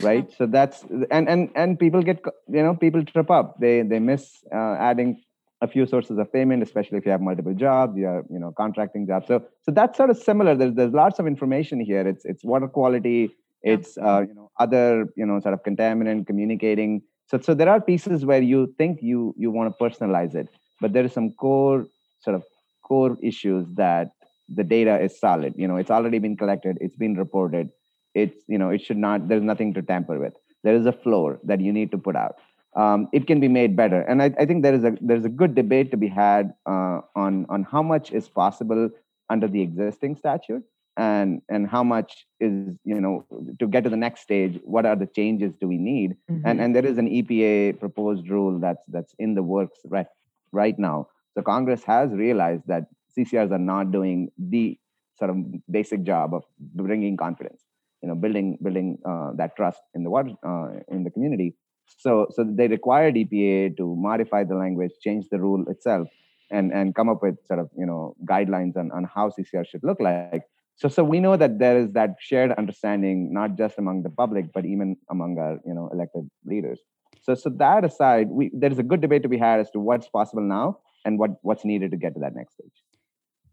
Right. 0.01 0.31
So 0.37 0.47
that's 0.47 0.83
and 1.11 1.29
and 1.29 1.49
and 1.55 1.77
people 1.77 2.01
get 2.01 2.23
you 2.47 2.63
know 2.63 2.75
people 2.75 3.03
trip 3.05 3.29
up. 3.29 3.59
They 3.59 3.83
they 3.83 3.99
miss 3.99 4.43
uh, 4.51 4.75
adding 4.79 5.21
a 5.61 5.67
few 5.67 5.85
sources 5.85 6.17
of 6.17 6.33
payment, 6.33 6.63
especially 6.63 6.97
if 6.97 7.05
you 7.05 7.11
have 7.11 7.21
multiple 7.21 7.53
jobs, 7.53 7.95
you 7.95 8.07
are 8.07 8.25
you 8.29 8.39
know 8.39 8.51
contracting 8.57 9.05
jobs. 9.05 9.27
So 9.27 9.43
so 9.61 9.71
that's 9.71 9.97
sort 9.97 10.09
of 10.09 10.17
similar. 10.17 10.55
There's 10.55 10.73
there's 10.73 10.93
lots 10.93 11.19
of 11.19 11.27
information 11.27 11.79
here. 11.79 12.07
It's 12.07 12.25
it's 12.25 12.43
water 12.43 12.67
quality. 12.67 13.29
It's 13.61 13.97
uh, 13.97 14.23
you 14.27 14.33
know 14.33 14.49
other 14.59 15.07
you 15.15 15.25
know 15.25 15.39
sort 15.39 15.53
of 15.53 15.63
contaminant 15.63 16.25
communicating. 16.25 17.03
So 17.27 17.39
so 17.39 17.53
there 17.53 17.69
are 17.69 17.79
pieces 17.79 18.25
where 18.25 18.41
you 18.41 18.73
think 18.77 19.03
you 19.03 19.35
you 19.37 19.51
want 19.51 19.71
to 19.71 19.83
personalize 19.83 20.33
it, 20.33 20.49
but 20.79 20.93
there 20.93 21.05
is 21.05 21.13
some 21.13 21.31
core 21.33 21.85
sort 22.21 22.35
of 22.35 22.43
core 22.91 23.17
issues 23.31 23.65
that 23.83 24.11
the 24.59 24.63
data 24.75 24.99
is 25.07 25.19
solid. 25.25 25.53
You 25.55 25.67
know 25.67 25.77
it's 25.81 25.93
already 25.97 26.19
been 26.19 26.37
collected 26.43 26.77
it's 26.81 26.99
been 27.03 27.15
reported. 27.23 27.69
It's 28.13 28.39
you 28.53 28.57
know 28.61 28.69
it 28.69 28.81
should 28.85 29.01
not 29.07 29.27
there's 29.27 29.49
nothing 29.51 29.73
to 29.75 29.81
tamper 29.91 30.17
with. 30.23 30.33
There 30.63 30.75
is 30.75 30.85
a 30.85 30.97
floor 31.03 31.39
that 31.51 31.61
you 31.67 31.73
need 31.77 31.91
to 31.91 31.99
put 32.07 32.15
out. 32.15 32.35
Um, 32.81 33.07
it 33.11 33.27
can 33.27 33.39
be 33.39 33.49
made 33.49 33.75
better. 33.75 34.01
And 34.01 34.21
I, 34.23 34.33
I, 34.39 34.45
think 34.45 34.63
there 34.63 34.73
is 34.73 34.85
a 34.89 34.91
there's 35.01 35.25
a 35.25 35.33
good 35.39 35.55
debate 35.55 35.91
to 35.91 35.97
be 35.97 36.07
had 36.07 36.53
uh, 36.65 36.99
on 37.15 37.45
on 37.55 37.63
how 37.71 37.81
much 37.93 38.11
is 38.19 38.29
possible 38.41 38.89
under 39.29 39.47
the 39.47 39.61
existing 39.61 40.15
statute 40.15 40.63
and 40.97 41.41
and 41.49 41.67
how 41.67 41.83
much 41.83 42.25
is 42.39 42.53
you 42.83 43.01
know 43.05 43.25
to 43.59 43.67
get 43.67 43.83
to 43.85 43.89
the 43.89 44.01
next 44.05 44.21
stage 44.21 44.59
what 44.75 44.85
are 44.85 44.95
the 44.95 45.09
changes 45.19 45.55
do 45.61 45.67
we 45.73 45.77
need? 45.77 46.15
Mm-hmm. 46.29 46.47
and 46.47 46.61
and 46.61 46.75
there 46.75 46.85
is 46.85 46.97
an 46.97 47.09
epa 47.17 47.79
proposed 47.79 48.29
rule 48.35 48.59
that's 48.67 48.85
that's 48.95 49.15
in 49.19 49.35
the 49.35 49.43
works 49.43 49.79
right 49.97 50.07
right 50.51 50.77
now 50.77 51.07
so 51.33 51.41
Congress 51.41 51.83
has 51.83 52.11
realized 52.11 52.63
that 52.67 52.85
CCRs 53.17 53.51
are 53.51 53.65
not 53.73 53.91
doing 53.91 54.31
the 54.37 54.77
sort 55.17 55.29
of 55.29 55.37
basic 55.69 56.03
job 56.03 56.33
of 56.33 56.43
bringing 56.59 57.15
confidence, 57.15 57.61
you 58.01 58.09
know, 58.09 58.15
building 58.15 58.57
building 58.61 58.97
uh, 59.05 59.31
that 59.35 59.55
trust 59.55 59.81
in 59.93 60.03
the 60.03 60.09
water 60.09 60.31
uh, 60.45 60.69
in 60.89 61.03
the 61.03 61.11
community. 61.11 61.55
So 61.97 62.27
so 62.31 62.43
they 62.43 62.67
required 62.67 63.15
EPA 63.15 63.77
to 63.77 63.95
modify 63.95 64.43
the 64.43 64.55
language, 64.55 64.91
change 65.01 65.25
the 65.29 65.39
rule 65.39 65.63
itself, 65.69 66.07
and 66.49 66.71
and 66.73 66.95
come 66.95 67.09
up 67.09 67.21
with 67.21 67.35
sort 67.47 67.59
of 67.59 67.69
you 67.77 67.85
know 67.85 68.15
guidelines 68.25 68.75
on, 68.77 68.91
on 68.91 69.03
how 69.03 69.29
CCR 69.29 69.65
should 69.67 69.83
look 69.83 69.99
like. 69.99 70.43
So 70.75 70.89
so 70.89 71.03
we 71.03 71.19
know 71.19 71.37
that 71.37 71.59
there 71.59 71.77
is 71.77 71.93
that 71.93 72.15
shared 72.19 72.51
understanding, 72.53 73.33
not 73.33 73.57
just 73.57 73.77
among 73.77 74.03
the 74.03 74.09
public, 74.09 74.51
but 74.53 74.65
even 74.65 74.97
among 75.09 75.37
our 75.37 75.59
you 75.65 75.73
know 75.73 75.89
elected 75.93 76.29
leaders. 76.45 76.79
So 77.21 77.35
so 77.35 77.49
that 77.57 77.85
aside, 77.85 78.29
we 78.29 78.51
there 78.53 78.71
is 78.71 78.79
a 78.79 78.83
good 78.83 79.01
debate 79.01 79.23
to 79.23 79.29
be 79.29 79.37
had 79.37 79.59
as 79.59 79.69
to 79.71 79.79
what's 79.79 80.09
possible 80.09 80.43
now 80.43 80.79
and 81.05 81.19
what 81.19 81.31
what's 81.41 81.65
needed 81.65 81.91
to 81.91 81.97
get 81.97 82.13
to 82.13 82.21
that 82.21 82.35
next 82.35 82.53
stage. 82.53 82.83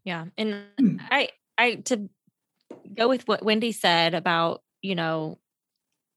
Yeah 0.04 0.26
and 0.36 0.64
hmm. 0.78 0.96
i 1.10 1.28
i 1.56 1.74
to 1.76 2.08
go 2.94 3.08
with 3.08 3.26
what 3.28 3.42
wendy 3.42 3.72
said 3.72 4.14
about 4.14 4.62
you 4.80 4.94
know 4.94 5.38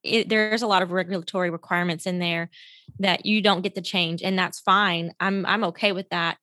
it, 0.03 0.29
there's 0.29 0.61
a 0.61 0.67
lot 0.67 0.81
of 0.81 0.91
regulatory 0.91 1.49
requirements 1.49 2.05
in 2.05 2.19
there 2.19 2.49
that 2.99 3.25
you 3.25 3.41
don't 3.41 3.61
get 3.61 3.75
to 3.75 3.81
change 3.81 4.21
and 4.21 4.37
that's 4.37 4.59
fine. 4.59 5.13
I'm 5.19 5.45
i'm 5.45 5.63
okay 5.65 5.91
with 5.91 6.09
that. 6.09 6.37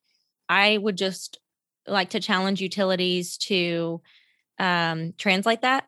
I 0.48 0.78
would 0.78 0.96
just 0.96 1.38
like 1.86 2.10
to 2.10 2.20
challenge 2.20 2.60
utilities 2.60 3.36
to 3.38 4.00
um, 4.58 5.14
translate 5.18 5.62
that 5.62 5.86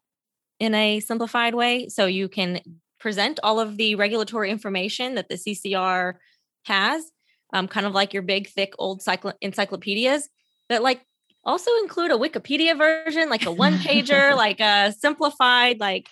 in 0.59 0.75
a 0.75 1.01
simplified 1.01 1.55
way 1.55 1.89
so 1.89 2.07
you 2.07 2.29
can 2.29 2.61
present 2.99 3.41
all 3.43 3.59
of 3.59 3.77
the 3.77 3.95
regulatory 3.95 4.51
information 4.51 5.15
that 5.15 5.29
the 5.29 5.35
ccr 5.35 6.15
has 6.65 7.11
um, 7.53 7.69
kind 7.69 7.87
of 7.87 7.93
like 7.93 8.13
your 8.13 8.23
big, 8.23 8.49
thick, 8.49 8.75
old 8.79 9.01
cycl- 9.01 9.35
encyclopedias 9.41 10.29
that 10.69 10.83
like 10.83 11.03
also 11.45 11.71
include 11.83 12.11
a 12.11 12.17
Wikipedia 12.17 12.77
version, 12.77 13.29
like 13.29 13.47
a 13.47 13.53
one 13.53 13.75
pager, 13.75 14.37
like 14.37 14.61
a 14.61 14.93
simplified, 14.99 15.81
like, 15.81 16.09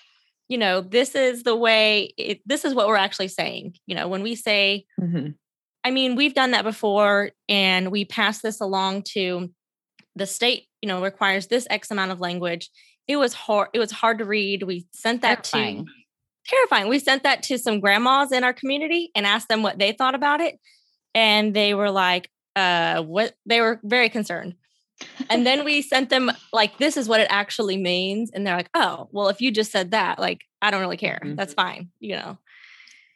you 0.49 0.59
know, 0.59 0.81
this 0.81 1.15
is 1.15 1.43
the 1.43 1.57
way, 1.57 2.13
it, 2.17 2.41
this 2.47 2.65
is 2.65 2.75
what 2.75 2.89
we're 2.89 2.97
actually 2.97 3.29
saying. 3.29 3.75
You 3.87 3.95
know, 3.95 4.09
when 4.09 4.23
we 4.23 4.35
say, 4.35 4.87
mm-hmm. 5.01 5.31
I 5.85 5.91
mean, 5.91 6.17
we've 6.17 6.35
done 6.35 6.53
that 6.53 6.65
before 6.65 7.31
and 7.49 7.91
we 7.91 8.05
pass 8.05 8.41
this 8.41 8.61
along 8.61 9.03
to 9.15 9.51
the 10.17 10.27
state, 10.27 10.67
you 10.83 10.89
know, 10.89 11.03
requires 11.03 11.47
this 11.47 11.67
X 11.71 11.91
amount 11.91 12.11
of 12.11 12.21
language. 12.21 12.71
It 13.07 13.17
was 13.17 13.33
hard, 13.33 13.69
it 13.73 13.79
was 13.79 13.93
hard 13.93 14.19
to 14.19 14.25
read. 14.25 14.63
We 14.63 14.87
sent 14.93 15.23
that 15.23 15.45
terrifying. 15.45 15.87
to 15.87 15.93
terrifying. 16.47 16.89
We 16.89 16.99
sent 16.99 17.23
that 17.23 17.43
to 17.45 17.59
some 17.59 17.81
grandmas 17.81 18.33
in 18.33 18.43
our 18.43 18.53
community 18.53 19.11
and 19.15 19.27
asked 19.27 19.49
them 19.49 19.63
what 19.63 19.79
they 19.79 19.93
thought 19.93 20.15
about 20.15 20.41
it 20.41 20.59
and 21.15 21.55
they 21.55 21.75
were 21.75 21.91
like, 21.91 22.31
uh, 22.57 23.03
what? 23.03 23.35
They 23.47 23.61
were 23.61 23.81
very 23.83 24.09
concerned. 24.09 24.55
And 25.31 25.47
then 25.47 25.65
we 25.65 25.83
sent 25.83 26.11
them 26.11 26.31
like, 26.53 26.79
this 26.79 26.97
is 26.97 27.09
what 27.09 27.21
it 27.21 27.29
actually 27.31 27.77
means. 27.77 28.31
And 28.33 28.47
they're 28.47 28.57
like, 28.57 28.71
oh, 28.75 29.09
well, 29.13 29.29
if 29.29 29.41
you 29.41 29.51
just 29.51 29.71
said 29.71 29.93
that, 29.93 30.19
like, 30.19 30.43
I 30.61 30.71
don't 30.71 30.81
really 30.81 30.97
care. 30.97 31.21
Mm-hmm. 31.23 31.37
That's 31.37 31.55
fine, 31.55 31.91
you 32.01 32.17
know. 32.17 32.39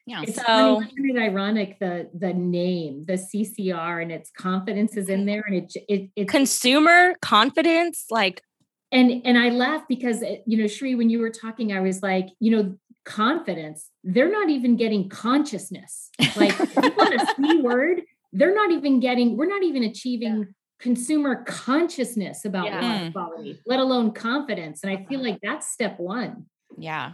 Yeah. 0.07 0.23
It's 0.23 0.37
so 0.37 0.81
funny, 0.81 1.19
ironic 1.19 1.79
the 1.79 2.11
the 2.13 2.33
name, 2.33 3.05
the 3.07 3.15
CCR, 3.15 4.03
and 4.03 4.11
its 4.11 4.31
confidence 4.37 4.97
is 4.97 5.09
in 5.09 5.27
there, 5.27 5.45
and 5.47 5.55
it 5.55 5.73
it 5.89 6.11
it's 6.17 6.31
consumer 6.31 7.15
confidence, 7.23 8.07
like. 8.11 8.43
And 8.91 9.23
and 9.25 9.39
I 9.39 9.51
laugh 9.51 9.85
because 9.89 10.21
it, 10.23 10.27
eh, 10.27 10.37
you 10.45 10.59
know, 10.59 10.67
Sri, 10.67 10.97
when 10.97 11.09
you 11.09 11.21
were 11.21 11.31
talking, 11.31 11.73
I 11.73 11.81
was 11.81 12.03
like, 12.03 12.27
you 12.41 12.51
know, 12.51 12.77
confidence, 13.05 13.91
they're 14.05 14.31
not 14.31 14.51
even 14.51 14.77
getting 14.77 15.09
consciousness. 15.09 16.11
Like 16.37 16.59
you 16.59 16.93
want 16.97 17.15
a 17.15 17.27
C 17.37 17.61
word, 17.61 18.03
they're 18.33 18.55
not 18.55 18.71
even 18.71 19.01
getting, 19.01 19.37
we're 19.37 19.47
not 19.47 19.63
even 19.63 19.83
achieving 19.85 20.39
yeah. 20.39 20.45
consumer 20.79 21.45
consciousness 21.45 22.45
about 22.45 22.67
yeah. 22.67 22.81
water 22.81 23.05
hmm. 23.05 23.13
quality, 23.13 23.61
let 23.67 23.81
alone 23.81 24.13
confidence. 24.13 24.83
And 24.83 24.93
I 24.97 25.05
feel 25.05 25.23
like 25.23 25.39
that's 25.43 25.71
step 25.71 25.99
one. 25.99 26.47
Yeah. 26.79 27.13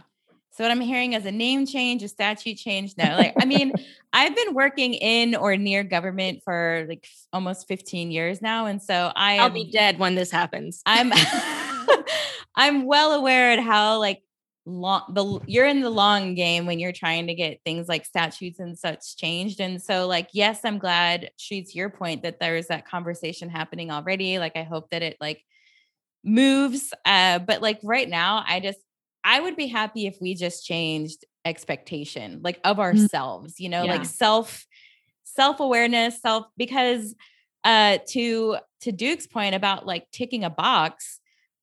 So 0.51 0.65
what 0.65 0.71
I'm 0.71 0.81
hearing 0.81 1.13
is 1.13 1.25
a 1.25 1.31
name 1.31 1.65
change, 1.65 2.03
a 2.03 2.09
statute 2.09 2.57
change. 2.57 2.95
No, 2.97 3.15
like 3.15 3.33
I 3.39 3.45
mean, 3.45 3.71
I've 4.13 4.35
been 4.35 4.53
working 4.53 4.93
in 4.93 5.35
or 5.35 5.55
near 5.55 5.83
government 5.83 6.41
for 6.43 6.85
like 6.89 7.07
almost 7.31 7.67
15 7.67 8.11
years 8.11 8.41
now, 8.41 8.65
and 8.65 8.81
so 8.81 9.11
I 9.15 9.37
I'll 9.37 9.45
am, 9.45 9.53
be 9.53 9.71
dead 9.71 9.99
when 9.99 10.15
this 10.15 10.31
happens. 10.31 10.81
I'm 10.85 11.13
I'm 12.55 12.85
well 12.85 13.13
aware 13.13 13.51
at 13.51 13.59
how 13.59 13.99
like 13.99 14.21
long 14.69 15.03
the 15.09 15.39
you're 15.47 15.65
in 15.65 15.81
the 15.81 15.89
long 15.89 16.35
game 16.35 16.65
when 16.65 16.79
you're 16.79 16.91
trying 16.91 17.27
to 17.27 17.33
get 17.33 17.59
things 17.65 17.89
like 17.89 18.05
statutes 18.05 18.59
and 18.59 18.77
such 18.77 19.17
changed 19.17 19.59
and 19.59 19.81
so 19.81 20.07
like 20.07 20.29
yes 20.31 20.61
i'm 20.63 20.77
glad 20.77 21.31
she's 21.37 21.75
your 21.75 21.89
point 21.89 22.23
that 22.23 22.39
there's 22.39 22.67
that 22.67 22.87
conversation 22.87 23.49
happening 23.49 23.89
already 23.91 24.37
like 24.37 24.55
i 24.55 24.63
hope 24.63 24.89
that 24.91 25.01
it 25.01 25.17
like 25.19 25.43
moves 26.23 26.93
uh 27.05 27.39
but 27.39 27.61
like 27.61 27.79
right 27.83 28.07
now 28.07 28.43
i 28.47 28.59
just 28.59 28.79
i 29.23 29.39
would 29.39 29.55
be 29.55 29.67
happy 29.67 30.05
if 30.05 30.17
we 30.21 30.35
just 30.35 30.65
changed 30.65 31.25
expectation 31.45 32.39
like 32.43 32.59
of 32.63 32.77
mm-hmm. 32.77 32.81
ourselves 32.81 33.59
you 33.59 33.69
know 33.69 33.83
yeah. 33.83 33.91
like 33.91 34.05
self 34.05 34.65
self-awareness 35.23 36.21
self 36.21 36.45
because 36.57 37.15
uh 37.63 37.97
to 38.07 38.57
to 38.81 38.91
duke's 38.91 39.25
point 39.25 39.55
about 39.55 39.85
like 39.85 40.09
ticking 40.11 40.43
a 40.43 40.49
box 40.49 41.19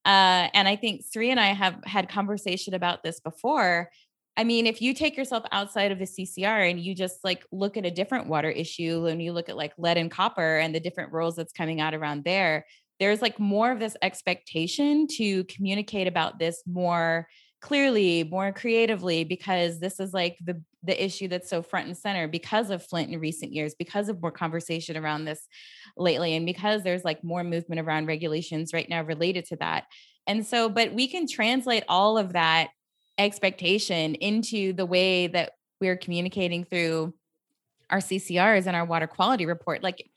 uh, 0.06 0.48
and 0.54 0.68
I 0.68 0.76
think 0.76 1.02
Sri 1.12 1.32
and 1.32 1.40
I 1.40 1.48
have 1.48 1.82
had 1.84 2.08
conversation 2.08 2.74
about 2.74 3.02
this 3.02 3.18
before. 3.18 3.90
I 4.36 4.44
mean, 4.44 4.66
if 4.66 4.80
you 4.80 4.94
take 4.94 5.16
yourself 5.16 5.44
outside 5.50 5.90
of 5.90 5.98
the 5.98 6.04
CCR 6.04 6.70
and 6.70 6.78
you 6.78 6.94
just 6.94 7.24
like 7.24 7.44
look 7.50 7.76
at 7.76 7.84
a 7.84 7.90
different 7.90 8.28
water 8.28 8.50
issue 8.50 9.06
and 9.06 9.20
you 9.20 9.32
look 9.32 9.48
at 9.48 9.56
like 9.56 9.72
lead 9.78 9.96
and 9.96 10.10
copper 10.10 10.58
and 10.58 10.72
the 10.72 10.78
different 10.78 11.12
rules 11.12 11.34
that's 11.34 11.52
coming 11.52 11.80
out 11.80 11.92
around 11.92 12.22
there, 12.22 12.66
there's 13.00 13.20
like 13.20 13.40
more 13.40 13.72
of 13.72 13.80
this 13.80 13.96
expectation 14.00 15.08
to 15.16 15.42
communicate 15.44 16.06
about 16.06 16.38
this 16.38 16.62
more 16.66 17.26
clearly, 17.60 18.24
more 18.24 18.52
creatively, 18.52 19.24
because 19.24 19.80
this 19.80 20.00
is 20.00 20.12
like 20.12 20.36
the 20.44 20.62
the 20.82 21.04
issue 21.04 21.26
that's 21.26 21.50
so 21.50 21.62
front 21.62 21.88
and 21.88 21.96
center 21.96 22.28
because 22.28 22.70
of 22.70 22.84
Flint 22.84 23.10
in 23.10 23.18
recent 23.18 23.52
years, 23.52 23.74
because 23.74 24.08
of 24.08 24.22
more 24.22 24.30
conversation 24.30 24.96
around 24.96 25.24
this 25.24 25.48
lately, 25.96 26.34
and 26.34 26.46
because 26.46 26.82
there's 26.82 27.04
like 27.04 27.24
more 27.24 27.42
movement 27.42 27.80
around 27.80 28.06
regulations 28.06 28.72
right 28.72 28.88
now 28.88 29.02
related 29.02 29.46
to 29.46 29.56
that. 29.56 29.84
And 30.26 30.46
so, 30.46 30.68
but 30.68 30.92
we 30.92 31.08
can 31.08 31.26
translate 31.26 31.84
all 31.88 32.18
of 32.18 32.32
that 32.34 32.68
expectation 33.18 34.14
into 34.16 34.72
the 34.72 34.86
way 34.86 35.26
that 35.26 35.52
we're 35.80 35.96
communicating 35.96 36.64
through 36.64 37.14
our 37.90 37.98
CCRs 37.98 38.66
and 38.66 38.76
our 38.76 38.84
water 38.84 39.06
quality 39.06 39.46
report. 39.46 39.82
Like 39.82 40.08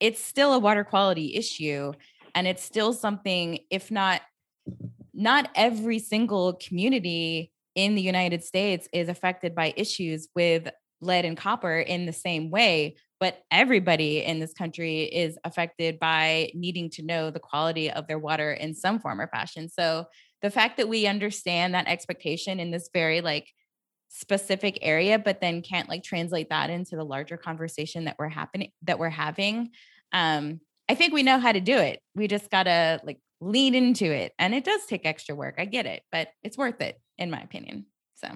it's 0.00 0.20
still 0.20 0.52
a 0.52 0.58
water 0.58 0.84
quality 0.84 1.34
issue 1.34 1.92
and 2.34 2.46
it's 2.46 2.62
still 2.62 2.92
something 2.92 3.60
if 3.70 3.90
not 3.90 4.22
not 5.18 5.50
every 5.54 5.98
single 5.98 6.54
community 6.54 7.52
in 7.74 7.94
the 7.94 8.02
United 8.02 8.42
States 8.42 8.88
is 8.92 9.08
affected 9.08 9.54
by 9.54 9.74
issues 9.76 10.28
with 10.34 10.68
lead 11.00 11.24
and 11.24 11.36
copper 11.36 11.78
in 11.78 12.06
the 12.06 12.12
same 12.12 12.50
way 12.50 12.96
but 13.20 13.42
everybody 13.50 14.22
in 14.22 14.38
this 14.38 14.52
country 14.52 15.02
is 15.02 15.38
affected 15.44 15.98
by 15.98 16.50
needing 16.54 16.88
to 16.90 17.02
know 17.02 17.30
the 17.30 17.40
quality 17.40 17.90
of 17.90 18.06
their 18.06 18.18
water 18.18 18.52
in 18.52 18.74
some 18.74 19.00
form 19.00 19.20
or 19.20 19.26
fashion. 19.26 19.68
So 19.68 20.06
the 20.40 20.50
fact 20.50 20.76
that 20.76 20.88
we 20.88 21.06
understand 21.06 21.74
that 21.74 21.88
expectation 21.88 22.60
in 22.60 22.70
this 22.70 22.90
very 22.92 23.20
like 23.20 23.48
specific 24.10 24.78
area 24.80 25.18
but 25.18 25.40
then 25.40 25.60
can't 25.60 25.88
like 25.88 26.02
translate 26.02 26.48
that 26.48 26.70
into 26.70 26.96
the 26.96 27.04
larger 27.04 27.36
conversation 27.36 28.06
that 28.06 28.16
we're 28.18 28.28
happening 28.28 28.70
that 28.80 28.98
we're 28.98 29.10
having 29.10 29.68
um 30.14 30.58
i 30.88 30.94
think 30.94 31.12
we 31.12 31.22
know 31.22 31.38
how 31.38 31.52
to 31.52 31.60
do 31.60 31.76
it. 31.76 32.00
We 32.14 32.26
just 32.26 32.50
gotta 32.50 33.00
like 33.04 33.18
lean 33.40 33.74
into 33.74 34.04
it 34.04 34.32
and 34.38 34.54
it 34.54 34.64
does 34.64 34.84
take 34.86 35.06
extra 35.06 35.34
work 35.34 35.54
i 35.58 35.64
get 35.64 35.86
it 35.86 36.02
but 36.10 36.28
it's 36.42 36.58
worth 36.58 36.80
it 36.80 37.00
in 37.18 37.30
my 37.30 37.40
opinion 37.40 37.86
so. 38.14 38.28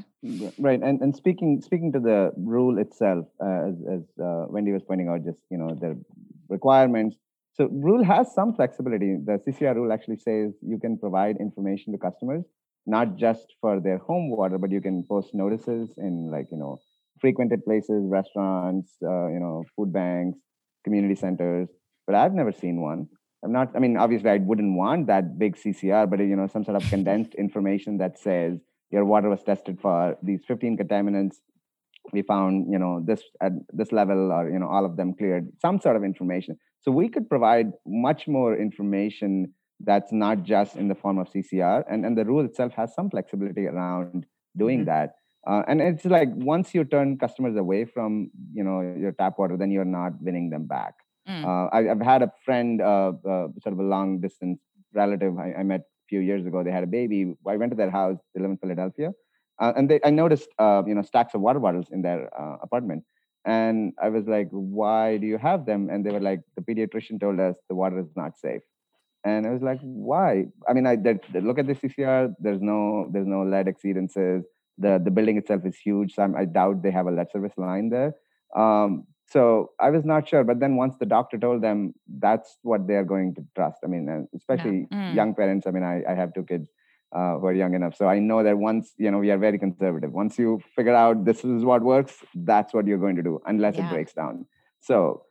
Right 0.59 0.81
and, 0.81 1.01
and 1.01 1.17
speaking 1.17 1.61
speaking 1.61 1.93
to 1.93 1.99
the 1.99 2.31
rule 2.37 2.79
itself 2.79 3.27
uh, 3.45 3.69
as, 3.69 3.75
as 3.91 4.03
uh, 4.25 4.47
wendy 4.49 4.71
was 4.71 4.83
pointing 4.85 5.09
out 5.09 5.25
just 5.25 5.43
you 5.51 5.59
know 5.59 5.75
the 5.75 6.01
requirements 6.49 7.17
so 7.55 7.69
rule 7.71 8.03
has 8.03 8.33
some 8.35 8.55
flexibility. 8.55 9.17
The 9.17 9.39
ccr 9.47 9.75
rule 9.75 9.93
actually 9.93 10.19
says 10.19 10.55
you 10.63 10.79
can 10.79 10.99
provide 10.99 11.37
information 11.39 11.93
to 11.93 11.99
customers 11.99 12.45
not 12.87 13.17
just 13.17 13.55
for 13.61 13.81
their 13.81 13.99
home 13.99 14.31
water 14.31 14.59
but 14.59 14.71
you 14.71 14.81
can 14.81 15.05
post 15.09 15.35
notices 15.35 15.95
in 15.99 16.31
like 16.31 16.47
you 16.51 16.59
know 16.59 16.79
frequented 17.21 17.65
places 17.65 18.05
restaurants 18.07 18.97
uh, 19.03 19.29
you 19.29 19.41
know 19.41 19.65
food 19.77 19.93
banks 19.93 20.39
community 20.85 21.15
centers 21.15 21.69
but 22.07 22.15
i've 22.17 22.35
never 22.35 22.53
seen 22.53 22.81
one 22.81 23.07
I'm 23.45 23.53
not, 23.53 23.71
I 23.75 23.79
mean, 23.81 23.97
obviously 23.97 24.31
I 24.31 24.39
wouldn't 24.39 24.77
want 24.77 25.09
that 25.09 25.39
big 25.39 25.57
CCR, 25.57 26.09
but 26.09 26.21
you 26.21 26.37
know, 26.37 26.47
some 26.47 26.65
sort 26.65 26.77
of 26.77 26.89
condensed 26.89 27.35
information 27.39 27.99
that 27.99 28.19
says 28.19 28.59
your 28.91 29.05
water 29.05 29.29
was 29.29 29.43
tested 29.43 29.81
for 29.81 30.17
these 30.23 30.45
15 30.47 30.77
contaminants. 30.77 31.37
We 32.13 32.23
found, 32.23 32.67
you 32.71 32.79
know, 32.79 33.03
this 33.05 33.23
at 33.41 33.53
this 33.73 33.93
level 33.93 34.33
or, 34.33 34.51
you 34.51 34.59
know, 34.59 34.69
all 34.69 34.85
of 34.85 34.97
them 34.97 35.15
cleared, 35.15 35.49
some 35.61 35.81
sort 35.81 35.97
of 35.97 36.05
information. 36.05 36.59
So 36.81 36.91
we 36.91 37.09
could 37.09 37.29
provide 37.29 37.73
much 37.87 38.27
more 38.27 38.57
information 38.57 39.55
that's 39.81 40.13
not 40.13 40.43
just 40.43 40.77
in 40.77 40.89
the 40.89 40.95
form 40.95 41.19
of 41.19 41.29
CCR. 41.29 41.85
And, 41.89 42.05
and 42.05 42.17
the 42.17 42.25
rule 42.25 42.45
itself 42.45 42.73
has 42.75 42.95
some 42.95 43.11
flexibility 43.11 43.67
around 43.67 44.27
doing 44.57 44.81
mm-hmm. 44.81 44.87
that. 44.87 45.15
Uh, 45.47 45.63
and 45.67 45.81
it's 45.81 46.05
like 46.05 46.29
once 46.35 46.75
you 46.75 46.85
turn 46.85 47.19
customers 47.19 47.57
away 47.57 47.85
from, 47.85 48.31
you 48.53 48.63
know, 48.63 48.81
your 48.81 49.13
tap 49.13 49.39
water, 49.39 49.57
then 49.57 49.71
you're 49.71 49.85
not 49.85 50.13
winning 50.21 50.51
them 50.51 50.67
back. 50.67 50.95
Mm. 51.29 51.45
Uh, 51.45 51.69
I, 51.73 51.83
have 51.85 52.01
had 52.01 52.23
a 52.23 52.33
friend, 52.45 52.81
uh, 52.81 53.13
uh, 53.29 53.49
sort 53.63 53.75
of 53.75 53.79
a 53.79 53.83
long 53.85 54.21
distance 54.21 54.59
relative 54.93 55.39
I, 55.39 55.55
I, 55.61 55.63
met 55.63 55.81
a 55.81 56.07
few 56.09 56.21
years 56.21 56.45
ago. 56.45 56.65
They 56.65 56.73
had 56.73 56.83
a 56.83 56.89
baby. 56.89 57.35
I 57.47 57.57
went 57.57 57.71
to 57.71 57.77
their 57.77 57.91
house. 57.91 58.19
They 58.35 58.43
live 58.43 58.51
in 58.51 58.59
Philadelphia, 58.59 59.13
uh, 59.61 59.73
and 59.77 59.89
they, 59.89 60.01
I 60.05 60.11
noticed, 60.11 60.49
uh, 60.59 60.83
you 60.87 60.95
know, 60.95 61.03
stacks 61.03 61.35
of 61.35 61.41
water 61.41 61.61
bottles 61.61 61.87
in 61.93 62.03
their 62.03 62.29
uh, 62.39 62.57
apartment. 62.63 63.05
And 63.45 63.93
I 64.03 64.09
was 64.09 64.27
like, 64.27 64.49
"Why 64.51 65.17
do 65.17 65.27
you 65.27 65.39
have 65.39 65.65
them?" 65.65 65.89
And 65.91 66.05
they 66.05 66.11
were 66.11 66.21
like, 66.21 66.41
"The 66.57 66.63
pediatrician 66.63 67.21
told 67.21 67.39
us 67.41 67.57
the 67.69 67.75
water 67.77 68.01
is 68.01 68.11
not 68.17 68.39
safe." 68.39 68.63
And 69.25 69.47
I 69.47 69.51
was 69.51 69.63
like, 69.63 69.79
"Why?" 69.83 70.47
I 70.69 70.73
mean, 70.73 70.87
I 70.87 70.97
did, 70.97 71.21
look 71.35 71.59
at 71.59 71.67
the 71.67 71.75
CCR. 71.75 72.35
There's 72.41 72.61
no, 72.61 73.09
there's 73.13 73.27
no 73.27 73.43
lead 73.43 73.67
exceedances. 73.67 74.43
The 74.79 75.01
the 75.05 75.11
building 75.11 75.37
itself 75.39 75.63
is 75.67 75.77
huge, 75.77 76.15
so 76.15 76.23
I'm, 76.23 76.35
i 76.35 76.45
doubt 76.45 76.83
they 76.83 76.91
have 76.91 77.07
a 77.07 77.11
lead 77.11 77.31
service 77.31 77.53
line 77.57 77.91
there. 77.91 78.15
Um, 78.57 79.07
so 79.33 79.71
i 79.81 79.89
was 79.91 80.05
not 80.05 80.29
sure 80.29 80.45
but 80.45 80.61
then 80.61 80.77
once 80.77 80.95
the 81.01 81.07
doctor 81.07 81.39
told 81.39 81.63
them 81.63 81.95
that's 82.19 82.59
what 82.63 82.87
they're 82.87 83.05
going 83.05 83.35
to 83.35 83.43
trust. 83.57 83.79
I 83.85 83.89
mean 83.89 84.29
especially 84.37 84.87
yeah. 84.91 85.11
mm. 85.11 85.15
young 85.15 85.35
parents 85.35 85.67
i 85.67 85.71
mean 85.71 85.83
I, 85.83 86.03
I 86.13 86.15
have 86.15 86.35
two 86.35 86.45
kids 86.45 86.69
uh, 87.15 87.39
who 87.39 87.47
are 87.47 87.53
young 87.53 87.75
enough. 87.75 87.95
So 87.97 88.09
i 88.09 88.19
know 88.19 88.43
that 88.43 88.57
once 88.59 88.95
you 88.99 89.11
know 89.11 89.19
we 89.19 89.31
are 89.31 89.39
very 89.39 89.59
conservative. 89.59 90.13
Once 90.13 90.39
you 90.39 90.61
figure 90.77 90.95
out 90.95 91.25
this 91.25 91.45
is 91.45 91.65
what 91.65 91.83
works 91.83 92.15
that's 92.53 92.73
what 92.75 92.87
you're 92.87 93.05
going 93.07 93.17
to 93.17 93.23
do 93.23 93.41
unless 93.47 93.77
yeah. 93.77 93.87
it 93.87 93.91
breaks 93.91 94.13
down. 94.13 94.47
So 94.81 95.25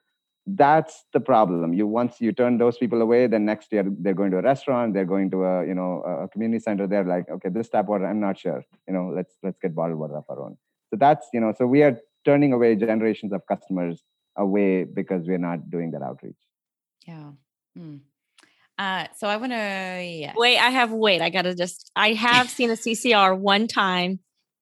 that's 0.48 1.06
the 1.14 1.20
problem. 1.20 1.74
You 1.74 1.88
once 1.88 2.20
you 2.20 2.32
turn 2.32 2.58
those 2.58 2.78
people 2.78 3.02
away 3.02 3.28
then 3.28 3.46
next 3.46 3.72
year 3.72 3.86
they're 4.00 4.20
going 4.22 4.32
to 4.32 4.38
a 4.38 4.42
restaurant 4.42 4.94
they're 4.94 5.12
going 5.16 5.32
to 5.32 5.44
a 5.46 5.66
you 5.66 5.76
know 5.76 6.02
a 6.24 6.28
community 6.28 6.62
center. 6.68 6.88
They're 6.88 7.10
like 7.16 7.30
okay 7.30 7.50
this 7.50 7.70
tap 7.70 7.88
water 7.88 8.06
i'm 8.06 8.20
not 8.20 8.38
sure. 8.38 8.64
You 8.88 8.94
know 8.94 9.12
let's 9.16 9.36
let's 9.44 9.60
get 9.60 9.76
bottled 9.76 10.00
water 10.00 10.18
of 10.18 10.26
our 10.30 10.42
own. 10.46 10.58
So 10.90 10.98
that's 10.98 11.28
you 11.34 11.40
know 11.40 11.54
so 11.58 11.66
we 11.66 11.84
are 11.84 11.98
turning 12.26 12.54
away 12.54 12.76
generations 12.76 13.34
of 13.34 13.42
customers 13.48 14.04
away 14.38 14.84
because 14.84 15.26
we're 15.28 15.38
not 15.38 15.70
doing 15.70 15.92
that 15.92 16.02
outreach. 16.02 16.36
Yeah. 17.08 17.32
Hmm. 17.76 17.98
Uh, 18.78 19.06
so 19.16 19.28
I 19.28 19.38
want 19.38 19.52
to, 19.52 19.58
yeah. 19.58 20.34
Wait, 20.36 20.58
I 20.58 20.70
have, 20.70 20.92
wait, 20.92 21.22
I 21.22 21.30
got 21.30 21.44
to 21.44 21.54
just, 21.54 21.92
I 21.96 22.14
have 22.14 22.50
seen 22.50 22.70
a 22.72 22.74
CCR 22.74 23.38
one 23.38 23.68
time 23.68 24.20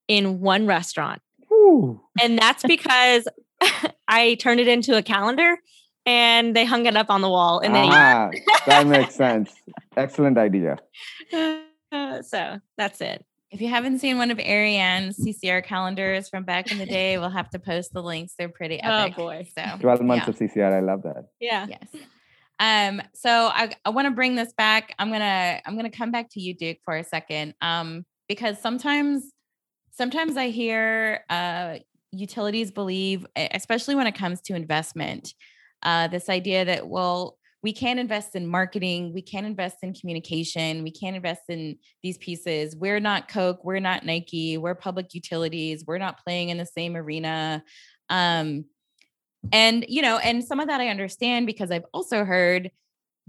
in 0.07 0.41
one 0.41 0.67
restaurant. 0.67 1.21
Ooh. 1.51 2.01
And 2.21 2.37
that's 2.37 2.63
because 2.63 3.27
I 4.07 4.35
turned 4.35 4.59
it 4.59 4.67
into 4.67 4.97
a 4.97 5.01
calendar 5.01 5.57
and 6.05 6.55
they 6.55 6.65
hung 6.65 6.85
it 6.85 6.97
up 6.97 7.09
on 7.09 7.21
the 7.21 7.29
wall 7.29 7.59
and 7.59 7.73
ah, 7.75 8.29
they, 8.31 8.43
that 8.67 8.87
makes 8.87 9.15
sense. 9.15 9.53
Excellent 9.95 10.37
idea. 10.37 10.77
Uh, 11.31 12.21
so 12.21 12.59
that's 12.77 12.99
it. 13.01 13.23
If 13.51 13.61
you 13.61 13.67
haven't 13.67 13.99
seen 13.99 14.17
one 14.17 14.29
of 14.29 14.37
Ariane's 14.37 15.17
CCR 15.17 15.63
calendars 15.63 16.29
from 16.29 16.43
back 16.43 16.71
in 16.71 16.77
the 16.77 16.85
day, 16.99 17.17
we'll 17.17 17.29
have 17.29 17.49
to 17.51 17.59
post 17.59 17.93
the 17.93 18.03
links. 18.03 18.33
They're 18.37 18.49
pretty 18.49 18.79
oh, 18.83 18.91
epic. 18.91 19.15
Oh 19.17 19.23
boy. 19.23 19.47
So 19.57 19.63
12 19.79 20.01
months 20.01 20.27
yeah. 20.27 20.29
of 20.29 20.51
CCR. 20.51 20.73
I 20.73 20.79
love 20.81 21.03
that. 21.03 21.29
Yeah. 21.39 21.67
Yes. 21.67 21.87
Um, 22.59 23.01
so 23.13 23.29
I, 23.29 23.71
I 23.85 23.89
want 23.89 24.05
to 24.05 24.11
bring 24.11 24.35
this 24.35 24.53
back. 24.53 24.93
I'm 24.99 25.11
gonna 25.11 25.61
I'm 25.65 25.75
gonna 25.75 25.89
come 25.89 26.11
back 26.11 26.29
to 26.31 26.41
you, 26.41 26.53
Duke, 26.53 26.77
for 26.83 26.95
a 26.95 27.03
second. 27.03 27.55
Um, 27.61 28.05
because 28.27 28.61
sometimes 28.61 29.31
sometimes 29.91 30.37
I 30.37 30.49
hear 30.49 31.23
uh 31.29 31.79
utilities 32.11 32.71
believe, 32.71 33.25
especially 33.35 33.95
when 33.95 34.07
it 34.07 34.15
comes 34.15 34.41
to 34.41 34.55
investment, 34.55 35.33
uh, 35.83 36.07
this 36.07 36.29
idea 36.29 36.65
that 36.65 36.87
well, 36.87 37.37
we 37.61 37.73
can't 37.73 37.99
invest 37.99 38.35
in 38.35 38.47
marketing 38.47 39.13
we 39.13 39.21
can't 39.21 39.45
invest 39.45 39.77
in 39.83 39.93
communication 39.93 40.83
we 40.83 40.91
can't 40.91 41.15
invest 41.15 41.43
in 41.49 41.77
these 42.01 42.17
pieces. 42.17 42.75
We're 42.75 42.99
not 42.99 43.27
coke 43.27 43.63
we're 43.63 43.79
not 43.79 44.05
nike 44.05 44.57
we're 44.57 44.75
public 44.75 45.13
utilities 45.13 45.83
we're 45.85 45.97
not 45.97 46.23
playing 46.23 46.49
in 46.49 46.57
the 46.57 46.65
same 46.65 46.95
arena. 46.95 47.63
Um 48.09 48.65
and 49.51 49.85
you 49.87 50.01
know 50.01 50.17
and 50.17 50.43
some 50.43 50.59
of 50.59 50.67
that 50.67 50.81
i 50.81 50.89
understand 50.89 51.47
because 51.47 51.71
i've 51.71 51.85
also 51.93 52.25
heard 52.25 52.69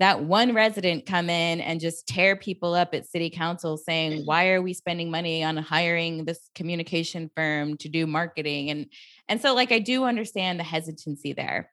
that 0.01 0.25
one 0.25 0.55
resident 0.55 1.05
come 1.05 1.29
in 1.29 1.61
and 1.61 1.79
just 1.79 2.07
tear 2.07 2.35
people 2.35 2.73
up 2.73 2.95
at 2.95 3.07
city 3.07 3.29
council 3.29 3.77
saying 3.77 4.23
why 4.25 4.49
are 4.49 4.63
we 4.63 4.73
spending 4.73 5.11
money 5.11 5.45
on 5.45 5.59
hiring 5.59 6.25
this 6.25 6.49
communication 6.55 7.31
firm 7.37 7.77
to 7.77 7.89
do 7.91 8.07
marketing? 8.07 8.71
And 8.71 8.87
and 9.29 9.41
so 9.41 9.55
like 9.55 9.71
i 9.71 9.79
do 9.79 10.05
understand 10.05 10.59
the 10.59 10.65
hesitancy 10.65 11.35
there. 11.35 11.71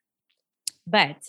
But 0.86 1.24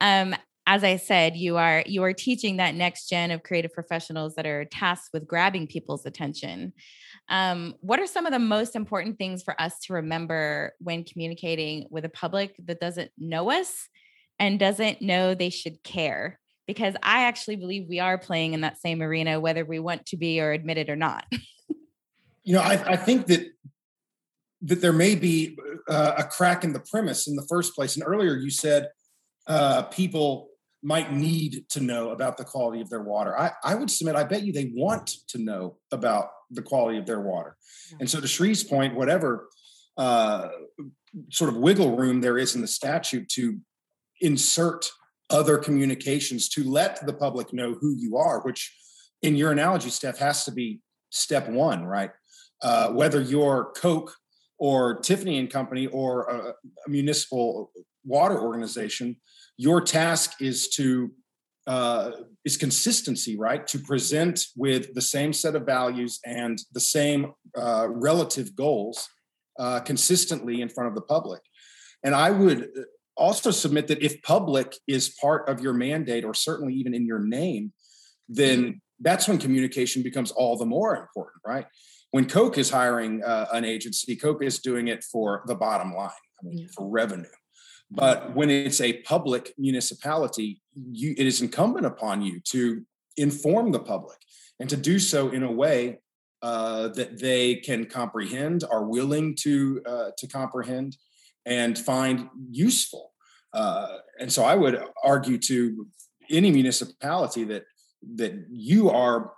um 0.00 0.34
as 0.70 0.84
I 0.84 0.98
said, 0.98 1.34
you 1.34 1.56
are 1.56 1.82
you 1.84 2.04
are 2.04 2.12
teaching 2.12 2.58
that 2.58 2.76
next 2.76 3.08
gen 3.08 3.32
of 3.32 3.42
creative 3.42 3.72
professionals 3.72 4.36
that 4.36 4.46
are 4.46 4.66
tasked 4.66 5.10
with 5.12 5.26
grabbing 5.26 5.66
people's 5.66 6.06
attention. 6.06 6.72
Um, 7.28 7.74
what 7.80 7.98
are 7.98 8.06
some 8.06 8.24
of 8.24 8.32
the 8.32 8.38
most 8.38 8.76
important 8.76 9.18
things 9.18 9.42
for 9.42 9.60
us 9.60 9.80
to 9.86 9.94
remember 9.94 10.74
when 10.78 11.02
communicating 11.02 11.88
with 11.90 12.04
a 12.04 12.08
public 12.08 12.54
that 12.66 12.78
doesn't 12.78 13.10
know 13.18 13.50
us 13.50 13.88
and 14.38 14.60
doesn't 14.60 15.02
know 15.02 15.34
they 15.34 15.50
should 15.50 15.82
care? 15.82 16.38
Because 16.68 16.94
I 17.02 17.24
actually 17.24 17.56
believe 17.56 17.88
we 17.88 17.98
are 17.98 18.16
playing 18.16 18.54
in 18.54 18.60
that 18.60 18.80
same 18.80 19.02
arena, 19.02 19.40
whether 19.40 19.64
we 19.64 19.80
want 19.80 20.06
to 20.06 20.16
be 20.16 20.40
or 20.40 20.52
admit 20.52 20.78
it 20.78 20.88
or 20.88 20.94
not. 20.94 21.24
you 22.44 22.54
know, 22.54 22.62
I, 22.62 22.74
I 22.92 22.96
think 22.96 23.26
that 23.26 23.44
that 24.62 24.80
there 24.80 24.92
may 24.92 25.16
be 25.16 25.58
uh, 25.88 26.14
a 26.18 26.22
crack 26.22 26.62
in 26.62 26.72
the 26.72 26.80
premise 26.80 27.26
in 27.26 27.34
the 27.34 27.46
first 27.48 27.74
place. 27.74 27.96
And 27.96 28.04
earlier 28.06 28.36
you 28.36 28.50
said 28.50 28.90
uh, 29.48 29.82
people 29.84 30.49
might 30.82 31.12
need 31.12 31.64
to 31.70 31.80
know 31.80 32.10
about 32.10 32.36
the 32.36 32.44
quality 32.44 32.80
of 32.80 32.88
their 32.88 33.02
water. 33.02 33.38
I, 33.38 33.52
I 33.62 33.74
would 33.74 33.90
submit, 33.90 34.16
I 34.16 34.24
bet 34.24 34.42
you 34.42 34.52
they 34.52 34.72
want 34.74 35.14
to 35.28 35.38
know 35.38 35.76
about 35.92 36.30
the 36.50 36.62
quality 36.62 36.98
of 36.98 37.06
their 37.06 37.20
water. 37.20 37.56
And 37.98 38.08
so, 38.08 38.20
to 38.20 38.26
Sri's 38.26 38.64
point, 38.64 38.94
whatever 38.94 39.48
uh, 39.96 40.48
sort 41.30 41.50
of 41.50 41.56
wiggle 41.56 41.96
room 41.96 42.20
there 42.20 42.38
is 42.38 42.54
in 42.54 42.60
the 42.60 42.66
statute 42.66 43.28
to 43.30 43.58
insert 44.20 44.90
other 45.28 45.58
communications 45.58 46.48
to 46.48 46.64
let 46.64 47.04
the 47.06 47.12
public 47.12 47.52
know 47.52 47.74
who 47.74 47.94
you 47.96 48.16
are, 48.16 48.40
which 48.40 48.74
in 49.22 49.36
your 49.36 49.52
analogy, 49.52 49.90
Steph, 49.90 50.18
has 50.18 50.44
to 50.44 50.52
be 50.52 50.80
step 51.10 51.48
one, 51.48 51.84
right? 51.84 52.10
Uh, 52.62 52.88
whether 52.88 53.20
you're 53.20 53.72
Coke 53.76 54.14
or 54.58 54.98
Tiffany 55.00 55.38
and 55.38 55.50
Company 55.50 55.86
or 55.86 56.24
a, 56.24 56.54
a 56.86 56.90
municipal 56.90 57.70
water 58.04 58.38
organization, 58.40 59.16
your 59.60 59.82
task 59.82 60.40
is 60.40 60.70
to 60.70 61.12
uh, 61.66 62.12
is 62.46 62.56
consistency, 62.56 63.36
right? 63.36 63.66
To 63.66 63.78
present 63.78 64.40
with 64.56 64.94
the 64.94 65.02
same 65.02 65.34
set 65.34 65.54
of 65.54 65.66
values 65.66 66.18
and 66.24 66.58
the 66.72 66.80
same 66.80 67.32
uh, 67.54 67.86
relative 67.90 68.56
goals 68.56 69.06
uh, 69.58 69.80
consistently 69.80 70.62
in 70.62 70.70
front 70.70 70.88
of 70.88 70.94
the 70.94 71.02
public. 71.02 71.42
And 72.02 72.14
I 72.14 72.30
would 72.30 72.62
uh, 72.62 72.82
also 73.18 73.50
submit 73.50 73.86
that 73.88 74.02
if 74.02 74.22
public 74.22 74.74
is 74.88 75.14
part 75.20 75.46
of 75.50 75.60
your 75.60 75.74
mandate, 75.74 76.24
or 76.24 76.32
certainly 76.32 76.72
even 76.72 76.94
in 76.94 77.04
your 77.04 77.20
name, 77.20 77.74
then 78.30 78.80
that's 78.98 79.28
when 79.28 79.36
communication 79.36 80.02
becomes 80.02 80.30
all 80.30 80.56
the 80.56 80.64
more 80.64 80.96
important, 80.96 81.42
right? 81.46 81.66
When 82.12 82.24
Coke 82.24 82.56
is 82.56 82.70
hiring 82.70 83.22
uh, 83.22 83.48
an 83.52 83.66
agency, 83.66 84.16
Coke 84.16 84.42
is 84.42 84.58
doing 84.58 84.88
it 84.88 85.04
for 85.04 85.42
the 85.46 85.54
bottom 85.54 85.94
line, 85.94 86.24
I 86.40 86.46
mean, 86.46 86.68
for 86.74 86.88
revenue. 86.88 87.39
But 87.90 88.34
when 88.34 88.50
it's 88.50 88.80
a 88.80 89.00
public 89.02 89.52
municipality, 89.58 90.62
you, 90.74 91.14
it 91.18 91.26
is 91.26 91.42
incumbent 91.42 91.86
upon 91.86 92.22
you 92.22 92.40
to 92.50 92.84
inform 93.16 93.72
the 93.72 93.80
public 93.80 94.18
and 94.60 94.70
to 94.70 94.76
do 94.76 94.98
so 94.98 95.30
in 95.30 95.42
a 95.42 95.50
way 95.50 95.98
uh, 96.42 96.88
that 96.88 97.18
they 97.18 97.56
can 97.56 97.84
comprehend, 97.84 98.64
are 98.70 98.84
willing 98.84 99.34
to 99.34 99.82
uh, 99.86 100.10
to 100.16 100.26
comprehend, 100.26 100.96
and 101.44 101.78
find 101.78 102.28
useful. 102.50 103.12
Uh, 103.52 103.98
and 104.18 104.32
so, 104.32 104.44
I 104.44 104.54
would 104.54 104.80
argue 105.04 105.38
to 105.38 105.86
any 106.30 106.50
municipality 106.50 107.44
that 107.44 107.64
that 108.14 108.32
you 108.50 108.88
are. 108.90 109.32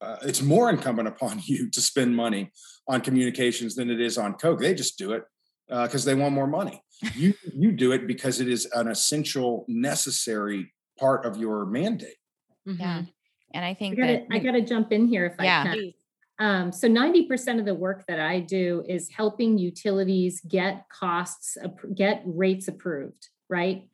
Uh, 0.00 0.16
it's 0.22 0.42
more 0.42 0.70
incumbent 0.70 1.08
upon 1.08 1.40
you 1.44 1.68
to 1.70 1.80
spend 1.80 2.16
money 2.16 2.50
on 2.88 3.00
communications 3.02 3.74
than 3.74 3.90
it 3.90 4.00
is 4.00 4.16
on 4.16 4.34
Coke. 4.34 4.60
They 4.60 4.74
just 4.74 4.96
do 4.96 5.12
it 5.12 5.24
because 5.68 6.06
uh, 6.06 6.10
they 6.10 6.20
want 6.20 6.34
more 6.34 6.46
money. 6.46 6.82
You 7.14 7.34
you 7.54 7.72
do 7.72 7.92
it 7.92 8.06
because 8.06 8.40
it 8.40 8.48
is 8.48 8.66
an 8.74 8.88
essential, 8.88 9.64
necessary 9.68 10.72
part 10.98 11.24
of 11.24 11.36
your 11.36 11.64
mandate. 11.66 12.16
Mm-hmm. 12.66 12.80
Yeah, 12.80 13.02
and 13.54 13.64
I 13.64 13.74
think 13.74 13.98
I 13.98 14.00
gotta, 14.00 14.12
that 14.12 14.26
I 14.32 14.38
got 14.38 14.52
to 14.52 14.62
jump 14.62 14.92
in 14.92 15.06
here 15.06 15.26
if 15.26 15.34
yeah. 15.40 15.64
I 15.66 15.74
can. 15.74 15.92
Um, 16.40 16.72
so 16.72 16.88
90% 16.88 17.58
of 17.58 17.64
the 17.64 17.74
work 17.74 18.04
that 18.06 18.20
I 18.20 18.38
do 18.38 18.84
is 18.88 19.10
helping 19.10 19.58
utilities 19.58 20.40
get 20.40 20.88
costs, 20.88 21.56
get 21.94 22.22
rates 22.24 22.68
approved, 22.68 23.28
right? 23.48 23.88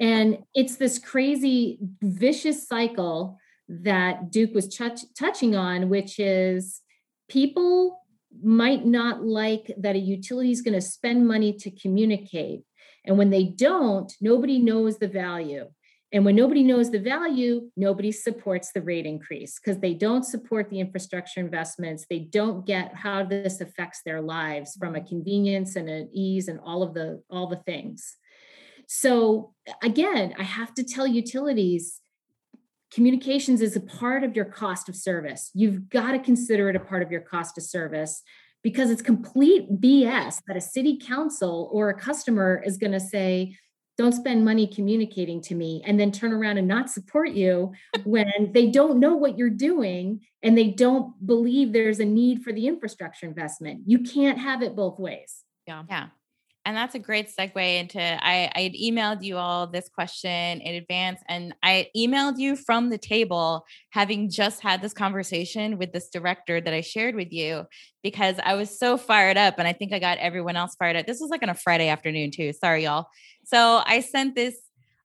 And 0.00 0.38
it's 0.54 0.76
this 0.76 0.98
crazy, 0.98 1.78
vicious 2.00 2.66
cycle 2.66 3.38
that 3.68 4.30
Duke 4.30 4.54
was 4.54 4.74
ch- 4.74 5.04
touching 5.18 5.54
on, 5.54 5.88
which 5.88 6.18
is 6.18 6.80
people 7.28 8.00
might 8.42 8.84
not 8.84 9.24
like 9.24 9.72
that 9.78 9.96
a 9.96 9.98
utility 9.98 10.50
is 10.50 10.62
going 10.62 10.74
to 10.74 10.80
spend 10.80 11.26
money 11.26 11.52
to 11.52 11.70
communicate. 11.70 12.62
And 13.04 13.18
when 13.18 13.30
they 13.30 13.44
don't, 13.44 14.12
nobody 14.20 14.58
knows 14.58 14.98
the 14.98 15.08
value. 15.08 15.66
And 16.12 16.24
when 16.24 16.36
nobody 16.36 16.62
knows 16.62 16.92
the 16.92 17.00
value, 17.00 17.70
nobody 17.76 18.12
supports 18.12 18.70
the 18.72 18.82
rate 18.82 19.04
increase 19.04 19.58
because 19.58 19.80
they 19.80 19.94
don't 19.94 20.22
support 20.22 20.70
the 20.70 20.78
infrastructure 20.78 21.40
investments. 21.40 22.06
They 22.08 22.20
don't 22.20 22.64
get 22.64 22.94
how 22.94 23.24
this 23.24 23.60
affects 23.60 24.02
their 24.06 24.20
lives 24.20 24.76
from 24.78 24.94
a 24.94 25.00
convenience 25.00 25.74
and 25.74 25.88
an 25.88 26.08
ease 26.12 26.46
and 26.46 26.60
all 26.60 26.84
of 26.84 26.94
the 26.94 27.20
all 27.28 27.48
the 27.48 27.56
things. 27.66 28.16
So 28.86 29.54
again, 29.82 30.34
I 30.38 30.44
have 30.44 30.72
to 30.74 30.84
tell 30.84 31.06
utilities 31.06 32.00
communications 32.94 33.60
is 33.60 33.74
a 33.74 33.80
part 33.80 34.22
of 34.22 34.36
your 34.36 34.44
cost 34.44 34.88
of 34.88 34.94
service. 34.94 35.50
You've 35.52 35.88
got 35.88 36.12
to 36.12 36.18
consider 36.20 36.68
it 36.70 36.76
a 36.76 36.80
part 36.80 37.02
of 37.02 37.10
your 37.10 37.20
cost 37.20 37.58
of 37.58 37.64
service 37.64 38.22
because 38.62 38.90
it's 38.90 39.02
complete 39.02 39.80
BS 39.80 40.40
that 40.46 40.56
a 40.56 40.60
city 40.60 40.98
council 40.98 41.68
or 41.72 41.88
a 41.88 41.94
customer 41.94 42.62
is 42.64 42.78
going 42.78 42.92
to 42.92 43.00
say, 43.00 43.56
don't 43.98 44.12
spend 44.12 44.44
money 44.44 44.66
communicating 44.66 45.40
to 45.42 45.54
me 45.54 45.82
and 45.84 45.98
then 45.98 46.12
turn 46.12 46.32
around 46.32 46.58
and 46.58 46.68
not 46.68 46.88
support 46.88 47.30
you 47.30 47.72
when 48.04 48.50
they 48.52 48.70
don't 48.70 49.00
know 49.00 49.16
what 49.16 49.36
you're 49.36 49.50
doing 49.50 50.20
and 50.42 50.56
they 50.56 50.68
don't 50.68 51.14
believe 51.26 51.72
there's 51.72 52.00
a 52.00 52.04
need 52.04 52.42
for 52.42 52.52
the 52.52 52.66
infrastructure 52.66 53.26
investment. 53.26 53.82
You 53.86 54.00
can't 54.00 54.38
have 54.38 54.62
it 54.62 54.76
both 54.76 54.98
ways. 55.00 55.42
Yeah. 55.66 55.82
Yeah. 55.88 56.06
And 56.66 56.76
that's 56.76 56.94
a 56.94 56.98
great 56.98 57.28
segue 57.28 57.78
into 57.78 58.00
I, 58.00 58.50
I 58.54 58.62
had 58.62 58.72
emailed 58.72 59.22
you 59.22 59.36
all 59.36 59.66
this 59.66 59.88
question 59.88 60.60
in 60.60 60.74
advance, 60.76 61.20
and 61.28 61.54
I 61.62 61.88
emailed 61.94 62.38
you 62.38 62.56
from 62.56 62.88
the 62.88 62.98
table, 62.98 63.66
having 63.90 64.30
just 64.30 64.62
had 64.62 64.80
this 64.80 64.94
conversation 64.94 65.76
with 65.76 65.92
this 65.92 66.08
director 66.08 66.60
that 66.60 66.72
I 66.72 66.80
shared 66.80 67.16
with 67.16 67.32
you, 67.32 67.66
because 68.02 68.36
I 68.42 68.54
was 68.54 68.78
so 68.78 68.96
fired 68.96 69.36
up, 69.36 69.58
and 69.58 69.68
I 69.68 69.74
think 69.74 69.92
I 69.92 69.98
got 69.98 70.18
everyone 70.18 70.56
else 70.56 70.74
fired 70.74 70.96
up. 70.96 71.06
This 71.06 71.20
was 71.20 71.30
like 71.30 71.42
on 71.42 71.50
a 71.50 71.54
Friday 71.54 71.88
afternoon 71.88 72.30
too. 72.30 72.52
Sorry, 72.54 72.84
y'all. 72.84 73.08
So 73.44 73.82
I 73.84 74.00
sent 74.00 74.34
this, 74.34 74.56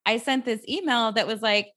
I 0.06 0.18
sent 0.18 0.46
this 0.46 0.62
email 0.68 1.12
that 1.12 1.28
was 1.28 1.42
like, 1.42 1.74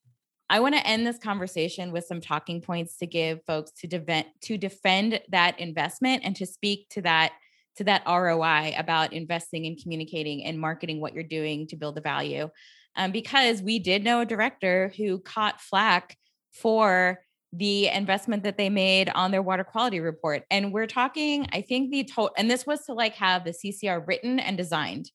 I 0.49 0.61
want 0.61 0.75
to 0.75 0.87
end 0.87 1.07
this 1.07 1.19
conversation 1.19 1.93
with 1.93 2.05
some 2.05 2.21
talking 2.21 2.61
points 2.61 2.99
to 2.99 3.07
give 3.07 3.43
folks 3.47 3.73
to 3.81 3.87
defend 3.87 4.27
to 4.43 4.59
defend 4.59 5.21
that 5.31 5.59
investment 5.59 6.23
and 6.25 6.37
to 6.37 6.47
speak 6.47 6.89
to 6.91 7.03
that 7.03 7.33
to 7.77 7.85
that 7.85 8.03
ROI 8.07 8.75
about 8.77 9.13
investing 9.13 9.65
in 9.65 9.77
communicating 9.77 10.45
and 10.45 10.59
marketing 10.59 11.01
what 11.01 11.15
you're 11.15 11.23
doing 11.23 11.67
to 11.69 11.77
build 11.77 11.95
the 11.95 12.01
value. 12.01 12.49
Um, 12.97 13.13
because 13.13 13.63
we 13.63 13.79
did 13.79 14.05
know 14.05 14.21
a 14.21 14.27
director 14.27 14.93
who 14.97 15.19
caught 15.21 15.61
flack 15.61 16.17
for 16.53 17.21
the 17.53 17.89
investment 17.89 18.43
that 18.45 18.57
they 18.57 18.71
made 18.71 19.11
on 19.15 19.31
their 19.31 19.43
water 19.43 19.65
quality 19.65 20.01
report. 20.01 20.45
And 20.51 20.73
we're 20.73 20.87
talking, 20.87 21.47
I 21.53 21.61
think 21.61 21.91
the 21.91 22.05
total, 22.05 22.33
and 22.37 22.51
this 22.51 22.67
was 22.67 22.85
to 22.87 22.95
like 22.95 23.15
have 23.15 23.45
the 23.45 23.51
CCR 23.53 24.07
written 24.07 24.39
and 24.39 24.57
designed. 24.57 25.11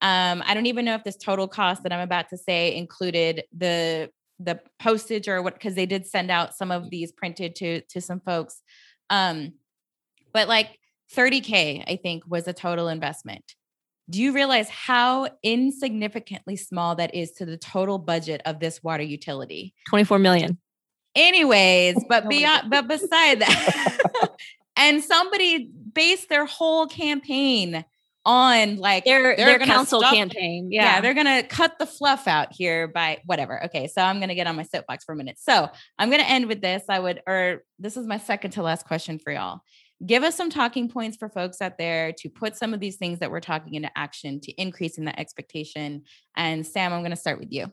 Um, 0.00 0.42
I 0.46 0.54
don't 0.54 0.66
even 0.66 0.84
know 0.84 0.94
if 0.94 1.04
this 1.04 1.16
total 1.16 1.46
cost 1.46 1.82
that 1.82 1.92
I'm 1.92 2.00
about 2.00 2.28
to 2.30 2.36
say 2.36 2.74
included 2.76 3.44
the 3.56 4.10
the 4.40 4.58
postage 4.80 5.28
or 5.28 5.40
what 5.40 5.54
because 5.54 5.76
they 5.76 5.86
did 5.86 6.04
send 6.04 6.28
out 6.28 6.56
some 6.56 6.72
of 6.72 6.90
these 6.90 7.12
printed 7.12 7.54
to 7.56 7.82
to 7.82 8.00
some 8.00 8.20
folks. 8.20 8.60
Um, 9.10 9.52
but 10.32 10.48
like 10.48 10.78
30K, 11.14 11.84
I 11.86 11.96
think, 11.96 12.24
was 12.26 12.48
a 12.48 12.52
total 12.52 12.88
investment. 12.88 13.54
Do 14.10 14.20
you 14.20 14.32
realize 14.32 14.68
how 14.68 15.28
insignificantly 15.42 16.56
small 16.56 16.96
that 16.96 17.14
is 17.14 17.32
to 17.32 17.46
the 17.46 17.56
total 17.56 17.98
budget 17.98 18.42
of 18.44 18.60
this 18.60 18.82
water 18.82 19.02
utility? 19.02 19.74
24 19.88 20.18
million. 20.18 20.58
Anyways, 21.14 22.04
but 22.08 22.28
beyond, 22.28 22.70
but 22.70 22.88
beside 22.88 23.40
that, 23.40 24.28
and 24.76 25.04
somebody 25.04 25.70
based 25.92 26.28
their 26.28 26.46
whole 26.46 26.86
campaign 26.86 27.84
on 28.24 28.76
like 28.76 29.04
their 29.04 29.36
their 29.36 29.58
council 29.58 30.00
stuff, 30.00 30.14
campaign. 30.14 30.70
Yeah. 30.70 30.84
yeah, 30.84 31.00
they're 31.00 31.14
gonna 31.14 31.42
cut 31.42 31.78
the 31.78 31.86
fluff 31.86 32.26
out 32.26 32.48
here 32.52 32.88
by 32.88 33.18
whatever. 33.26 33.62
Okay, 33.64 33.88
so 33.88 34.00
I'm 34.00 34.20
gonna 34.20 34.34
get 34.34 34.46
on 34.46 34.56
my 34.56 34.62
soapbox 34.62 35.04
for 35.04 35.12
a 35.12 35.16
minute. 35.16 35.38
So 35.38 35.68
I'm 35.98 36.10
gonna 36.10 36.22
end 36.22 36.46
with 36.46 36.62
this. 36.62 36.82
I 36.88 36.98
would, 36.98 37.22
or 37.26 37.62
this 37.78 37.96
is 37.96 38.06
my 38.06 38.18
second 38.18 38.52
to 38.52 38.62
last 38.62 38.86
question 38.86 39.18
for 39.18 39.32
y'all 39.32 39.60
give 40.04 40.22
us 40.22 40.36
some 40.36 40.50
talking 40.50 40.88
points 40.88 41.16
for 41.16 41.28
folks 41.28 41.60
out 41.60 41.78
there 41.78 42.12
to 42.18 42.28
put 42.28 42.56
some 42.56 42.74
of 42.74 42.80
these 42.80 42.96
things 42.96 43.18
that 43.20 43.30
we're 43.30 43.40
talking 43.40 43.74
into 43.74 43.90
action 43.96 44.40
to 44.40 44.52
increase 44.52 44.98
in 44.98 45.04
that 45.04 45.18
expectation. 45.18 46.02
And 46.36 46.66
Sam, 46.66 46.92
I'm 46.92 47.00
going 47.00 47.10
to 47.10 47.16
start 47.16 47.38
with 47.38 47.52
you. 47.52 47.70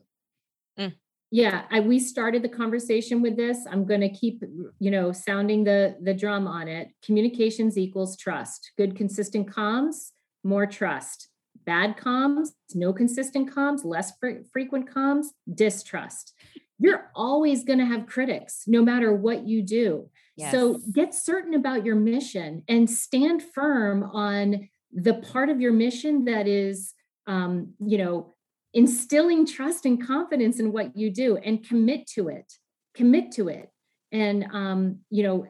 Mm. 0.78 0.94
Yeah, 1.32 1.62
I, 1.70 1.80
we 1.80 2.00
started 2.00 2.42
the 2.42 2.48
conversation 2.48 3.22
with 3.22 3.36
this. 3.36 3.58
I'm 3.70 3.86
going 3.86 4.00
to 4.00 4.08
keep, 4.08 4.42
you 4.80 4.90
know, 4.90 5.12
sounding 5.12 5.62
the 5.62 5.96
the 6.02 6.14
drum 6.14 6.48
on 6.48 6.66
it. 6.66 6.88
Communications 7.04 7.78
equals 7.78 8.16
trust. 8.16 8.72
Good, 8.76 8.96
consistent 8.96 9.48
comms, 9.48 10.10
more 10.42 10.66
trust. 10.66 11.28
Bad 11.66 11.96
comms, 11.96 12.48
no 12.74 12.92
consistent 12.92 13.54
comms, 13.54 13.84
less 13.84 14.12
fre- 14.18 14.42
frequent 14.52 14.90
comms, 14.92 15.26
distrust. 15.54 16.32
You're 16.80 17.10
always 17.14 17.62
going 17.62 17.78
to 17.78 17.84
have 17.84 18.06
critics, 18.06 18.64
no 18.66 18.82
matter 18.82 19.12
what 19.14 19.46
you 19.46 19.62
do. 19.62 20.08
So 20.50 20.80
get 20.92 21.14
certain 21.14 21.54
about 21.54 21.84
your 21.84 21.96
mission 21.96 22.62
and 22.68 22.88
stand 22.88 23.42
firm 23.42 24.04
on 24.04 24.68
the 24.92 25.14
part 25.14 25.50
of 25.50 25.60
your 25.60 25.72
mission 25.72 26.24
that 26.24 26.48
is, 26.48 26.94
um, 27.26 27.74
you 27.78 27.98
know, 27.98 28.34
instilling 28.72 29.46
trust 29.46 29.84
and 29.84 30.04
confidence 30.04 30.60
in 30.60 30.72
what 30.72 30.96
you 30.96 31.10
do 31.10 31.36
and 31.36 31.66
commit 31.66 32.06
to 32.14 32.28
it. 32.28 32.52
Commit 32.94 33.32
to 33.32 33.48
it. 33.48 33.70
And, 34.12 34.46
um, 34.52 35.00
you 35.10 35.22
know, 35.22 35.46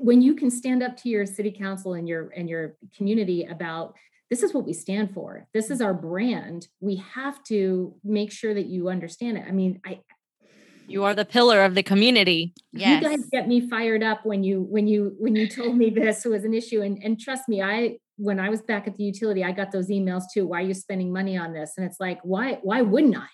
when 0.00 0.20
you 0.20 0.34
can 0.34 0.50
stand 0.50 0.82
up 0.82 0.96
to 0.98 1.08
your 1.08 1.26
city 1.26 1.50
council 1.50 1.94
and 1.94 2.08
your 2.08 2.30
and 2.36 2.48
your 2.48 2.76
community 2.96 3.44
about 3.44 3.94
this 4.30 4.42
is 4.42 4.54
what 4.54 4.66
we 4.66 4.72
stand 4.72 5.12
for 5.12 5.46
this 5.54 5.70
is 5.70 5.80
our 5.80 5.94
brand 5.94 6.68
we 6.80 6.96
have 6.96 7.42
to 7.44 7.94
make 8.04 8.30
sure 8.30 8.52
that 8.52 8.66
you 8.66 8.88
understand 8.88 9.38
it 9.38 9.44
i 9.48 9.50
mean 9.50 9.80
i 9.86 9.98
you 10.86 11.04
are 11.04 11.14
the 11.14 11.24
pillar 11.24 11.62
of 11.64 11.74
the 11.74 11.82
community. 11.82 12.54
Yes. 12.72 13.02
You 13.02 13.08
guys 13.08 13.26
get 13.30 13.48
me 13.48 13.68
fired 13.68 14.02
up 14.02 14.24
when 14.24 14.44
you 14.44 14.62
when 14.62 14.86
you 14.86 15.14
when 15.18 15.36
you 15.36 15.48
told 15.48 15.76
me 15.76 15.90
this 15.94 16.24
was 16.24 16.44
an 16.44 16.54
issue. 16.54 16.82
And 16.82 17.02
and 17.02 17.20
trust 17.20 17.48
me, 17.48 17.62
I 17.62 17.98
when 18.16 18.38
I 18.38 18.48
was 18.48 18.62
back 18.62 18.86
at 18.86 18.96
the 18.96 19.04
utility, 19.04 19.42
I 19.44 19.52
got 19.52 19.72
those 19.72 19.88
emails 19.88 20.24
too. 20.32 20.46
Why 20.46 20.58
are 20.58 20.66
you 20.66 20.74
spending 20.74 21.12
money 21.12 21.36
on 21.36 21.52
this? 21.52 21.72
And 21.76 21.86
it's 21.86 21.98
like, 21.98 22.20
why, 22.22 22.58
why 22.62 22.82
wouldn't 22.82 23.16
I? 23.16 23.26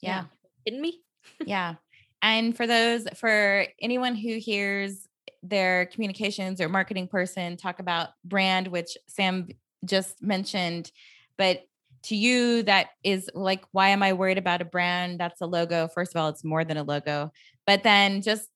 Yeah. 0.00 0.24
Kidding 0.64 0.80
me? 0.80 1.00
yeah. 1.44 1.74
And 2.22 2.56
for 2.56 2.66
those, 2.66 3.06
for 3.16 3.66
anyone 3.80 4.14
who 4.14 4.36
hears 4.36 5.08
their 5.42 5.86
communications 5.86 6.60
or 6.60 6.68
marketing 6.68 7.08
person 7.08 7.56
talk 7.56 7.78
about 7.78 8.10
brand, 8.24 8.68
which 8.68 8.96
Sam 9.08 9.48
just 9.84 10.22
mentioned, 10.22 10.90
but 11.38 11.62
to 12.06 12.16
you 12.16 12.62
that 12.64 12.88
is 13.04 13.30
like 13.34 13.64
why 13.72 13.88
am 13.88 14.02
i 14.02 14.12
worried 14.12 14.38
about 14.38 14.62
a 14.62 14.64
brand 14.64 15.20
that's 15.20 15.40
a 15.40 15.46
logo? 15.46 15.88
First 15.88 16.14
of 16.14 16.20
all 16.20 16.28
it's 16.28 16.44
more 16.44 16.64
than 16.64 16.76
a 16.76 16.82
logo 16.82 17.32
but 17.66 17.82
then 17.82 18.22
just 18.22 18.48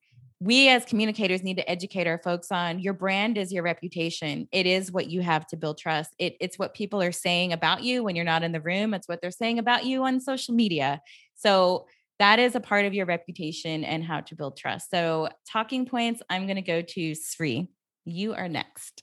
we 0.43 0.71
as 0.71 0.87
communicators 0.87 1.43
need 1.43 1.59
to 1.59 1.71
educate 1.71 2.07
our 2.07 2.19
folks 2.19 2.51
on 2.51 2.79
your 2.79 2.95
brand 2.95 3.37
is 3.37 3.53
your 3.53 3.63
reputation. 3.63 4.49
It 4.53 4.65
is 4.65 4.91
what 4.91 5.11
you 5.11 5.21
have 5.21 5.47
to 5.49 5.57
build 5.57 5.77
trust. 5.77 6.15
It, 6.19 6.37
it's 6.41 6.59
what 6.59 6.73
people 6.73 7.03
are 7.03 7.13
saying 7.13 7.53
about 7.53 7.83
you 7.83 8.03
when 8.03 8.17
you're 8.17 8.25
not 8.25 8.43
in 8.43 8.53
the 8.53 8.61
room. 8.61 8.95
It's 8.95 9.07
what 9.07 9.21
they're 9.21 9.31
saying 9.31 9.59
about 9.59 9.85
you 9.85 10.03
on 10.05 10.19
social 10.19 10.55
media. 10.55 11.03
So 11.35 11.87
that 12.19 12.39
is 12.39 12.55
a 12.55 12.61
part 12.61 12.87
of 12.87 12.95
your 12.95 13.05
reputation 13.05 13.85
and 13.85 14.03
how 14.03 14.21
to 14.21 14.35
build 14.35 14.57
trust. 14.57 14.91
So 14.91 15.29
talking 15.51 15.85
points 15.85 16.23
i'm 16.31 16.47
going 16.47 16.57
to 16.57 16.63
go 16.63 16.81
to 16.83 17.15
sri. 17.15 17.69
You 18.07 18.33
are 18.33 18.49
next. 18.49 19.03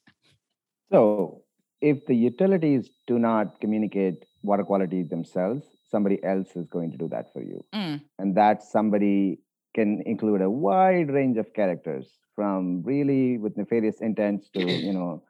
So 0.92 1.44
if 1.82 2.06
the 2.08 2.16
utilities 2.16 2.90
do 3.06 3.20
not 3.20 3.60
communicate 3.60 4.26
water 4.44 4.64
quality 4.64 5.04
themselves, 5.04 5.66
somebody 5.90 6.24
else 6.24 6.56
is 6.56 6.68
going 6.68 6.92
to 6.92 6.98
do 6.98 7.08
that 7.10 7.32
for 7.34 7.42
you. 7.42 7.64
Mm. 7.74 8.02
And 8.20 8.36
that 8.36 8.64
somebody 8.64 9.40
can 9.74 10.02
include 10.06 10.42
a 10.42 10.50
wide 10.50 11.10
range 11.10 11.38
of 11.38 11.54
characters 11.54 12.08
from 12.36 12.84
really 12.84 13.38
with 13.38 13.58
nefarious 13.58 14.02
intents 14.02 14.50
to, 14.50 14.62
you 14.88 14.94
know, 14.94 15.24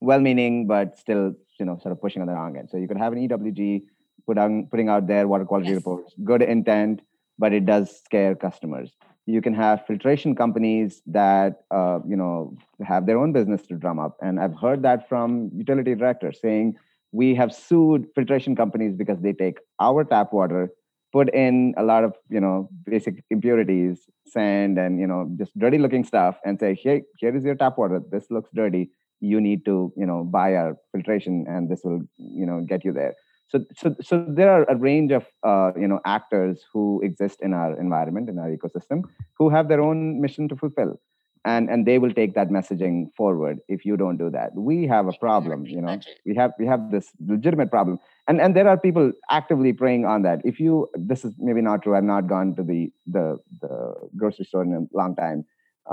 well-meaning, 0.00 0.66
but 0.66 0.98
still, 0.98 1.34
you 1.58 1.66
know, 1.66 1.78
sort 1.82 1.92
of 1.92 2.00
pushing 2.00 2.22
on 2.22 2.28
the 2.28 2.34
wrong 2.34 2.56
end. 2.56 2.68
So 2.70 2.76
you 2.76 2.88
could 2.88 2.98
have 2.98 3.12
an 3.12 3.28
EWG 3.28 3.82
put 4.26 4.38
on, 4.38 4.66
putting 4.66 4.88
out 4.88 5.06
their 5.06 5.28
water 5.28 5.44
quality 5.44 5.70
yes. 5.70 5.76
reports, 5.76 6.14
good 6.24 6.42
intent, 6.42 7.00
but 7.38 7.52
it 7.52 7.64
does 7.64 8.00
scare 8.04 8.34
customers 8.34 8.92
you 9.26 9.42
can 9.42 9.52
have 9.52 9.84
filtration 9.86 10.34
companies 10.34 11.02
that 11.06 11.62
uh, 11.72 11.98
you 12.06 12.16
know 12.16 12.56
have 12.86 13.06
their 13.06 13.18
own 13.18 13.32
business 13.32 13.66
to 13.66 13.74
drum 13.74 13.98
up 13.98 14.16
and 14.22 14.40
i've 14.40 14.54
heard 14.54 14.82
that 14.82 15.08
from 15.08 15.50
utility 15.54 15.94
directors 15.94 16.38
saying 16.40 16.74
we 17.20 17.34
have 17.34 17.54
sued 17.54 18.06
filtration 18.14 18.56
companies 18.56 18.94
because 18.94 19.20
they 19.20 19.32
take 19.32 19.58
our 19.80 20.04
tap 20.04 20.32
water 20.32 20.70
put 21.16 21.32
in 21.34 21.74
a 21.82 21.82
lot 21.82 22.04
of 22.04 22.14
you 22.28 22.40
know 22.40 22.68
basic 22.84 23.22
impurities 23.30 24.00
sand 24.26 24.78
and 24.78 25.00
you 25.00 25.06
know 25.06 25.20
just 25.38 25.58
dirty 25.58 25.78
looking 25.78 26.04
stuff 26.04 26.38
and 26.44 26.60
say 26.60 26.74
hey 26.82 27.02
here 27.18 27.34
is 27.36 27.44
your 27.44 27.54
tap 27.54 27.78
water. 27.78 28.00
This 28.10 28.26
looks 28.30 28.50
dirty. 28.54 28.90
You 29.20 29.40
need 29.40 29.64
to 29.64 29.92
you 29.96 30.06
know 30.10 30.24
buy 30.24 30.54
our 30.54 30.76
filtration 30.92 31.46
and 31.48 31.70
this 31.70 31.80
will 31.84 32.02
you 32.16 32.46
know 32.46 32.60
get 32.68 32.84
you 32.84 32.92
there. 32.92 33.14
So 33.48 33.60
so 33.76 33.94
so 34.02 34.26
there 34.28 34.50
are 34.50 34.64
a 34.68 34.76
range 34.76 35.12
of 35.12 35.26
uh, 35.42 35.70
you 35.78 35.88
know 35.88 36.00
actors 36.04 36.64
who 36.72 37.00
exist 37.02 37.40
in 37.40 37.54
our 37.54 37.78
environment 37.80 38.28
in 38.28 38.38
our 38.38 38.50
ecosystem 38.50 39.04
who 39.38 39.48
have 39.50 39.68
their 39.68 39.80
own 39.80 40.20
mission 40.20 40.48
to 40.48 40.56
fulfill 40.56 41.00
and 41.46 41.70
and 41.70 41.86
they 41.86 41.98
will 41.98 42.12
take 42.12 42.34
that 42.34 42.50
messaging 42.50 42.96
forward 43.16 43.58
if 43.68 43.84
you 43.86 43.96
don't 43.96 44.18
do 44.18 44.28
that 44.28 44.54
we 44.54 44.86
have 44.86 45.06
a 45.06 45.12
problem 45.24 45.64
you 45.64 45.80
know 45.80 45.98
we 46.26 46.34
have 46.34 46.52
we 46.58 46.66
have 46.66 46.90
this 46.90 47.10
legitimate 47.34 47.70
problem 47.70 47.98
and 48.28 48.40
and 48.40 48.56
there 48.56 48.68
are 48.68 48.76
people 48.76 49.12
actively 49.30 49.72
preying 49.72 50.04
on 50.04 50.22
that 50.22 50.40
if 50.44 50.60
you 50.60 50.88
this 50.94 51.24
is 51.24 51.34
maybe 51.38 51.62
not 51.62 51.82
true 51.82 51.96
i've 51.96 52.10
not 52.12 52.26
gone 52.26 52.54
to 52.54 52.62
the 52.62 52.90
the, 53.06 53.38
the 53.62 53.94
grocery 54.16 54.44
store 54.44 54.64
in 54.64 54.74
a 54.74 54.96
long 54.96 55.14
time 55.14 55.44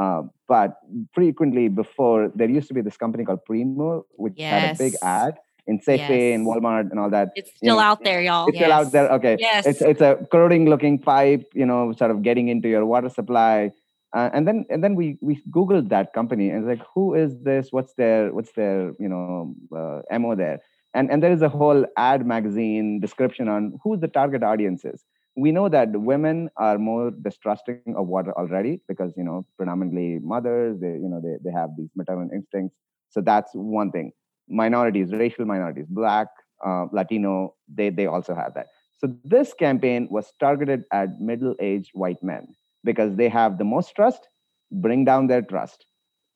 uh, 0.02 0.24
but 0.48 0.80
frequently 1.14 1.68
before 1.68 2.32
there 2.34 2.50
used 2.50 2.68
to 2.68 2.74
be 2.74 2.82
this 2.82 2.98
company 2.98 3.24
called 3.24 3.46
primo 3.46 4.06
which 4.16 4.34
yes. 4.36 4.52
had 4.52 4.76
a 4.76 4.78
big 4.78 4.94
ad 5.04 5.38
in 5.66 5.80
Safeway 5.80 6.32
yes. 6.32 6.36
and 6.36 6.46
Walmart 6.46 6.92
and 6.92 7.00
all 7.00 7.10
that. 7.10 7.30
It's 7.36 7.50
still 7.56 7.68
you 7.68 7.74
know, 7.76 7.80
out 7.80 8.04
there, 8.04 8.22
y'all. 8.22 8.48
It's 8.48 8.58
yes. 8.60 8.66
still 8.66 8.74
out 8.74 8.92
there. 8.92 9.10
Okay. 9.14 9.38
Yes. 9.40 9.66
It's 9.66 9.82
it's 9.82 10.02
a 10.02 10.18
corroding 10.30 10.66
looking 10.70 11.00
pipe, 11.00 11.50
you 11.54 11.66
know, 11.66 11.94
sort 11.94 12.12
of 12.12 12.22
getting 12.22 12.50
into 12.50 12.68
your 12.68 12.86
water 12.86 13.08
supply. 13.08 13.72
Uh, 14.14 14.30
and 14.32 14.48
then 14.48 14.66
and 14.70 14.84
then 14.84 14.94
we 14.94 15.18
we 15.22 15.42
googled 15.50 15.90
that 15.90 16.14
company 16.14 16.50
and 16.50 16.68
like 16.68 16.82
who 16.94 17.16
is 17.16 17.40
this? 17.42 17.70
What's 17.72 17.94
their 17.96 18.32
what's 18.32 18.52
their 18.52 18.94
you 19.00 19.10
know 19.10 19.56
uh, 19.76 20.20
mo 20.20 20.36
there? 20.36 20.60
And 20.94 21.10
and 21.12 21.24
there 21.24 21.32
is 21.32 21.42
a 21.42 21.50
whole 21.50 21.86
ad 21.98 22.26
magazine 22.26 23.00
description 23.00 23.48
on 23.48 23.80
who 23.84 23.98
the 23.98 24.08
target 24.08 24.44
audience 24.44 24.86
is. 24.86 25.04
We 25.36 25.52
know 25.52 25.68
that 25.70 25.90
women 25.94 26.52
are 26.58 26.78
more 26.78 27.10
distrusting 27.10 27.96
of 27.98 28.06
water 28.06 28.38
already 28.38 28.82
because 28.88 29.14
you 29.18 29.24
know 29.24 29.48
predominantly 29.58 30.20
mothers 30.22 30.80
they 30.80 30.92
you 30.92 31.10
know 31.10 31.20
they, 31.20 31.38
they 31.44 31.52
have 31.52 31.72
these 31.76 31.90
maternal 31.96 32.30
instincts. 32.32 32.78
So 33.10 33.22
that's 33.22 33.52
one 33.54 33.92
thing. 33.92 34.12
Minorities, 34.48 35.12
racial 35.12 35.46
minorities, 35.46 35.86
Black, 35.88 36.28
uh, 36.66 36.86
Latino, 36.92 37.56
they, 37.74 37.90
they 37.90 38.08
also 38.08 38.36
have 38.36 38.54
that. 38.56 38.68
So 38.98 39.16
this 39.24 39.54
campaign 39.54 40.08
was 40.10 40.34
targeted 40.40 40.84
at 40.92 41.20
middle-aged 41.20 41.92
white 41.94 42.22
men 42.24 42.48
because 42.84 43.16
they 43.16 43.30
have 43.30 43.58
the 43.58 43.64
most 43.64 43.96
trust, 43.96 44.28
bring 44.72 45.06
down 45.06 45.28
their 45.28 45.42
trust. 45.42 45.86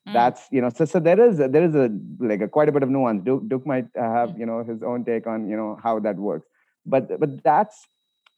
Mm. 0.07 0.13
That's 0.13 0.47
you 0.51 0.61
know 0.61 0.69
so 0.69 0.85
so 0.85 0.99
there 0.99 1.19
is 1.19 1.39
a, 1.39 1.47
there 1.47 1.63
is 1.63 1.75
a 1.75 1.89
like 2.19 2.41
a 2.41 2.47
quite 2.47 2.69
a 2.69 2.71
bit 2.71 2.83
of 2.83 2.89
nuance. 2.89 3.23
Duke, 3.23 3.47
Duke 3.49 3.65
might 3.65 3.87
have 3.95 4.29
mm. 4.29 4.39
you 4.39 4.45
know 4.45 4.63
his 4.63 4.81
own 4.83 5.03
take 5.03 5.27
on 5.27 5.49
you 5.49 5.57
know 5.57 5.77
how 5.83 5.99
that 5.99 6.15
works, 6.15 6.47
but 6.85 7.19
but 7.19 7.43
that's 7.43 7.87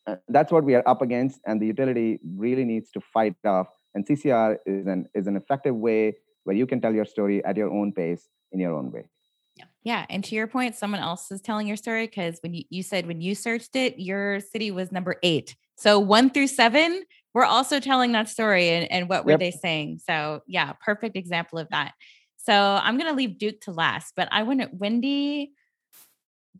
uh, 0.07 0.16
that's 0.30 0.51
what 0.51 0.64
we 0.64 0.74
are 0.76 0.84
up 0.88 1.01
against, 1.01 1.39
and 1.45 1.62
the 1.62 1.68
utility 1.68 2.20
really 2.36 2.66
needs 2.66 2.89
to 2.91 3.01
fight 3.01 3.36
off. 3.45 3.68
And 3.93 4.05
CCR 4.05 4.57
is 4.66 4.88
an 4.88 5.07
is 5.14 5.28
an 5.28 5.36
effective 5.36 5.76
way 5.76 6.16
where 6.43 6.55
you 6.55 6.66
can 6.66 6.82
tell 6.82 6.93
your 6.93 7.05
story 7.05 7.43
at 7.45 7.57
your 7.57 7.70
own 7.70 7.91
pace 7.91 8.28
in 8.51 8.60
your 8.60 8.74
own 8.74 8.91
way. 8.91 9.05
Yeah. 9.55 9.66
Yeah. 9.84 10.05
And 10.10 10.24
to 10.24 10.36
your 10.36 10.47
point, 10.47 10.76
someone 10.76 11.01
else 11.01 11.32
is 11.32 11.41
telling 11.41 11.68
your 11.68 11.78
story 11.78 12.07
because 12.07 12.39
when 12.41 12.53
you, 12.53 12.64
you 12.70 12.82
said 12.82 13.05
when 13.05 13.22
you 13.22 13.36
searched 13.36 13.76
it, 13.76 13.99
your 13.99 14.39
city 14.39 14.72
was 14.72 14.91
number 14.91 15.18
eight. 15.22 15.55
So 15.76 15.99
one 15.99 16.30
through 16.30 16.47
seven, 16.47 17.03
we're 17.34 17.45
also 17.45 17.80
telling 17.80 18.11
that 18.13 18.30
story 18.30 18.69
and, 18.69 18.91
and 18.91 19.09
what 19.09 19.25
were 19.25 19.32
yep. 19.32 19.39
they 19.39 19.51
saying? 19.51 20.01
So 20.05 20.41
yeah, 20.47 20.73
perfect 20.84 21.15
example 21.15 21.59
of 21.59 21.69
that. 21.69 21.93
So 22.38 22.53
I'm 22.53 22.97
gonna 22.97 23.13
leave 23.13 23.38
Duke 23.38 23.61
to 23.61 23.71
last, 23.71 24.13
but 24.15 24.27
I 24.32 24.43
want 24.43 24.73
Wendy. 24.73 25.51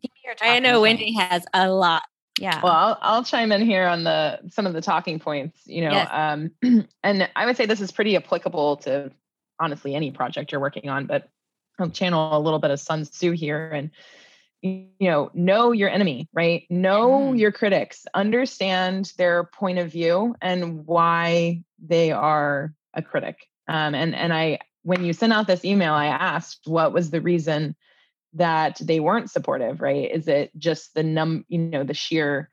Give 0.00 0.10
me 0.14 0.20
your 0.24 0.34
I 0.40 0.60
know 0.60 0.80
points. 0.80 0.82
Wendy 0.82 1.12
has 1.14 1.44
a 1.52 1.70
lot. 1.70 2.02
Yeah. 2.38 2.60
Well, 2.62 2.72
I'll, 2.72 2.98
I'll 3.02 3.24
chime 3.24 3.52
in 3.52 3.62
here 3.62 3.86
on 3.86 4.04
the 4.04 4.40
some 4.50 4.66
of 4.66 4.72
the 4.72 4.80
talking 4.80 5.18
points. 5.18 5.60
You 5.66 5.82
know, 5.82 5.92
yes. 5.92 6.08
um, 6.10 6.50
and 7.02 7.28
I 7.36 7.46
would 7.46 7.56
say 7.56 7.66
this 7.66 7.80
is 7.80 7.92
pretty 7.92 8.16
applicable 8.16 8.76
to 8.78 9.10
honestly 9.58 9.94
any 9.94 10.10
project 10.10 10.52
you're 10.52 10.60
working 10.60 10.88
on, 10.88 11.06
but 11.06 11.28
I'll 11.78 11.90
channel 11.90 12.36
a 12.36 12.40
little 12.40 12.58
bit 12.58 12.70
of 12.70 12.80
Sun 12.80 13.04
Tzu 13.04 13.32
here 13.32 13.70
and 13.70 13.90
you 14.62 14.88
know 15.00 15.30
know 15.34 15.72
your 15.72 15.88
enemy 15.88 16.28
right? 16.32 16.64
Know 16.70 17.32
mm. 17.32 17.38
your 17.38 17.52
critics. 17.52 18.06
Understand 18.14 19.12
their 19.16 19.44
point 19.44 19.78
of 19.78 19.90
view 19.90 20.34
and 20.40 20.86
why 20.86 21.62
they 21.78 22.12
are 22.12 22.74
a 22.94 23.02
critic. 23.02 23.46
Um, 23.68 23.94
and 23.94 24.14
and 24.14 24.32
i 24.32 24.58
when 24.82 25.04
you 25.04 25.12
sent 25.12 25.32
out 25.32 25.46
this 25.46 25.64
email 25.64 25.92
i 25.92 26.06
asked 26.06 26.62
what 26.66 26.92
was 26.92 27.10
the 27.10 27.20
reason 27.20 27.76
that 28.34 28.78
they 28.80 29.00
weren't 29.00 29.30
supportive 29.30 29.80
right? 29.80 30.10
Is 30.10 30.28
it 30.28 30.50
just 30.56 30.94
the 30.94 31.02
num 31.02 31.44
you 31.48 31.58
know 31.58 31.84
the 31.84 31.94
sheer 31.94 32.50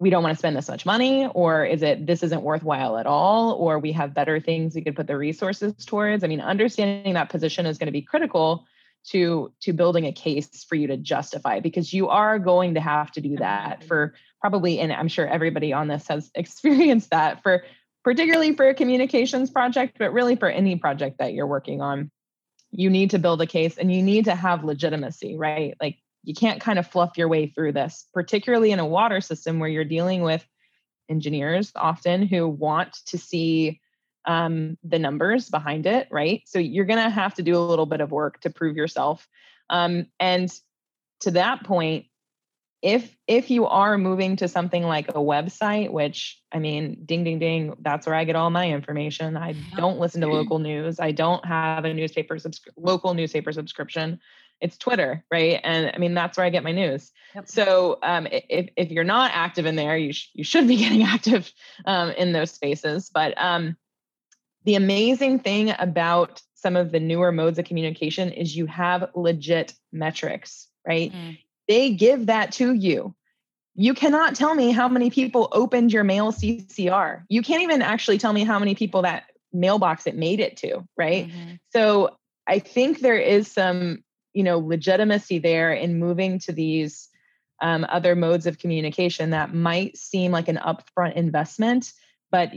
we 0.00 0.10
don't 0.10 0.22
want 0.22 0.34
to 0.34 0.38
spend 0.38 0.56
this 0.56 0.68
much 0.68 0.84
money 0.84 1.26
or 1.34 1.64
is 1.64 1.82
it 1.82 2.06
this 2.06 2.22
isn't 2.22 2.42
worthwhile 2.42 2.98
at 2.98 3.06
all 3.06 3.52
or 3.52 3.78
we 3.78 3.92
have 3.92 4.12
better 4.12 4.40
things 4.40 4.74
we 4.74 4.82
could 4.82 4.96
put 4.96 5.06
the 5.06 5.16
resources 5.16 5.72
towards? 5.84 6.24
I 6.24 6.26
mean 6.26 6.40
understanding 6.40 7.14
that 7.14 7.30
position 7.30 7.66
is 7.66 7.78
going 7.78 7.86
to 7.86 7.92
be 7.92 8.02
critical 8.02 8.66
to 9.10 9.52
to 9.60 9.72
building 9.72 10.06
a 10.06 10.12
case 10.12 10.64
for 10.68 10.74
you 10.74 10.86
to 10.86 10.96
justify 10.96 11.60
because 11.60 11.92
you 11.92 12.08
are 12.08 12.38
going 12.38 12.74
to 12.74 12.80
have 12.80 13.10
to 13.12 13.20
do 13.20 13.36
that 13.36 13.84
for 13.84 14.14
probably 14.40 14.78
and 14.78 14.92
i'm 14.92 15.08
sure 15.08 15.26
everybody 15.26 15.72
on 15.72 15.88
this 15.88 16.08
has 16.08 16.30
experienced 16.34 17.10
that 17.10 17.42
for 17.42 17.64
particularly 18.04 18.54
for 18.54 18.68
a 18.68 18.74
communications 18.74 19.50
project 19.50 19.96
but 19.98 20.12
really 20.12 20.36
for 20.36 20.48
any 20.48 20.76
project 20.76 21.18
that 21.18 21.32
you're 21.32 21.46
working 21.46 21.80
on. 21.80 22.10
You 22.70 22.90
need 22.90 23.10
to 23.10 23.18
build 23.18 23.40
a 23.40 23.46
case 23.46 23.78
and 23.78 23.92
you 23.92 24.02
need 24.02 24.26
to 24.26 24.34
have 24.34 24.62
legitimacy 24.62 25.36
right? 25.36 25.74
Like 25.80 25.96
you 26.22 26.34
can't 26.34 26.60
kind 26.60 26.78
of 26.78 26.86
fluff 26.86 27.18
your 27.18 27.28
way 27.28 27.48
through 27.48 27.72
this, 27.72 28.06
particularly 28.14 28.70
in 28.70 28.78
a 28.78 28.86
water 28.86 29.20
system 29.20 29.58
where 29.58 29.68
you're 29.68 29.84
dealing 29.84 30.22
with 30.22 30.46
engineers 31.08 31.72
often 31.74 32.26
who 32.26 32.48
want 32.48 32.94
to 33.06 33.18
see 33.18 33.80
um, 34.26 34.78
the 34.82 34.98
numbers 34.98 35.50
behind 35.50 35.86
it, 35.86 36.08
right? 36.10 36.42
So 36.46 36.58
you're 36.58 36.84
going 36.84 37.02
to 37.02 37.10
have 37.10 37.34
to 37.34 37.42
do 37.42 37.56
a 37.56 37.60
little 37.60 37.86
bit 37.86 38.00
of 38.00 38.10
work 38.10 38.40
to 38.40 38.50
prove 38.50 38.76
yourself. 38.76 39.28
Um, 39.70 40.06
and 40.18 40.52
to 41.20 41.32
that 41.32 41.64
point, 41.64 42.06
if 42.84 43.16
if 43.26 43.50
you 43.50 43.64
are 43.64 43.96
moving 43.96 44.36
to 44.36 44.46
something 44.46 44.82
like 44.82 45.08
a 45.08 45.14
website, 45.14 45.90
which 45.90 46.38
I 46.52 46.58
mean, 46.58 47.02
ding 47.06 47.24
ding 47.24 47.38
ding, 47.38 47.74
that's 47.80 48.06
where 48.06 48.14
I 48.14 48.24
get 48.24 48.36
all 48.36 48.50
my 48.50 48.70
information. 48.70 49.38
I 49.38 49.54
don't 49.74 49.98
listen 49.98 50.20
to 50.20 50.26
local 50.30 50.58
news. 50.58 51.00
I 51.00 51.10
don't 51.10 51.42
have 51.46 51.86
a 51.86 51.94
newspaper 51.94 52.34
subscri- 52.34 52.74
local 52.76 53.14
newspaper 53.14 53.52
subscription. 53.52 54.20
It's 54.60 54.76
Twitter, 54.76 55.24
right? 55.30 55.60
And 55.64 55.92
I 55.94 55.98
mean, 55.98 56.12
that's 56.12 56.36
where 56.36 56.44
I 56.44 56.50
get 56.50 56.62
my 56.62 56.72
news. 56.72 57.10
Yep. 57.34 57.48
So 57.48 57.98
um, 58.02 58.28
if 58.30 58.68
if 58.76 58.90
you're 58.90 59.02
not 59.02 59.30
active 59.32 59.64
in 59.64 59.76
there, 59.76 59.96
you 59.96 60.12
sh- 60.12 60.28
you 60.34 60.44
should 60.44 60.68
be 60.68 60.76
getting 60.84 61.04
active 61.04 61.50
um, 61.86 62.10
in 62.10 62.32
those 62.32 62.50
spaces. 62.50 63.10
But 63.12 63.32
um, 63.38 63.78
the 64.64 64.74
amazing 64.74 65.38
thing 65.38 65.74
about 65.78 66.42
some 66.54 66.76
of 66.76 66.92
the 66.92 67.00
newer 67.00 67.30
modes 67.30 67.58
of 67.58 67.66
communication 67.66 68.32
is 68.32 68.56
you 68.56 68.66
have 68.66 69.10
legit 69.14 69.74
metrics, 69.92 70.68
right? 70.86 71.12
Mm 71.12 71.36
they 71.68 71.90
give 71.90 72.26
that 72.26 72.52
to 72.52 72.72
you. 72.72 73.14
You 73.74 73.94
cannot 73.94 74.36
tell 74.36 74.54
me 74.54 74.70
how 74.70 74.88
many 74.88 75.10
people 75.10 75.48
opened 75.52 75.92
your 75.92 76.04
mail 76.04 76.32
CCR. 76.32 77.24
You 77.28 77.42
can't 77.42 77.62
even 77.62 77.82
actually 77.82 78.18
tell 78.18 78.32
me 78.32 78.44
how 78.44 78.58
many 78.58 78.74
people 78.74 79.02
that 79.02 79.24
mailbox 79.52 80.06
it 80.06 80.16
made 80.16 80.40
it 80.40 80.56
to, 80.58 80.86
right? 80.96 81.28
Mm-hmm. 81.28 81.54
So 81.70 82.16
I 82.46 82.60
think 82.60 83.00
there 83.00 83.18
is 83.18 83.50
some, 83.50 84.04
you 84.32 84.42
know, 84.42 84.58
legitimacy 84.58 85.38
there 85.38 85.72
in 85.72 85.98
moving 85.98 86.38
to 86.40 86.52
these 86.52 87.08
um, 87.60 87.86
other 87.88 88.14
modes 88.14 88.46
of 88.46 88.58
communication 88.58 89.30
that 89.30 89.54
might 89.54 89.96
seem 89.96 90.30
like 90.30 90.48
an 90.48 90.58
upfront 90.58 91.14
investment, 91.14 91.92
but 92.30 92.52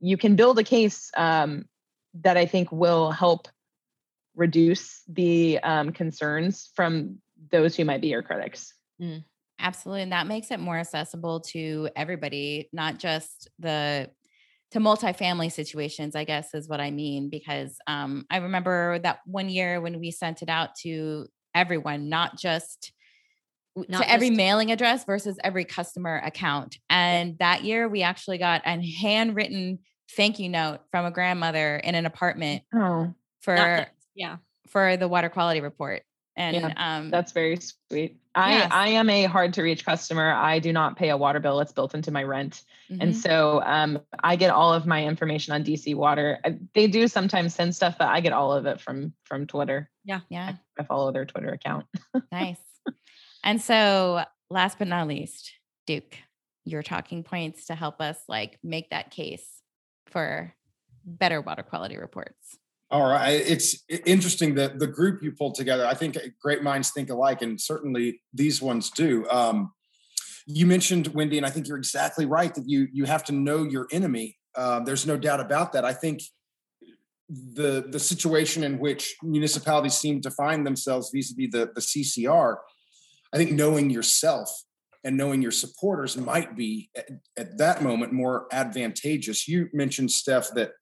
you 0.00 0.16
can 0.16 0.36
build 0.36 0.58
a 0.58 0.64
case 0.64 1.10
um, 1.16 1.64
that 2.22 2.36
I 2.36 2.46
think 2.46 2.70
will 2.70 3.10
help 3.10 3.48
reduce 4.34 5.02
the 5.08 5.58
um, 5.62 5.92
concerns 5.92 6.70
from 6.74 7.18
those 7.50 7.76
who 7.76 7.84
might 7.84 8.00
be 8.00 8.08
your 8.08 8.22
critics. 8.22 8.72
Mm, 9.00 9.24
absolutely. 9.58 10.02
And 10.02 10.12
that 10.12 10.26
makes 10.26 10.50
it 10.50 10.60
more 10.60 10.78
accessible 10.78 11.40
to 11.40 11.88
everybody, 11.96 12.68
not 12.72 12.98
just 12.98 13.48
the 13.58 14.10
to 14.70 14.80
multifamily 14.80 15.50
situations, 15.50 16.14
I 16.14 16.24
guess 16.24 16.52
is 16.52 16.68
what 16.68 16.80
I 16.80 16.90
mean. 16.90 17.30
Because 17.30 17.76
um, 17.86 18.26
I 18.30 18.38
remember 18.38 18.98
that 19.00 19.20
one 19.24 19.48
year 19.48 19.80
when 19.80 19.98
we 19.98 20.10
sent 20.10 20.42
it 20.42 20.48
out 20.48 20.74
to 20.82 21.26
everyone, 21.54 22.08
not 22.08 22.36
just 22.36 22.92
not 23.88 24.02
to 24.02 24.10
every 24.10 24.30
mailing 24.30 24.72
address 24.72 25.04
versus 25.04 25.38
every 25.42 25.64
customer 25.64 26.20
account. 26.24 26.78
And 26.88 27.38
that 27.38 27.64
year 27.64 27.88
we 27.88 28.02
actually 28.02 28.38
got 28.38 28.62
a 28.64 28.80
handwritten 29.00 29.80
thank 30.16 30.38
you 30.38 30.48
note 30.48 30.80
from 30.90 31.04
a 31.04 31.10
grandmother 31.10 31.76
in 31.76 31.94
an 31.94 32.06
apartment 32.06 32.62
oh, 32.74 33.12
for 33.40 33.86
yeah 34.14 34.36
for 34.66 34.96
the 34.96 35.06
water 35.06 35.28
quality 35.28 35.60
report 35.60 36.02
and 36.38 36.54
yeah, 36.54 36.72
um, 36.76 37.10
that's 37.10 37.32
very 37.32 37.58
sweet. 37.90 38.16
I 38.32 38.52
yes. 38.52 38.68
I 38.70 38.88
am 38.90 39.10
a 39.10 39.24
hard 39.24 39.54
to 39.54 39.62
reach 39.62 39.84
customer. 39.84 40.32
I 40.32 40.60
do 40.60 40.72
not 40.72 40.96
pay 40.96 41.10
a 41.10 41.16
water 41.16 41.40
bill. 41.40 41.58
It's 41.58 41.72
built 41.72 41.96
into 41.96 42.12
my 42.12 42.22
rent, 42.22 42.62
mm-hmm. 42.88 43.02
and 43.02 43.16
so 43.16 43.60
um, 43.64 43.98
I 44.22 44.36
get 44.36 44.50
all 44.50 44.72
of 44.72 44.86
my 44.86 45.04
information 45.04 45.52
on 45.52 45.64
DC 45.64 45.96
Water. 45.96 46.38
I, 46.44 46.56
they 46.74 46.86
do 46.86 47.08
sometimes 47.08 47.56
send 47.56 47.74
stuff, 47.74 47.96
but 47.98 48.06
I 48.06 48.20
get 48.20 48.32
all 48.32 48.52
of 48.52 48.66
it 48.66 48.80
from 48.80 49.12
from 49.24 49.48
Twitter. 49.48 49.90
Yeah, 50.04 50.20
yeah. 50.28 50.52
I, 50.78 50.82
I 50.82 50.84
follow 50.84 51.10
their 51.10 51.26
Twitter 51.26 51.48
account. 51.48 51.86
nice. 52.30 52.60
And 53.44 53.60
so, 53.60 54.24
last 54.50 54.78
but 54.78 54.88
not 54.88 55.08
least, 55.08 55.52
Duke, 55.86 56.16
your 56.64 56.82
talking 56.82 57.22
points 57.22 57.66
to 57.66 57.74
help 57.74 58.00
us 58.00 58.18
like 58.28 58.58
make 58.62 58.90
that 58.90 59.10
case 59.10 59.62
for 60.06 60.54
better 61.04 61.40
water 61.40 61.62
quality 61.62 61.96
reports. 61.96 62.58
All 62.90 63.06
right. 63.06 63.32
It's 63.32 63.84
interesting 64.06 64.54
that 64.54 64.78
the 64.78 64.86
group 64.86 65.22
you 65.22 65.32
pulled 65.32 65.54
together, 65.54 65.86
I 65.86 65.92
think 65.92 66.16
great 66.40 66.62
minds 66.62 66.90
think 66.90 67.10
alike, 67.10 67.42
and 67.42 67.60
certainly 67.60 68.22
these 68.32 68.62
ones 68.62 68.90
do. 68.90 69.28
Um, 69.30 69.72
you 70.46 70.66
mentioned 70.66 71.08
Wendy, 71.08 71.36
and 71.36 71.46
I 71.46 71.50
think 71.50 71.68
you're 71.68 71.76
exactly 71.76 72.24
right 72.24 72.54
that 72.54 72.66
you 72.66 72.88
you 72.90 73.04
have 73.04 73.24
to 73.24 73.32
know 73.32 73.64
your 73.64 73.86
enemy. 73.92 74.38
Uh, 74.54 74.80
there's 74.80 75.06
no 75.06 75.18
doubt 75.18 75.40
about 75.40 75.74
that. 75.74 75.84
I 75.84 75.92
think 75.92 76.22
the 77.28 77.84
the 77.86 78.00
situation 78.00 78.64
in 78.64 78.78
which 78.78 79.16
municipalities 79.22 79.94
seem 79.94 80.22
to 80.22 80.30
find 80.30 80.66
themselves 80.66 81.10
vis-a-vis 81.14 81.50
the, 81.52 81.70
the 81.74 81.82
CCR, 81.82 82.56
I 83.32 83.36
think 83.36 83.52
knowing 83.52 83.90
yourself 83.90 84.50
and 85.04 85.16
knowing 85.16 85.42
your 85.42 85.52
supporters 85.52 86.16
might 86.16 86.56
be 86.56 86.90
at, 86.96 87.08
at 87.36 87.58
that 87.58 87.82
moment 87.82 88.12
more 88.12 88.46
advantageous. 88.52 89.46
You 89.46 89.68
mentioned 89.72 90.10
Steph 90.10 90.50
that 90.54 90.72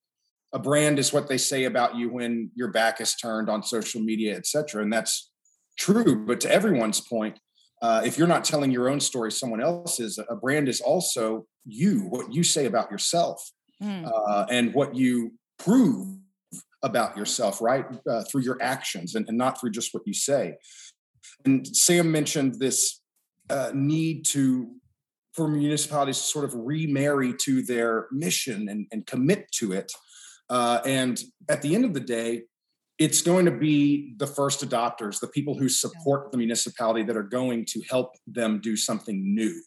a 0.52 0.58
brand 0.58 0.98
is 0.98 1.12
what 1.12 1.28
they 1.28 1.38
say 1.38 1.64
about 1.64 1.96
you 1.96 2.08
when 2.10 2.50
your 2.54 2.68
back 2.68 3.00
is 3.00 3.14
turned 3.14 3.50
on 3.50 3.62
social 3.62 4.00
media, 4.00 4.36
et 4.36 4.46
cetera. 4.46 4.82
And 4.82 4.92
that's 4.92 5.30
true. 5.78 6.24
But 6.24 6.40
to 6.40 6.50
everyone's 6.50 7.00
point, 7.00 7.38
uh, 7.82 8.02
if 8.04 8.16
you're 8.16 8.26
not 8.26 8.44
telling 8.44 8.70
your 8.70 8.88
own 8.88 9.00
story, 9.00 9.30
someone 9.30 9.60
else's, 9.60 10.18
a 10.18 10.34
brand 10.34 10.68
is 10.68 10.80
also 10.80 11.46
you, 11.66 12.00
what 12.08 12.32
you 12.32 12.42
say 12.42 12.64
about 12.64 12.90
yourself 12.90 13.50
mm. 13.82 14.10
uh, 14.10 14.46
and 14.48 14.72
what 14.72 14.94
you 14.94 15.32
prove 15.58 16.16
about 16.82 17.16
yourself, 17.16 17.60
right? 17.60 17.84
Uh, 18.08 18.22
through 18.30 18.42
your 18.42 18.60
actions 18.62 19.14
and, 19.14 19.28
and, 19.28 19.36
not 19.36 19.60
through 19.60 19.70
just 19.70 19.92
what 19.92 20.04
you 20.06 20.14
say. 20.14 20.56
And 21.44 21.66
Sam 21.66 22.10
mentioned 22.10 22.56
this 22.58 23.00
uh, 23.50 23.70
need 23.74 24.24
to 24.26 24.72
for 25.34 25.48
municipalities 25.48 26.16
to 26.16 26.24
sort 26.24 26.44
of 26.46 26.54
remarry 26.54 27.34
to 27.42 27.62
their 27.62 28.06
mission 28.10 28.70
and, 28.70 28.86
and 28.90 29.06
commit 29.06 29.50
to 29.52 29.72
it 29.72 29.92
uh, 30.48 30.80
and 30.84 31.20
at 31.48 31.62
the 31.62 31.74
end 31.74 31.84
of 31.84 31.94
the 31.94 32.00
day, 32.00 32.42
it's 32.98 33.20
going 33.20 33.44
to 33.44 33.50
be 33.50 34.14
the 34.16 34.26
first 34.26 34.66
adopters, 34.66 35.20
the 35.20 35.26
people 35.26 35.58
who 35.58 35.68
support 35.68 36.32
the 36.32 36.38
municipality 36.38 37.02
that 37.02 37.16
are 37.16 37.22
going 37.22 37.66
to 37.66 37.82
help 37.90 38.14
them 38.26 38.60
do 38.60 38.76
something 38.76 39.34
new. 39.34 39.62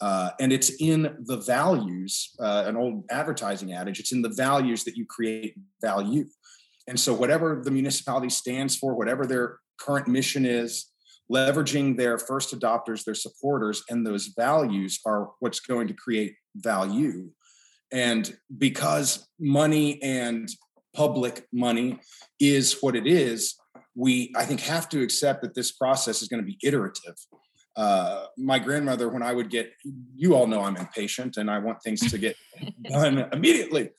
Uh, 0.00 0.30
and 0.40 0.52
it's 0.52 0.70
in 0.80 1.16
the 1.26 1.36
values, 1.36 2.34
uh, 2.40 2.64
an 2.66 2.76
old 2.76 3.04
advertising 3.10 3.72
adage, 3.72 4.00
it's 4.00 4.12
in 4.12 4.22
the 4.22 4.32
values 4.36 4.84
that 4.84 4.96
you 4.96 5.04
create 5.04 5.54
value. 5.82 6.24
And 6.88 6.98
so, 6.98 7.12
whatever 7.12 7.60
the 7.62 7.70
municipality 7.70 8.30
stands 8.30 8.76
for, 8.76 8.94
whatever 8.94 9.26
their 9.26 9.58
current 9.78 10.08
mission 10.08 10.44
is, 10.44 10.86
leveraging 11.30 11.96
their 11.96 12.18
first 12.18 12.58
adopters, 12.58 13.04
their 13.04 13.14
supporters, 13.14 13.82
and 13.90 14.06
those 14.06 14.28
values 14.36 14.98
are 15.04 15.30
what's 15.40 15.60
going 15.60 15.88
to 15.88 15.94
create 15.94 16.34
value. 16.56 17.30
And 17.92 18.36
because 18.56 19.26
money 19.38 20.02
and 20.02 20.48
public 20.94 21.46
money 21.52 22.00
is 22.40 22.78
what 22.80 22.96
it 22.96 23.06
is, 23.06 23.56
we, 23.94 24.32
I 24.36 24.44
think, 24.44 24.60
have 24.60 24.88
to 24.90 25.02
accept 25.02 25.42
that 25.42 25.54
this 25.54 25.72
process 25.72 26.22
is 26.22 26.28
going 26.28 26.42
to 26.42 26.46
be 26.46 26.58
iterative. 26.62 27.16
Uh, 27.76 28.26
my 28.36 28.58
grandmother, 28.58 29.08
when 29.08 29.22
I 29.22 29.32
would 29.32 29.50
get, 29.50 29.72
you 30.16 30.34
all 30.34 30.46
know 30.46 30.62
I'm 30.62 30.76
impatient 30.76 31.36
and 31.36 31.50
I 31.50 31.58
want 31.58 31.82
things 31.82 32.10
to 32.10 32.18
get 32.18 32.36
done 32.82 33.28
immediately. 33.32 33.90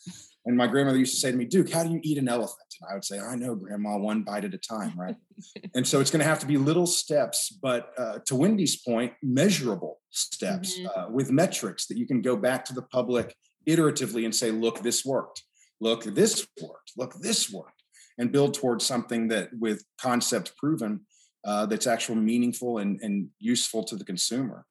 And 0.50 0.58
my 0.58 0.66
grandmother 0.66 0.98
used 0.98 1.14
to 1.14 1.20
say 1.20 1.30
to 1.30 1.38
me, 1.38 1.46
Duke, 1.46 1.70
how 1.70 1.84
do 1.84 1.92
you 1.92 2.00
eat 2.02 2.18
an 2.18 2.28
elephant? 2.28 2.58
And 2.82 2.90
I 2.90 2.96
would 2.96 3.06
say, 3.06 3.20
I 3.20 3.36
know, 3.36 3.54
Grandma, 3.54 4.00
one 4.00 4.24
bite 4.24 4.46
at 4.46 4.54
a 4.56 4.58
time, 4.58 4.98
right? 4.98 5.16
and 5.76 5.88
so 5.88 6.00
it's 6.00 6.10
going 6.10 6.22
to 6.22 6.28
have 6.28 6.40
to 6.40 6.48
be 6.48 6.58
little 6.58 6.88
steps, 6.88 7.52
but 7.62 7.92
uh, 8.00 8.18
to 8.26 8.36
Wendy's 8.36 8.82
point, 8.82 9.14
measurable 9.22 10.00
steps 10.10 10.80
mm-hmm. 10.80 10.88
uh, 11.00 11.12
with 11.12 11.30
metrics 11.30 11.86
that 11.86 12.00
you 12.00 12.08
can 12.08 12.24
go 12.24 12.36
back 12.36 12.66
to 12.66 12.74
the 12.74 12.82
public 12.82 13.36
iteratively 13.70 14.26
and 14.26 14.34
say, 14.34 14.50
look, 14.50 14.80
this 14.80 15.06
worked. 15.06 15.44
Look, 15.80 16.04
this 16.04 16.48
worked. 16.60 16.94
Look, 16.98 17.14
this 17.22 17.52
worked. 17.52 17.84
And 18.18 18.32
build 18.32 18.56
towards 18.56 18.84
something 18.84 19.28
that 19.28 19.50
with 19.54 19.86
concept 20.02 20.58
proven 20.58 21.02
uh, 21.46 21.68
that's 21.68 21.86
actually 21.86 22.22
meaningful 22.22 22.80
and, 22.80 23.00
and 23.04 23.30
useful 23.38 23.84
to 23.84 23.96
the 23.96 24.04
consumer. 24.04 24.66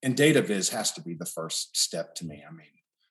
And 0.00 0.16
data 0.16 0.42
viz 0.42 0.68
has 0.68 0.92
to 0.92 1.02
be 1.02 1.14
the 1.14 1.26
first 1.26 1.76
step 1.76 2.14
to 2.16 2.24
me. 2.24 2.44
I 2.48 2.52
mean, 2.52 2.68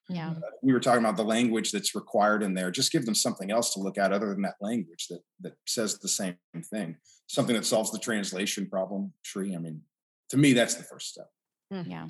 yeah. 0.09 0.31
Uh, 0.31 0.41
we 0.61 0.73
were 0.73 0.79
talking 0.79 1.03
about 1.03 1.17
the 1.17 1.23
language 1.23 1.71
that's 1.71 1.95
required 1.95 2.43
in 2.43 2.53
there. 2.53 2.71
Just 2.71 2.91
give 2.91 3.05
them 3.05 3.15
something 3.15 3.51
else 3.51 3.73
to 3.73 3.79
look 3.79 3.97
at 3.97 4.11
other 4.11 4.29
than 4.29 4.41
that 4.41 4.55
language 4.61 5.07
that 5.09 5.21
that 5.41 5.53
says 5.65 5.99
the 5.99 6.07
same 6.07 6.35
thing. 6.71 6.97
Something 7.27 7.55
that 7.55 7.65
solves 7.65 7.91
the 7.91 7.99
translation 7.99 8.69
problem 8.69 9.13
tree. 9.23 9.55
I 9.55 9.59
mean, 9.59 9.81
to 10.29 10.37
me, 10.37 10.53
that's 10.53 10.75
the 10.75 10.83
first 10.83 11.09
step. 11.09 11.29
Hmm. 11.71 11.89
Yeah. 11.89 12.07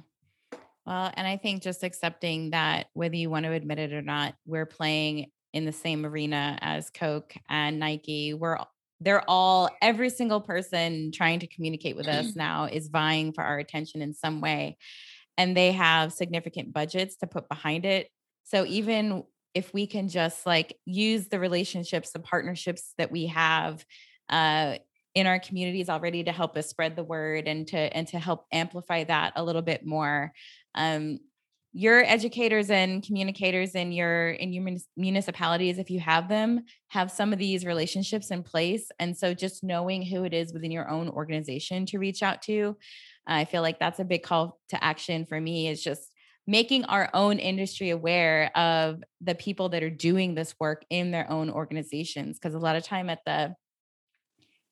Well, 0.86 1.12
and 1.16 1.28
I 1.28 1.38
think 1.38 1.64
just 1.64 1.84
accepting 1.84 2.50
that 2.50 2.88
whether 2.94 3.16
you 3.16 3.30
want 3.30 3.46
to 3.46 3.54
admit 3.54 3.80
it 3.80 3.94
or 3.94 4.02
not, 4.02 4.36
we're 4.46 4.66
playing 4.66 5.28
in 5.54 5.66
the 5.66 5.72
same 5.72 6.06
arena 6.06 6.58
as 6.62 6.90
Coke 6.90 7.34
and 7.48 7.80
Nike. 7.80 8.34
We're 8.34 8.58
they're 9.00 9.30
all 9.30 9.70
every 9.82 10.10
single 10.10 10.42
person 10.42 11.12
trying 11.12 11.40
to 11.40 11.48
communicate 11.48 11.96
with 11.96 12.08
us 12.08 12.36
now 12.36 12.66
is 12.66 12.88
vying 12.88 13.34
for 13.34 13.44
our 13.44 13.60
attention 13.60 14.02
in 14.02 14.14
some 14.14 14.40
way. 14.40 14.78
And 15.38 15.58
they 15.58 15.72
have 15.72 16.14
significant 16.14 16.74
budgets 16.74 17.16
to 17.18 17.28
put 17.28 17.50
behind 17.50 17.86
it. 17.86 18.10
So 18.44 18.66
even 18.66 19.24
if 19.54 19.74
we 19.74 19.88
can 19.88 20.10
just 20.10 20.46
like 20.46 20.78
use 20.86 21.28
the 21.28 21.40
relationships, 21.40 22.12
the 22.12 22.20
partnerships 22.20 22.94
that 22.98 23.12
we 23.12 23.28
have 23.28 23.86
uh, 24.30 24.78
in 25.16 25.28
our 25.28 25.40
communities 25.40 25.90
already 25.90 26.24
to 26.24 26.32
help 26.32 26.58
us 26.58 26.70
spread 26.70 26.96
the 26.96 27.04
word 27.04 27.48
and 27.48 27.68
to 27.68 27.78
and 27.78 28.08
to 28.08 28.20
help 28.20 28.46
amplify 28.52 29.04
that 29.04 29.34
a 29.36 29.44
little 29.44 29.62
bit 29.62 29.86
more 29.86 30.32
um, 30.76 31.20
your 31.76 32.04
educators 32.04 32.70
and 32.70 33.04
communicators 33.04 33.74
in 33.74 33.92
your 33.92 34.30
in 34.30 34.54
your 34.54 34.78
municipalities 34.96 35.80
if 35.80 35.90
you 35.90 36.00
have 36.00 36.30
them 36.30 36.64
have 36.88 37.12
some 37.12 37.34
of 37.34 37.40
these 37.40 37.66
relationships 37.66 38.32
in 38.32 38.44
place 38.44 38.92
and 39.00 39.18
so 39.18 39.34
just 39.34 39.64
knowing 39.64 40.04
who 40.04 40.24
it 40.24 40.34
is 40.34 40.54
within 40.54 40.72
your 40.72 40.90
own 40.90 41.10
organization 41.10 41.86
to 41.86 41.98
reach 41.98 42.22
out 42.22 42.42
to 42.42 42.78
i 43.28 43.46
feel 43.46 43.62
like 43.62 43.80
that's 43.80 44.00
a 44.00 44.06
big 44.06 44.24
call 44.24 44.60
to 44.70 44.84
action 44.84 45.26
for 45.26 45.40
me 45.40 45.68
is 45.68 45.84
just 45.84 46.12
making 46.46 46.84
our 46.86 47.10
own 47.14 47.40
industry 47.40 47.90
aware 47.90 48.56
of 48.58 49.02
the 49.22 49.36
people 49.36 49.70
that 49.70 49.84
are 49.84 49.90
doing 49.90 50.36
this 50.36 50.54
work 50.60 50.84
in 50.90 51.12
their 51.12 51.30
own 51.32 51.50
organizations 51.50 52.38
because 52.38 52.54
a 52.54 52.60
lot 52.60 52.76
of 52.76 52.84
time 52.84 53.10
at 53.10 53.20
the 53.26 53.56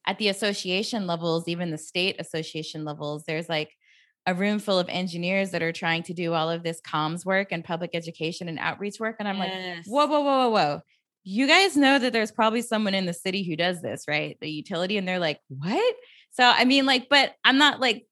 at 0.06 0.18
the 0.18 0.28
association 0.30 1.08
levels 1.08 1.48
even 1.48 1.72
the 1.72 1.78
state 1.78 2.16
association 2.20 2.84
levels 2.84 3.24
there's 3.26 3.48
like 3.48 3.72
a 4.28 4.34
room 4.34 4.60
full 4.60 4.78
of 4.78 4.88
engineers 4.90 5.52
that 5.52 5.64
are 5.64 5.72
trying 5.72 6.04
to 6.04 6.14
do 6.14 6.34
all 6.34 6.50
of 6.50 6.64
this 6.64 6.80
comms 6.82 7.26
work 7.26 7.48
and 7.52 7.64
public 7.64 7.92
education 7.94 8.48
and 8.48 8.60
outreach 8.60 9.00
work. 9.00 9.16
And 9.20 9.28
I'm 9.28 9.38
yes. 9.38 9.78
like, 9.78 9.86
whoa, 9.88 10.06
whoa, 10.06 10.22
whoa, 10.22 10.38
whoa, 10.38 10.50
whoa. 10.50 10.82
You 11.24 11.48
guys 11.48 11.78
know 11.78 11.98
that 11.98 12.14
there's 12.14 12.32
probably 12.32 12.62
someone 12.62 12.94
in 12.94 13.06
the 13.06 13.14
city 13.14 13.44
who 13.44 13.56
does 13.56 13.82
this, 13.82 14.06
right? 14.08 14.38
The 14.40 14.50
utility. 14.50 14.98
And 14.98 15.08
they're 15.08 15.20
like, 15.20 15.40
what? 15.50 15.96
So, 16.32 16.44
I 16.44 16.66
mean, 16.66 16.86
like, 16.86 17.10
but 17.10 17.34
I'm 17.44 17.58
not 17.58 17.80
like, 17.80 18.06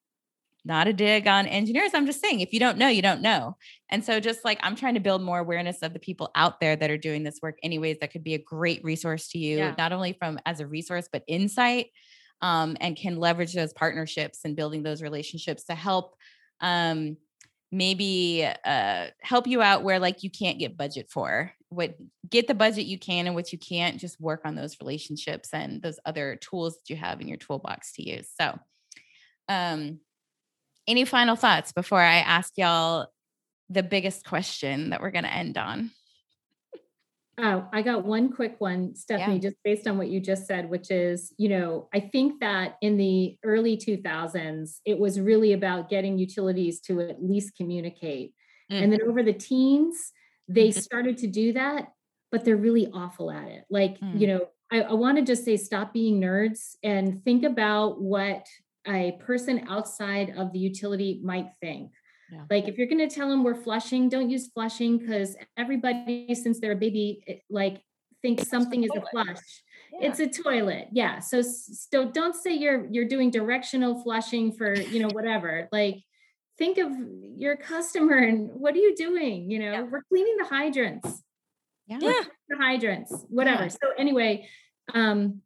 not 0.66 0.88
a 0.88 0.94
dig 0.94 1.28
on 1.28 1.48
engineers. 1.48 1.92
I'm 1.94 2.06
just 2.06 2.22
saying, 2.22 2.42
if 2.42 2.54
you 2.54 2.60
don't 2.60 2.78
know, 2.78 2.88
you 2.88 3.02
don't 3.02 3.22
know. 3.22 3.58
And 3.90 4.04
so, 4.04 4.20
just 4.20 4.44
like 4.44 4.60
I'm 4.62 4.76
trying 4.76 4.96
to 4.96 5.00
build 5.00 5.22
more 5.22 5.40
awareness 5.40 5.82
of 5.82 5.94
the 5.94 6.00
people 6.00 6.32
out 6.36 6.60
there 6.60 6.76
that 6.76 6.92
are 6.92 6.98
doing 6.98 7.24
this 7.24 7.40
work, 7.42 7.58
anyways, 7.64 7.98
that 8.00 8.12
could 8.12 8.24
be 8.24 8.34
a 8.34 8.40
great 8.40 8.84
resource 8.84 9.30
to 9.30 9.38
you, 9.38 9.58
yeah. 9.58 9.76
not 9.78 9.92
only 9.92 10.14
from 10.14 10.40
as 10.46 10.60
a 10.60 10.68
resource, 10.68 11.08
but 11.12 11.24
insight 11.28 11.88
um, 12.42 12.78
and 12.80 12.96
can 12.96 13.18
leverage 13.18 13.54
those 13.54 13.74
partnerships 13.74 14.40
and 14.46 14.56
building 14.56 14.84
those 14.84 15.02
relationships 15.02 15.66
to 15.66 15.76
help 15.76 16.16
um, 16.62 17.18
maybe 17.72 18.48
uh, 18.66 19.08
help 19.22 19.48
you 19.48 19.62
out 19.62 19.84
where 19.84 20.00
like 20.00 20.24
you 20.24 20.30
can't 20.30 20.60
get 20.60 20.78
budget 20.78 21.08
for 21.10 21.54
what 21.70 21.96
get 22.28 22.48
the 22.48 22.54
budget 22.54 22.86
you 22.86 22.98
can 22.98 23.28
and 23.28 23.36
what 23.36 23.54
you 23.54 23.60
can't 23.60 24.00
just 24.00 24.20
work 24.20 24.42
on 24.44 24.56
those 24.56 24.78
relationships 24.82 25.50
and 25.54 25.82
those 25.82 26.00
other 26.06 26.38
tools 26.42 26.76
that 26.76 26.90
you 26.90 26.96
have 26.96 27.22
in 27.22 27.28
your 27.28 27.38
toolbox 27.38 27.94
to 27.94 28.08
use 28.08 28.28
so 28.40 28.58
um 29.48 30.00
any 30.90 31.06
final 31.06 31.36
thoughts 31.36 31.72
before 31.72 32.02
i 32.02 32.18
ask 32.18 32.54
y'all 32.58 33.08
the 33.70 33.84
biggest 33.84 34.26
question 34.26 34.90
that 34.90 35.02
we're 35.02 35.12
going 35.12 35.24
to 35.24 35.34
end 35.34 35.58
on 35.58 35.92
Oh, 37.42 37.66
I 37.72 37.82
got 37.82 38.04
one 38.04 38.34
quick 38.34 38.56
one, 38.60 38.96
Stephanie, 38.96 39.36
yeah. 39.36 39.42
just 39.42 39.56
based 39.64 39.88
on 39.88 39.98
what 39.98 40.10
you 40.10 40.20
just 40.20 40.46
said, 40.46 40.70
which 40.70 40.92
is, 40.92 41.34
you 41.38 41.48
know, 41.48 41.88
I 41.94 42.02
think 42.02 42.42
that 42.42 42.78
in 42.82 42.98
the 42.98 43.38
early 43.44 43.78
2000s, 43.78 44.80
it 44.86 45.00
was 45.00 45.20
really 45.20 45.54
about 45.54 45.90
getting 45.90 46.18
utilities 46.18 46.82
to 46.82 47.00
at 47.00 47.24
least 47.24 47.56
communicate. 47.56 48.34
Mm. 48.70 48.84
And 48.84 48.92
then 48.92 49.00
over 49.08 49.24
the 49.24 49.34
teens, 49.34 50.12
they 50.50 50.70
mm-hmm. 50.70 50.80
started 50.80 51.18
to 51.20 51.28
do 51.28 51.54
that, 51.54 51.94
but 52.30 52.44
they're 52.44 52.58
really 52.58 52.90
awful 52.94 53.32
at 53.32 53.48
it. 53.48 53.64
Like, 53.70 54.00
mm. 54.02 54.20
you 54.20 54.28
know, 54.28 54.48
I, 54.70 54.82
I 54.82 54.94
want 54.94 55.18
to 55.18 55.24
just 55.24 55.46
say 55.46 55.56
stop 55.56 55.94
being 55.94 56.20
nerds 56.20 56.76
and 56.84 57.24
think 57.24 57.46
about 57.46 58.02
what 58.02 58.46
a 58.88 59.18
person 59.26 59.66
outside 59.68 60.34
of 60.38 60.52
the 60.52 60.60
utility 60.60 61.20
might 61.24 61.50
think. 61.62 61.92
Yeah. 62.32 62.44
Like 62.50 62.68
if 62.68 62.78
you're 62.78 62.88
going 62.88 63.08
to 63.08 63.14
tell 63.14 63.30
them 63.30 63.44
we're 63.44 63.56
flushing, 63.56 64.10
don't 64.10 64.30
use 64.30 64.50
flushing 64.50 64.98
because 64.98 65.36
everybody, 65.58 66.34
since 66.36 66.60
they're 66.60 66.74
a 66.74 66.76
baby, 66.76 67.24
it, 67.26 67.42
like 67.50 67.82
thinks 68.22 68.48
something 68.48 68.84
a 68.84 68.86
is 68.86 68.92
a 68.96 69.02
flush. 69.12 69.38
Yeah. 69.94 70.10
It's 70.10 70.20
a 70.20 70.28
toilet. 70.28 70.90
Yeah. 70.92 71.20
So, 71.20 71.42
so 71.42 72.12
don't 72.12 72.36
say 72.36 72.54
you're 72.54 72.88
you're 72.92 73.08
doing 73.08 73.32
directional 73.32 74.04
flushing 74.04 74.52
for 74.52 74.76
you 74.76 75.02
know 75.02 75.10
whatever. 75.10 75.68
Like 75.72 76.04
think 76.60 76.78
of 76.78 76.92
your 77.36 77.56
customer 77.58 78.18
and 78.18 78.50
what 78.54 78.76
are 78.76 78.80
you 78.80 78.96
doing? 78.96 79.50
You 79.50 79.60
know, 79.60 79.72
yeah. 79.72 79.82
we're 79.82 80.04
cleaning 80.04 80.36
the 80.38 80.46
hydrants. 80.46 81.24
Yeah. 81.88 81.98
The 82.50 82.58
hydrants, 82.58 83.26
whatever. 83.30 83.68
So 83.70 83.80
anyway, 83.98 84.48
um, 84.94 85.42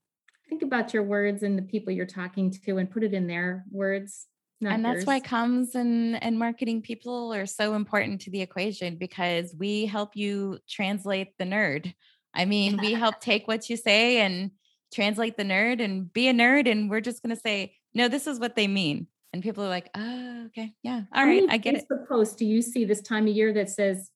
think 0.50 0.62
about 0.62 0.94
your 0.94 1.04
words 1.04 1.44
and 1.44 1.58
the 1.58 1.64
people 1.64 1.94
you're 1.94 2.06
talking 2.06 2.52
to 2.52 2.78
and 2.78 2.89
put 2.89 3.04
it 3.04 3.14
in 3.14 3.28
their 3.28 3.66
words 3.72 4.28
not 4.64 4.74
and 4.74 4.84
yours. 4.84 4.96
that's 4.96 5.06
why 5.06 5.20
comms 5.20 5.76
and 5.76 6.22
and 6.24 6.39
marketing 6.39 6.82
people 6.82 7.34
are 7.34 7.46
so 7.46 7.76
important 7.76 8.22
to 8.22 8.32
the 8.32 8.41
equation 8.41 8.96
because 8.96 9.54
we 9.58 9.86
help 9.86 10.16
you 10.16 10.58
translate 10.68 11.38
the 11.38 11.44
nerd. 11.44 11.94
I 12.34 12.46
mean, 12.46 12.78
we 12.78 12.94
help 12.94 13.20
take 13.22 13.48
what 13.48 13.70
you 13.70 13.78
say 13.78 14.22
and 14.22 14.52
translate 14.94 15.38
the 15.38 15.44
nerd 15.44 15.84
and 15.84 16.12
be 16.12 16.30
a 16.30 16.34
nerd 16.34 16.72
and 16.72 16.89
we're 16.89 17.02
just 17.02 17.22
going 17.22 17.36
to 17.36 17.41
say, 17.41 17.76
"No, 17.94 18.08
this 18.08 18.26
is 18.26 18.39
what 18.39 18.56
they 18.56 18.68
mean." 18.68 19.08
And 19.34 19.44
people 19.44 19.64
are 19.64 19.70
like, 19.70 19.89
"Oh, 19.96 20.46
okay. 20.48 20.74
Yeah. 20.82 21.02
All 21.14 21.26
right, 21.26 21.46
I 21.50 21.58
get 21.58 21.76
Facebook 21.76 21.80
it." 21.80 21.89
The 21.89 22.06
post 22.08 22.38
do 22.38 22.46
you 22.46 22.62
see 22.62 22.86
this 22.86 23.02
time 23.02 23.28
of 23.28 23.36
year 23.36 23.54
that 23.54 23.70
says 23.70 24.10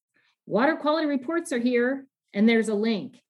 water 0.45 0.77
quality 0.77 1.07
reports 1.07 1.51
are 1.51 1.59
here 1.59 2.07
and 2.33 2.47
there's 2.47 2.69
a 2.69 2.75
link? 2.75 3.21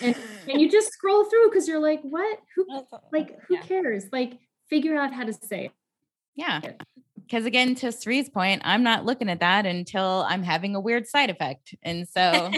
And, 0.00 0.16
and 0.48 0.60
you 0.60 0.70
just 0.70 0.92
scroll 0.92 1.24
through 1.24 1.50
because 1.50 1.68
you're 1.68 1.80
like, 1.80 2.00
what? 2.02 2.38
Who 2.56 2.66
like 3.12 3.40
who 3.42 3.54
yeah. 3.54 3.62
cares? 3.62 4.04
Like 4.12 4.38
figure 4.68 4.96
out 4.96 5.12
how 5.12 5.24
to 5.24 5.32
say 5.32 5.66
it. 5.66 5.72
Yeah. 6.36 6.60
Because 7.16 7.44
again, 7.44 7.74
to 7.76 7.88
Sri's 7.88 8.30
point, 8.30 8.62
I'm 8.64 8.82
not 8.82 9.04
looking 9.04 9.28
at 9.28 9.40
that 9.40 9.66
until 9.66 10.24
I'm 10.26 10.42
having 10.42 10.74
a 10.74 10.80
weird 10.80 11.06
side 11.06 11.28
effect. 11.28 11.74
And 11.82 12.08
so, 12.08 12.50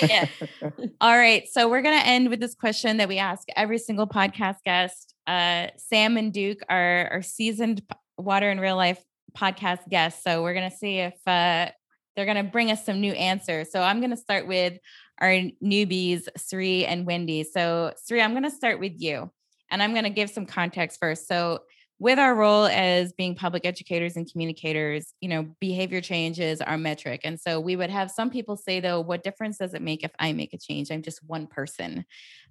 yeah. 0.00 0.28
All 1.00 1.18
right. 1.18 1.46
So 1.50 1.68
we're 1.68 1.82
going 1.82 1.98
to 1.98 2.06
end 2.06 2.30
with 2.30 2.40
this 2.40 2.54
question 2.54 2.96
that 2.98 3.08
we 3.08 3.18
ask 3.18 3.46
every 3.54 3.76
single 3.76 4.06
podcast 4.06 4.62
guest. 4.64 5.14
Uh, 5.26 5.66
Sam 5.76 6.16
and 6.16 6.32
Duke 6.32 6.60
are, 6.70 7.08
are 7.12 7.22
seasoned 7.22 7.82
water 8.16 8.50
in 8.50 8.60
real 8.60 8.76
life 8.76 9.02
podcast 9.36 9.86
guests. 9.90 10.22
So 10.24 10.42
we're 10.42 10.54
going 10.54 10.70
to 10.70 10.76
see 10.76 11.00
if 11.00 11.14
uh, 11.26 11.70
they're 12.16 12.24
going 12.24 12.42
to 12.42 12.50
bring 12.50 12.70
us 12.70 12.86
some 12.86 13.00
new 13.00 13.12
answers. 13.12 13.70
So 13.70 13.82
I'm 13.82 14.00
going 14.00 14.10
to 14.10 14.16
start 14.16 14.46
with 14.46 14.78
our 15.20 15.30
newbies, 15.62 16.28
Sri 16.36 16.84
and 16.84 17.06
Wendy. 17.06 17.44
So, 17.44 17.92
Sri, 18.06 18.20
I'm 18.20 18.32
going 18.32 18.44
to 18.44 18.50
start 18.50 18.80
with 18.80 18.94
you 18.96 19.30
and 19.70 19.82
I'm 19.82 19.92
going 19.92 20.04
to 20.04 20.10
give 20.10 20.30
some 20.30 20.46
context 20.46 20.98
first. 21.00 21.26
So, 21.26 21.60
with 22.00 22.18
our 22.18 22.34
role 22.34 22.66
as 22.66 23.12
being 23.12 23.34
public 23.34 23.66
educators 23.66 24.16
and 24.16 24.30
communicators, 24.30 25.14
you 25.20 25.28
know, 25.28 25.48
behavior 25.60 26.00
change 26.00 26.38
is 26.38 26.60
our 26.60 26.78
metric. 26.78 27.22
And 27.24 27.40
so 27.40 27.58
we 27.58 27.74
would 27.74 27.90
have 27.90 28.10
some 28.10 28.30
people 28.30 28.56
say, 28.56 28.78
though, 28.78 29.00
what 29.00 29.24
difference 29.24 29.58
does 29.58 29.74
it 29.74 29.82
make 29.82 30.04
if 30.04 30.12
I 30.18 30.32
make 30.32 30.54
a 30.54 30.58
change? 30.58 30.92
I'm 30.92 31.02
just 31.02 31.24
one 31.26 31.48
person. 31.48 32.04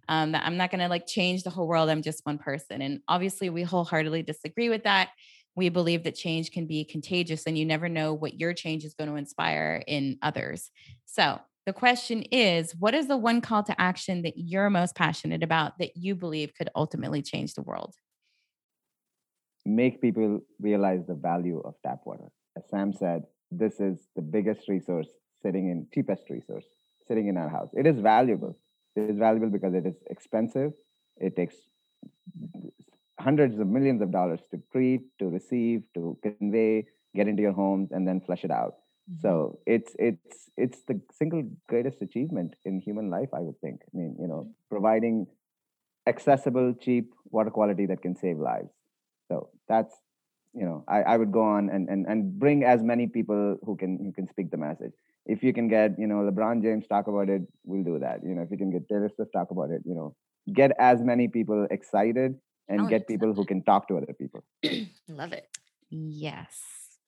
Um, 0.10 0.36
I'm 0.36 0.58
not 0.58 0.70
going 0.70 0.82
to 0.82 0.90
like 0.90 1.08
change 1.08 1.44
the 1.44 1.50
whole 1.50 1.68
world. 1.68 1.90
I'm 1.90 2.02
just 2.02 2.26
one 2.26 2.38
person. 2.38 2.82
And 2.82 3.00
obviously, 3.08 3.50
we 3.50 3.64
wholeheartedly 3.64 4.24
disagree 4.24 4.68
with 4.68 4.84
that. 4.84 5.10
We 5.56 5.70
believe 5.70 6.04
that 6.04 6.16
change 6.16 6.52
can 6.52 6.68
be 6.68 6.84
contagious 6.84 7.46
and 7.46 7.58
you 7.58 7.66
never 7.66 7.88
know 7.88 8.14
what 8.14 8.40
your 8.40 8.54
change 8.54 8.84
is 8.84 8.96
going 8.96 9.10
to 9.10 9.16
inspire 9.16 9.82
in 9.88 10.18
others. 10.22 10.70
So, 11.06 11.40
the 11.68 11.74
question 11.74 12.24
is 12.32 12.74
what 12.80 12.96
is 12.96 13.08
the 13.08 13.18
one 13.18 13.42
call 13.42 13.62
to 13.62 13.80
action 13.80 14.24
that 14.24 14.34
you're 14.38 14.72
most 14.72 14.96
passionate 14.96 15.44
about 15.44 15.78
that 15.78 15.96
you 15.96 16.16
believe 16.16 16.54
could 16.58 16.70
ultimately 16.76 17.22
change 17.22 17.54
the 17.54 17.62
world? 17.62 17.94
make 19.68 20.02
people 20.02 20.40
realize 20.62 21.06
the 21.06 21.14
value 21.14 21.62
of 21.66 21.76
tap 21.86 22.00
water. 22.06 22.30
As 22.58 22.64
Sam 22.70 22.94
said, 22.94 23.24
this 23.52 23.80
is 23.80 24.08
the 24.16 24.22
biggest 24.22 24.68
resource 24.70 25.10
sitting 25.44 25.70
in, 25.70 25.88
cheapest 25.94 26.30
resource 26.30 26.66
sitting 27.08 27.28
in 27.28 27.38
our 27.38 27.50
house. 27.50 27.70
It 27.74 27.86
is 27.86 28.00
valuable. 28.00 28.58
It 28.96 29.10
is 29.12 29.18
valuable 29.18 29.50
because 29.50 29.74
it 29.74 29.86
is 29.86 29.96
expensive. 30.10 30.72
It 31.18 31.36
takes 31.36 31.56
hundreds 33.20 33.60
of 33.60 33.68
millions 33.68 34.02
of 34.02 34.12
dollars 34.12 34.42
to 34.52 34.62
treat, 34.72 35.02
to 35.20 35.30
receive, 35.30 35.84
to 35.96 36.18
convey, 36.24 36.86
get 37.16 37.28
into 37.28 37.42
your 37.42 37.54
homes, 37.54 37.92
and 37.92 38.08
then 38.08 38.22
flush 38.22 38.44
it 38.44 38.52
out. 38.52 38.76
Mm-hmm. 39.10 39.22
So 39.22 39.60
it's 39.66 39.96
it's 39.98 40.50
it's 40.58 40.82
the 40.88 41.00
single 41.18 41.44
greatest 41.68 42.02
achievement 42.02 42.56
in 42.66 42.80
human 42.80 43.10
life, 43.10 43.30
I 43.34 43.40
would 43.40 43.60
think. 43.62 43.82
I 43.94 43.98
mean, 43.98 44.16
you 44.20 44.28
know, 44.28 44.50
providing 44.70 45.28
accessible, 46.08 46.74
cheap 46.74 47.14
water 47.30 47.50
quality 47.50 47.86
that 47.86 48.02
can 48.02 48.16
save 48.16 48.38
lives. 48.38 48.72
So 49.30 49.50
that's 49.68 49.94
you 50.54 50.66
know 50.66 50.84
I, 50.88 51.04
I 51.04 51.18
would 51.18 51.32
go 51.32 51.44
on 51.44 51.70
and, 51.70 51.88
and 51.90 52.06
and 52.06 52.38
bring 52.40 52.64
as 52.64 52.84
many 52.84 53.08
people 53.08 53.58
who 53.64 53.76
can 53.76 53.98
who 53.98 54.12
can 54.12 54.28
speak 54.28 54.52
the 54.52 54.58
message. 54.58 54.94
If 55.26 55.44
you 55.44 55.54
can 55.54 55.68
get 55.68 55.98
you 55.98 56.08
know 56.08 56.30
LeBron 56.30 56.62
James 56.62 56.88
talk 56.88 57.08
about 57.08 57.30
it, 57.30 57.42
we'll 57.64 57.84
do 57.84 58.00
that. 58.00 58.20
You 58.24 58.36
know 58.36 58.42
if 58.42 58.52
you 58.52 58.58
can 58.58 58.72
get 58.72 58.90
Taylor 58.90 59.10
Swift 59.16 59.32
talk 59.34 59.52
about 59.52 59.72
it, 59.72 59.84
you 59.86 59.96
know 59.96 60.16
get 60.54 60.72
as 60.80 61.02
many 61.02 61.28
people 61.28 61.68
excited 61.72 62.36
and 62.70 62.90
get 62.90 63.08
people 63.08 63.34
who 63.34 63.46
can 63.46 63.64
talk 63.64 63.88
to 63.88 63.98
other 63.98 64.14
people. 64.14 64.44
Love 65.08 65.34
it. 65.34 65.48
Yes, 65.90 66.62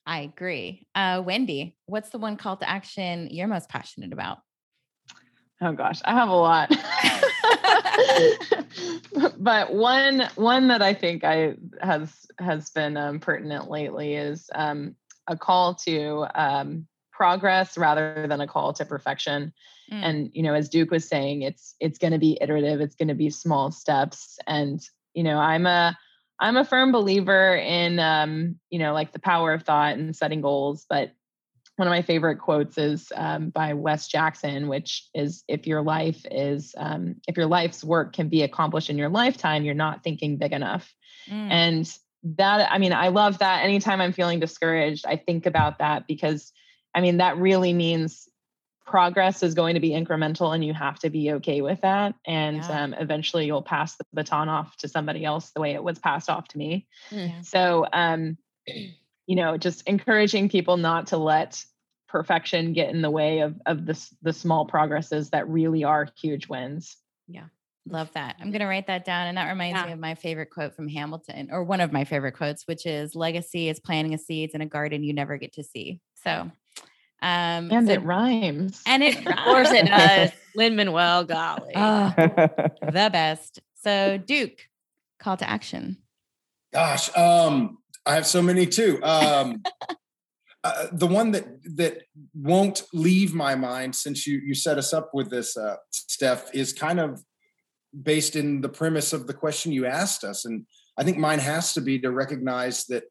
I 0.06 0.20
agree. 0.20 0.86
Uh, 0.94 1.22
Wendy, 1.24 1.76
what's 1.86 2.10
the 2.10 2.18
one 2.18 2.36
call 2.36 2.56
to 2.56 2.68
action 2.68 3.28
you're 3.30 3.46
most 3.46 3.68
passionate 3.68 4.12
about? 4.12 4.38
Oh 5.62 5.72
gosh, 5.72 6.00
I 6.04 6.14
have 6.14 6.30
a 6.30 6.34
lot. 6.34 6.70
but 9.38 9.74
one 9.74 10.26
one 10.36 10.68
that 10.68 10.80
I 10.80 10.94
think 10.94 11.22
I 11.22 11.56
has 11.82 12.26
has 12.38 12.70
been 12.70 12.96
um, 12.96 13.20
pertinent 13.20 13.70
lately 13.70 14.14
is 14.14 14.48
um, 14.54 14.96
a 15.26 15.36
call 15.36 15.74
to 15.86 16.26
um, 16.34 16.86
progress 17.12 17.76
rather 17.76 18.24
than 18.26 18.40
a 18.40 18.46
call 18.46 18.72
to 18.72 18.86
perfection. 18.86 19.52
Mm. 19.92 20.02
And 20.02 20.30
you 20.32 20.42
know, 20.42 20.54
as 20.54 20.70
Duke 20.70 20.90
was 20.90 21.06
saying, 21.06 21.42
it's 21.42 21.74
it's 21.78 21.98
going 21.98 22.14
to 22.14 22.18
be 22.18 22.38
iterative. 22.40 22.80
It's 22.80 22.96
going 22.96 23.08
to 23.08 23.14
be 23.14 23.28
small 23.28 23.70
steps. 23.70 24.38
And 24.46 24.80
you 25.12 25.22
know, 25.22 25.38
I'm 25.38 25.66
a 25.66 25.94
I'm 26.40 26.56
a 26.56 26.64
firm 26.64 26.90
believer 26.90 27.54
in 27.54 27.98
um, 27.98 28.56
you 28.70 28.78
know 28.78 28.92
like 28.92 29.12
the 29.12 29.18
power 29.18 29.52
of 29.52 29.62
thought 29.62 29.96
and 29.96 30.14
setting 30.16 30.40
goals, 30.40 30.86
but 30.88 31.12
one 31.76 31.88
of 31.88 31.92
my 31.92 32.02
favorite 32.02 32.36
quotes 32.36 32.76
is 32.76 33.10
um, 33.16 33.48
by 33.48 33.72
Wes 33.72 34.06
Jackson, 34.06 34.68
which 34.68 35.08
is 35.14 35.44
if 35.48 35.66
your 35.66 35.80
life 35.80 36.26
is 36.30 36.74
um, 36.76 37.16
if 37.26 37.36
your 37.36 37.46
life's 37.46 37.82
work 37.82 38.12
can 38.12 38.28
be 38.28 38.42
accomplished 38.42 38.90
in 38.90 38.98
your 38.98 39.08
lifetime, 39.08 39.64
you're 39.64 39.74
not 39.74 40.04
thinking 40.04 40.36
big 40.36 40.52
enough. 40.52 40.92
Mm. 41.28 41.50
And 41.50 41.98
that 42.36 42.70
I 42.70 42.78
mean, 42.78 42.92
I 42.92 43.08
love 43.08 43.38
that. 43.38 43.64
Anytime 43.64 44.00
I'm 44.00 44.12
feeling 44.12 44.40
discouraged, 44.40 45.06
I 45.06 45.16
think 45.16 45.46
about 45.46 45.78
that 45.78 46.06
because 46.06 46.52
I 46.94 47.00
mean 47.00 47.16
that 47.16 47.38
really 47.38 47.72
means 47.72 48.28
progress 48.90 49.44
is 49.44 49.54
going 49.54 49.74
to 49.74 49.80
be 49.80 49.90
incremental 49.90 50.52
and 50.52 50.64
you 50.64 50.74
have 50.74 50.98
to 50.98 51.10
be 51.10 51.30
okay 51.30 51.60
with 51.60 51.80
that. 51.82 52.12
And 52.26 52.56
yeah. 52.56 52.82
um, 52.82 52.94
eventually 52.94 53.46
you'll 53.46 53.62
pass 53.62 53.94
the 53.96 54.04
baton 54.12 54.48
off 54.48 54.76
to 54.78 54.88
somebody 54.88 55.24
else 55.24 55.50
the 55.50 55.60
way 55.60 55.74
it 55.74 55.84
was 55.84 56.00
passed 56.00 56.28
off 56.28 56.48
to 56.48 56.58
me. 56.58 56.88
Mm. 57.10 57.44
so 57.44 57.86
um, 57.92 58.36
you 59.26 59.36
know 59.36 59.56
just 59.56 59.82
encouraging 59.88 60.48
people 60.48 60.76
not 60.76 61.08
to 61.08 61.16
let 61.16 61.64
perfection 62.08 62.72
get 62.72 62.90
in 62.90 63.00
the 63.00 63.10
way 63.10 63.40
of 63.40 63.60
of 63.64 63.86
the, 63.86 64.10
the 64.22 64.32
small 64.32 64.66
progresses 64.66 65.30
that 65.30 65.48
really 65.48 65.84
are 65.84 66.08
huge 66.20 66.48
wins. 66.48 66.96
Yeah. 67.28 67.44
Love 67.88 68.12
that. 68.12 68.36
I'm 68.40 68.50
going 68.50 68.60
to 68.60 68.66
write 68.66 68.88
that 68.88 69.04
down 69.04 69.28
and 69.28 69.38
that 69.38 69.48
reminds 69.48 69.78
yeah. 69.78 69.86
me 69.86 69.92
of 69.92 69.98
my 70.00 70.14
favorite 70.16 70.50
quote 70.50 70.74
from 70.74 70.88
hamilton 70.88 71.48
or 71.52 71.62
one 71.62 71.80
of 71.80 71.92
my 71.92 72.04
favorite 72.04 72.36
quotes 72.36 72.66
which 72.66 72.86
is 72.86 73.14
legacy 73.14 73.68
is 73.68 73.78
planting 73.80 74.14
a 74.14 74.18
seeds 74.18 74.54
in 74.54 74.60
a 74.60 74.66
garden 74.66 75.04
you 75.04 75.14
never 75.14 75.36
get 75.36 75.52
to 75.54 75.62
see. 75.62 76.00
So 76.24 76.50
um, 77.22 77.70
and 77.70 77.86
so, 77.86 77.92
it 77.92 78.02
rhymes. 78.02 78.82
And 78.86 79.02
it, 79.02 79.26
of 79.26 79.36
course, 79.36 79.70
it 79.70 79.86
does. 79.86 80.30
Lin 80.54 80.74
Manuel, 80.74 81.24
golly, 81.24 81.72
oh, 81.76 82.12
the 82.16 83.10
best. 83.12 83.60
So, 83.76 84.18
Duke, 84.18 84.66
call 85.20 85.36
to 85.36 85.48
action. 85.48 85.98
Gosh, 86.72 87.14
um, 87.16 87.78
I 88.06 88.14
have 88.14 88.26
so 88.26 88.42
many 88.42 88.66
too. 88.66 89.02
Um, 89.02 89.62
uh, 90.64 90.86
the 90.92 91.06
one 91.06 91.32
that 91.32 91.46
that 91.76 92.02
won't 92.34 92.82
leave 92.92 93.34
my 93.34 93.54
mind 93.54 93.94
since 93.94 94.26
you 94.26 94.40
you 94.44 94.54
set 94.54 94.78
us 94.78 94.92
up 94.92 95.10
with 95.12 95.30
this, 95.30 95.56
uh, 95.56 95.76
Steph, 95.90 96.54
is 96.54 96.72
kind 96.72 96.98
of 96.98 97.22
based 98.02 98.34
in 98.34 98.60
the 98.60 98.68
premise 98.68 99.12
of 99.12 99.26
the 99.26 99.34
question 99.34 99.72
you 99.72 99.86
asked 99.86 100.24
us, 100.24 100.44
and 100.44 100.64
I 100.96 101.04
think 101.04 101.18
mine 101.18 101.38
has 101.38 101.74
to 101.74 101.80
be 101.80 101.98
to 102.00 102.10
recognize 102.10 102.86
that 102.86 103.04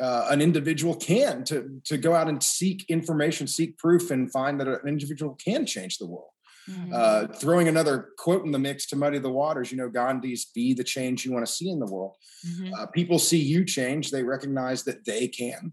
uh, 0.00 0.26
an 0.30 0.40
individual 0.40 0.94
can 0.94 1.44
to 1.44 1.80
to 1.84 1.96
go 1.96 2.14
out 2.14 2.28
and 2.28 2.42
seek 2.42 2.84
information, 2.88 3.46
seek 3.46 3.78
proof, 3.78 4.10
and 4.10 4.30
find 4.32 4.60
that 4.60 4.68
an 4.68 4.88
individual 4.88 5.34
can 5.34 5.66
change 5.66 5.98
the 5.98 6.06
world. 6.06 6.30
Mm-hmm. 6.68 6.92
Uh, 6.94 7.26
throwing 7.26 7.68
another 7.68 8.08
quote 8.16 8.44
in 8.44 8.50
the 8.50 8.58
mix 8.58 8.86
to 8.86 8.96
muddy 8.96 9.18
the 9.18 9.30
waters, 9.30 9.70
you 9.70 9.76
know, 9.76 9.88
Gandhi's 9.88 10.46
"Be 10.46 10.72
the 10.72 10.84
change 10.84 11.24
you 11.24 11.32
want 11.32 11.46
to 11.46 11.52
see 11.52 11.70
in 11.70 11.78
the 11.78 11.86
world." 11.86 12.16
Mm-hmm. 12.46 12.74
Uh, 12.74 12.86
people 12.86 13.18
see 13.18 13.38
you 13.38 13.64
change; 13.64 14.10
they 14.10 14.22
recognize 14.22 14.82
that 14.84 15.04
they 15.04 15.28
can. 15.28 15.72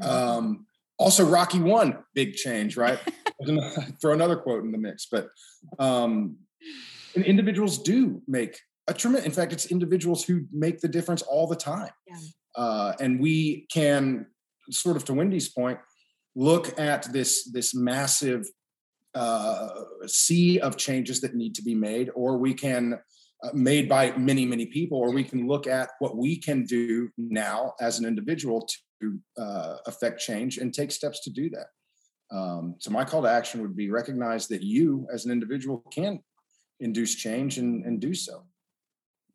Mm-hmm. 0.00 0.10
Um, 0.10 0.66
also, 0.98 1.24
Rocky 1.26 1.60
one 1.60 1.98
big 2.14 2.34
change, 2.34 2.76
right? 2.76 2.98
throw 4.00 4.12
another 4.12 4.36
quote 4.36 4.64
in 4.64 4.72
the 4.72 4.78
mix, 4.78 5.06
but 5.10 5.28
um, 5.78 6.36
individuals 7.14 7.78
do 7.78 8.22
make 8.26 8.58
a 8.88 8.94
tremendous. 8.94 9.26
In 9.26 9.32
fact, 9.32 9.52
it's 9.52 9.66
individuals 9.66 10.24
who 10.24 10.46
make 10.52 10.80
the 10.80 10.88
difference 10.88 11.22
all 11.22 11.46
the 11.46 11.56
time. 11.56 11.90
Yeah. 12.06 12.16
Uh, 12.56 12.92
and 13.00 13.20
we 13.20 13.66
can 13.72 14.26
sort 14.70 14.96
of 14.96 15.04
to 15.04 15.14
Wendy's 15.14 15.48
point, 15.48 15.78
look 16.34 16.78
at 16.78 17.12
this 17.12 17.50
this 17.52 17.74
massive 17.74 18.46
uh, 19.14 19.68
sea 20.06 20.60
of 20.60 20.76
changes 20.76 21.20
that 21.20 21.34
need 21.34 21.54
to 21.54 21.62
be 21.62 21.74
made, 21.74 22.10
or 22.14 22.38
we 22.38 22.54
can 22.54 22.98
uh, 23.42 23.50
made 23.54 23.88
by 23.88 24.16
many 24.16 24.44
many 24.44 24.66
people, 24.66 24.98
or 24.98 25.12
we 25.12 25.24
can 25.24 25.46
look 25.46 25.66
at 25.66 25.90
what 25.98 26.16
we 26.16 26.36
can 26.36 26.64
do 26.64 27.08
now 27.16 27.74
as 27.80 27.98
an 27.98 28.06
individual 28.06 28.68
to 29.00 29.18
uh, 29.38 29.76
affect 29.86 30.20
change 30.20 30.58
and 30.58 30.74
take 30.74 30.90
steps 30.90 31.20
to 31.24 31.30
do 31.30 31.50
that. 31.50 31.66
Um, 32.30 32.74
so 32.78 32.90
my 32.90 33.04
call 33.04 33.22
to 33.22 33.28
action 33.28 33.62
would 33.62 33.76
be 33.76 33.90
recognize 33.90 34.48
that 34.48 34.62
you 34.62 35.06
as 35.12 35.24
an 35.24 35.32
individual 35.32 35.84
can 35.90 36.20
induce 36.80 37.14
change 37.14 37.58
and, 37.58 37.84
and 37.84 38.00
do 38.00 38.14
so. 38.14 38.44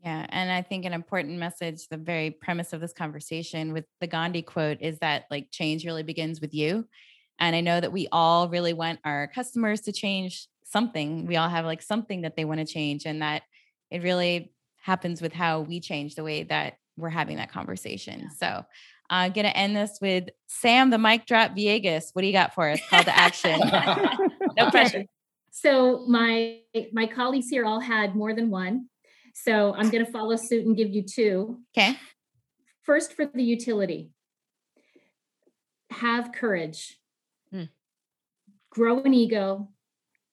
Yeah. 0.03 0.25
And 0.29 0.51
I 0.51 0.61
think 0.61 0.83
an 0.83 0.93
important 0.93 1.39
message, 1.39 1.87
the 1.87 1.97
very 1.97 2.29
premise 2.29 2.73
of 2.73 2.81
this 2.81 2.91
conversation 2.91 3.71
with 3.71 3.85
the 4.01 4.07
Gandhi 4.07 4.41
quote 4.41 4.79
is 4.81 4.99
that 4.99 5.25
like 5.31 5.49
change 5.49 5.85
really 5.85 6.03
begins 6.03 6.41
with 6.41 6.53
you. 6.53 6.87
And 7.39 7.55
I 7.55 7.61
know 7.61 7.79
that 7.79 7.93
we 7.93 8.07
all 8.11 8.49
really 8.49 8.73
want 8.73 8.99
our 9.05 9.27
customers 9.33 9.81
to 9.81 9.93
change 9.93 10.47
something. 10.65 11.25
We 11.25 11.37
all 11.37 11.49
have 11.49 11.65
like 11.65 11.81
something 11.81 12.21
that 12.21 12.35
they 12.35 12.45
want 12.45 12.59
to 12.59 12.65
change, 12.65 13.05
and 13.05 13.21
that 13.21 13.43
it 13.91 14.03
really 14.03 14.51
happens 14.81 15.21
with 15.21 15.33
how 15.33 15.61
we 15.61 15.79
change 15.79 16.15
the 16.15 16.23
way 16.23 16.43
that 16.43 16.77
we're 16.97 17.09
having 17.09 17.37
that 17.37 17.51
conversation. 17.51 18.19
Yeah. 18.19 18.29
So 18.37 18.65
I'm 19.09 19.31
uh, 19.31 19.33
going 19.33 19.45
to 19.45 19.57
end 19.57 19.75
this 19.75 19.99
with 20.01 20.29
Sam, 20.47 20.89
the 20.89 20.97
mic 20.97 21.25
drop 21.25 21.51
Viegas. 21.51 22.09
What 22.13 22.21
do 22.21 22.27
you 22.27 22.33
got 22.33 22.53
for 22.53 22.69
us? 22.69 22.79
Call 22.89 23.03
to 23.03 23.17
action. 23.17 23.59
no 24.57 24.69
pressure. 24.69 25.05
So 25.51 26.05
my 26.07 26.59
my 26.91 27.05
colleagues 27.07 27.49
here 27.49 27.65
all 27.65 27.79
had 27.79 28.15
more 28.15 28.33
than 28.33 28.49
one. 28.49 28.89
So 29.33 29.73
I'm 29.73 29.89
going 29.89 30.05
to 30.05 30.11
follow 30.11 30.35
suit 30.35 30.65
and 30.65 30.77
give 30.77 30.89
you 30.89 31.03
two. 31.03 31.59
Okay. 31.75 31.97
First, 32.83 33.13
for 33.13 33.25
the 33.25 33.43
utility, 33.43 34.11
have 35.89 36.31
courage, 36.31 36.99
mm. 37.53 37.69
grow 38.69 39.01
an 39.01 39.13
ego, 39.13 39.69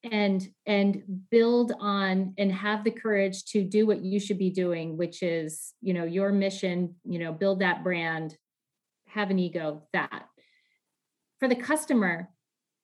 and 0.02 0.48
and 0.66 1.02
build 1.30 1.72
on 1.78 2.34
and 2.38 2.50
have 2.50 2.84
the 2.84 2.90
courage 2.90 3.44
to 3.44 3.62
do 3.62 3.86
what 3.86 4.02
you 4.02 4.18
should 4.18 4.38
be 4.38 4.50
doing, 4.50 4.96
which 4.96 5.22
is 5.22 5.74
you 5.80 5.94
know 5.94 6.04
your 6.04 6.32
mission. 6.32 6.96
You 7.04 7.18
know, 7.18 7.32
build 7.32 7.60
that 7.60 7.84
brand, 7.84 8.36
have 9.08 9.30
an 9.30 9.38
ego. 9.38 9.82
That 9.92 10.26
for 11.38 11.48
the 11.48 11.56
customer, 11.56 12.30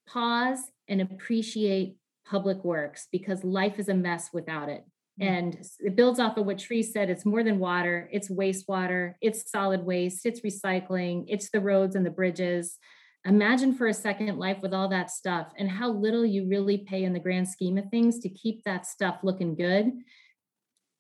pause 0.07 0.61
and 0.89 1.01
appreciate 1.01 1.97
public 2.25 2.65
works 2.65 3.09
because 3.11 3.45
life 3.45 3.79
is 3.79 3.89
a 3.89 3.95
mess 3.95 4.31
without 4.33 4.69
it. 4.69 4.85
Mm. 5.21 5.27
And 5.27 5.67
it 5.81 5.97
builds 5.97 6.21
off 6.21 6.37
of 6.37 6.47
what 6.47 6.61
Sri 6.61 6.83
said. 6.83 7.11
It's 7.11 7.25
more 7.25 7.43
than 7.43 7.59
water, 7.59 8.09
it's 8.13 8.31
wastewater, 8.31 9.15
it's 9.21 9.51
solid 9.51 9.85
waste, 9.85 10.27
it's 10.27 10.41
recycling, 10.41 11.25
it's 11.29 11.51
the 11.51 11.61
roads 11.61 11.97
and 11.97 12.05
the 12.05 12.11
bridges. 12.11 12.79
Imagine 13.25 13.75
for 13.75 13.89
a 13.89 13.95
second 13.95 14.39
life 14.39 14.59
with 14.63 14.73
all 14.73 14.89
that 14.89 15.11
stuff 15.11 15.49
and 15.59 15.69
how 15.69 15.91
little 15.91 16.25
you 16.25 16.47
really 16.49 16.79
pay 16.79 17.03
in 17.03 17.13
the 17.13 17.19
grand 17.19 17.49
scheme 17.49 17.77
of 17.77 17.91
things 17.91 18.21
to 18.21 18.29
keep 18.29 18.63
that 18.65 18.87
stuff 18.87 19.19
looking 19.25 19.57
good. 19.57 19.93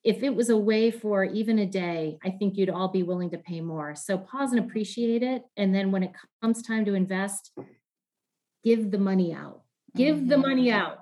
If 0.03 0.23
it 0.23 0.35
was 0.35 0.51
a 0.51 0.57
way 0.57 0.91
for 0.91 1.25
even 1.25 1.59
a 1.61 1.67
day, 1.67 2.19
I 2.25 2.31
think 2.31 2.57
you'd 2.57 2.71
all 2.71 2.89
be 2.89 3.05
willing 3.05 3.31
to 3.31 3.39
pay 3.39 3.61
more. 3.61 3.95
So 3.95 4.19
pause 4.19 4.53
and 4.53 4.65
appreciate 4.65 5.23
it. 5.23 5.43
And 5.57 5.75
then 5.75 5.93
when 5.93 6.03
it 6.03 6.13
comes 6.43 6.63
time 6.63 6.85
to 6.87 6.95
invest, 6.95 7.53
give 8.65 8.91
the 8.91 8.99
money 8.99 9.33
out. 9.33 9.63
Give 9.95 10.17
mm-hmm. 10.17 10.29
the 10.29 10.39
money 10.39 10.71
out. 10.71 10.99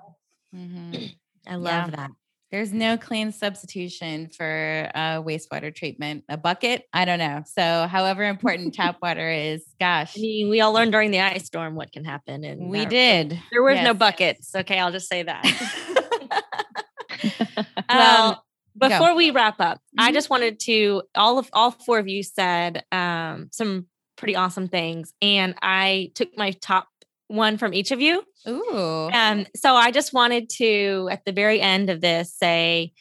Mm-hmm. 0.55 1.05
I 1.47 1.55
love 1.55 1.89
yeah. 1.89 1.95
that. 1.95 2.11
There's 2.55 2.71
no 2.71 2.97
clean 2.97 3.33
substitution 3.33 4.29
for 4.29 4.89
uh, 4.95 5.21
wastewater 5.21 5.75
treatment. 5.75 6.23
A 6.29 6.37
bucket, 6.37 6.87
I 6.93 7.03
don't 7.03 7.19
know. 7.19 7.43
So, 7.45 7.85
however 7.85 8.23
important 8.23 8.73
tap 8.73 8.95
water 9.01 9.29
is, 9.29 9.65
gosh. 9.77 10.17
I 10.17 10.21
mean, 10.21 10.49
we 10.49 10.61
all 10.61 10.71
learned 10.71 10.93
during 10.93 11.11
the 11.11 11.19
ice 11.19 11.47
storm 11.47 11.75
what 11.75 11.91
can 11.91 12.05
happen. 12.05 12.45
And 12.45 12.69
we 12.69 12.85
did. 12.85 13.37
There 13.51 13.61
was 13.61 13.75
yes. 13.75 13.83
no 13.83 13.93
buckets. 13.93 14.55
Okay, 14.55 14.79
I'll 14.79 14.93
just 14.93 15.09
say 15.09 15.23
that. 15.23 15.43
well, 17.89 18.29
um, 18.29 18.37
before 18.77 19.09
go. 19.09 19.15
we 19.15 19.31
wrap 19.31 19.59
up, 19.59 19.79
mm-hmm. 19.79 20.05
I 20.05 20.13
just 20.13 20.29
wanted 20.29 20.57
to 20.61 21.03
all 21.13 21.37
of 21.37 21.49
all 21.51 21.71
four 21.71 21.99
of 21.99 22.07
you 22.07 22.23
said 22.23 22.85
um, 22.89 23.49
some 23.51 23.87
pretty 24.15 24.37
awesome 24.37 24.69
things, 24.69 25.11
and 25.21 25.55
I 25.61 26.13
took 26.15 26.29
my 26.37 26.51
top 26.51 26.87
one 27.27 27.57
from 27.57 27.73
each 27.73 27.91
of 27.91 28.01
you. 28.01 28.23
Ooh. 28.47 29.09
Um, 29.11 29.45
so 29.55 29.73
I 29.73 29.91
just 29.91 30.13
wanted 30.13 30.49
to, 30.57 31.09
at 31.11 31.25
the 31.25 31.31
very 31.31 31.59
end 31.59 31.89
of 31.89 32.01
this, 32.01 32.33
say 32.33 32.93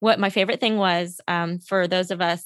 what 0.00 0.20
my 0.20 0.30
favorite 0.30 0.60
thing 0.60 0.76
was 0.78 1.20
um, 1.28 1.58
for 1.58 1.86
those 1.86 2.10
of 2.10 2.20
us 2.20 2.44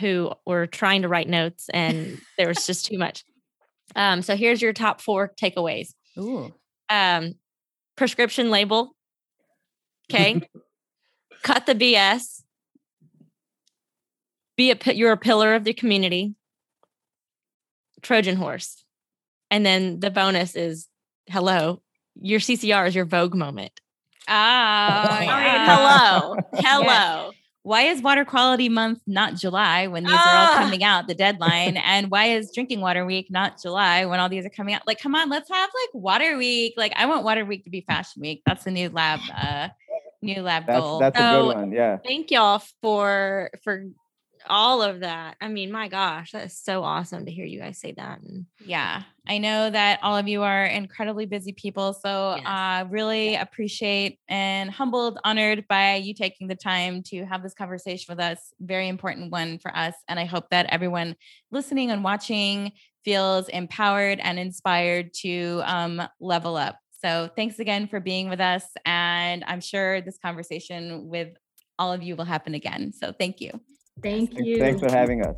who 0.00 0.32
were 0.46 0.66
trying 0.66 1.02
to 1.02 1.08
write 1.08 1.28
notes 1.28 1.68
and 1.72 2.20
there 2.38 2.48
was 2.48 2.66
just 2.66 2.86
too 2.86 2.98
much. 2.98 3.24
Um, 3.94 4.22
so 4.22 4.36
here's 4.36 4.62
your 4.62 4.72
top 4.72 5.00
four 5.00 5.32
takeaways. 5.40 5.94
Ooh. 6.18 6.52
Um, 6.88 7.34
prescription 7.96 8.50
label. 8.50 8.94
Okay. 10.10 10.42
Cut 11.42 11.66
the 11.66 11.74
BS. 11.74 12.42
Be 14.56 14.70
a 14.70 14.92
you're 14.92 15.12
a 15.12 15.16
pillar 15.16 15.54
of 15.54 15.64
the 15.64 15.72
community. 15.72 16.34
Trojan 18.02 18.36
horse. 18.36 18.81
And 19.52 19.66
then 19.66 20.00
the 20.00 20.10
bonus 20.10 20.56
is 20.56 20.88
hello, 21.28 21.82
your 22.14 22.40
CCR 22.40 22.88
is 22.88 22.94
your 22.94 23.04
Vogue 23.04 23.34
moment. 23.34 23.72
Ah, 24.26 25.20
yeah. 25.20 25.76
hello, 25.76 26.36
hello. 26.54 26.84
Yes. 27.26 27.34
Why 27.62 27.82
is 27.82 28.00
Water 28.00 28.24
Quality 28.24 28.70
Month 28.70 29.02
not 29.06 29.34
July 29.34 29.88
when 29.88 30.04
these 30.04 30.14
ah. 30.16 30.16
are 30.16 30.38
all 30.38 30.54
ah! 30.54 30.64
coming 30.64 30.82
out, 30.82 31.06
the 31.06 31.14
deadline? 31.14 31.76
and 31.84 32.10
why 32.10 32.28
is 32.28 32.50
Drinking 32.50 32.80
Water 32.80 33.04
Week 33.04 33.30
not 33.30 33.60
July 33.60 34.06
when 34.06 34.20
all 34.20 34.30
these 34.30 34.46
are 34.46 34.50
coming 34.50 34.74
out? 34.74 34.86
Like, 34.86 34.98
come 34.98 35.14
on, 35.14 35.28
let's 35.28 35.50
have 35.50 35.68
like 35.68 36.02
Water 36.02 36.38
Week. 36.38 36.72
Like, 36.78 36.94
I 36.96 37.04
want 37.04 37.22
Water 37.22 37.44
Week 37.44 37.64
to 37.64 37.70
be 37.70 37.82
Fashion 37.82 38.22
Week. 38.22 38.40
That's 38.46 38.64
the 38.64 38.70
new 38.70 38.88
lab, 38.88 39.20
uh, 39.36 39.68
new 40.22 40.40
lab 40.40 40.66
that's, 40.66 40.80
goal. 40.80 40.98
That's 40.98 41.18
so, 41.18 41.24
a 41.24 41.42
good 41.42 41.56
one. 41.56 41.72
Yeah. 41.72 41.98
Thank 41.98 42.30
y'all 42.30 42.62
for 42.80 43.50
for 43.62 43.84
all 44.48 44.82
of 44.82 45.00
that. 45.00 45.36
I 45.40 45.48
mean, 45.48 45.70
my 45.70 45.88
gosh, 45.88 46.32
that 46.32 46.46
is 46.46 46.56
so 46.56 46.82
awesome 46.82 47.26
to 47.26 47.32
hear 47.32 47.44
you 47.44 47.60
guys 47.60 47.78
say 47.78 47.92
that. 47.92 48.20
And 48.20 48.46
yeah, 48.64 49.02
I 49.26 49.38
know 49.38 49.70
that 49.70 50.00
all 50.02 50.16
of 50.16 50.28
you 50.28 50.42
are 50.42 50.64
incredibly 50.64 51.26
busy 51.26 51.52
people. 51.52 51.92
So 51.92 52.36
yes. 52.36 52.46
uh 52.46 52.84
really 52.90 53.34
appreciate 53.36 54.18
and 54.28 54.70
humbled, 54.70 55.18
honored 55.24 55.66
by 55.68 55.96
you 55.96 56.14
taking 56.14 56.48
the 56.48 56.54
time 56.54 57.02
to 57.04 57.24
have 57.24 57.42
this 57.42 57.54
conversation 57.54 58.12
with 58.12 58.20
us. 58.20 58.52
Very 58.60 58.88
important 58.88 59.30
one 59.32 59.58
for 59.58 59.74
us. 59.76 59.94
And 60.08 60.18
I 60.18 60.24
hope 60.24 60.50
that 60.50 60.66
everyone 60.70 61.16
listening 61.50 61.90
and 61.90 62.04
watching 62.04 62.72
feels 63.04 63.48
empowered 63.48 64.20
and 64.20 64.38
inspired 64.38 65.12
to 65.14 65.62
um, 65.64 66.02
level 66.20 66.56
up. 66.56 66.78
So 67.00 67.28
thanks 67.34 67.58
again 67.58 67.88
for 67.88 67.98
being 67.98 68.28
with 68.28 68.40
us. 68.40 68.64
And 68.84 69.42
I'm 69.46 69.60
sure 69.60 70.00
this 70.00 70.18
conversation 70.18 71.08
with 71.08 71.30
all 71.78 71.92
of 71.92 72.02
you 72.02 72.14
will 72.14 72.24
happen 72.24 72.54
again. 72.54 72.92
So 72.92 73.12
thank 73.12 73.40
you. 73.40 73.60
Thank 74.02 74.38
you. 74.38 74.58
Thanks 74.58 74.80
for 74.80 74.90
having 74.90 75.24
us. 75.24 75.36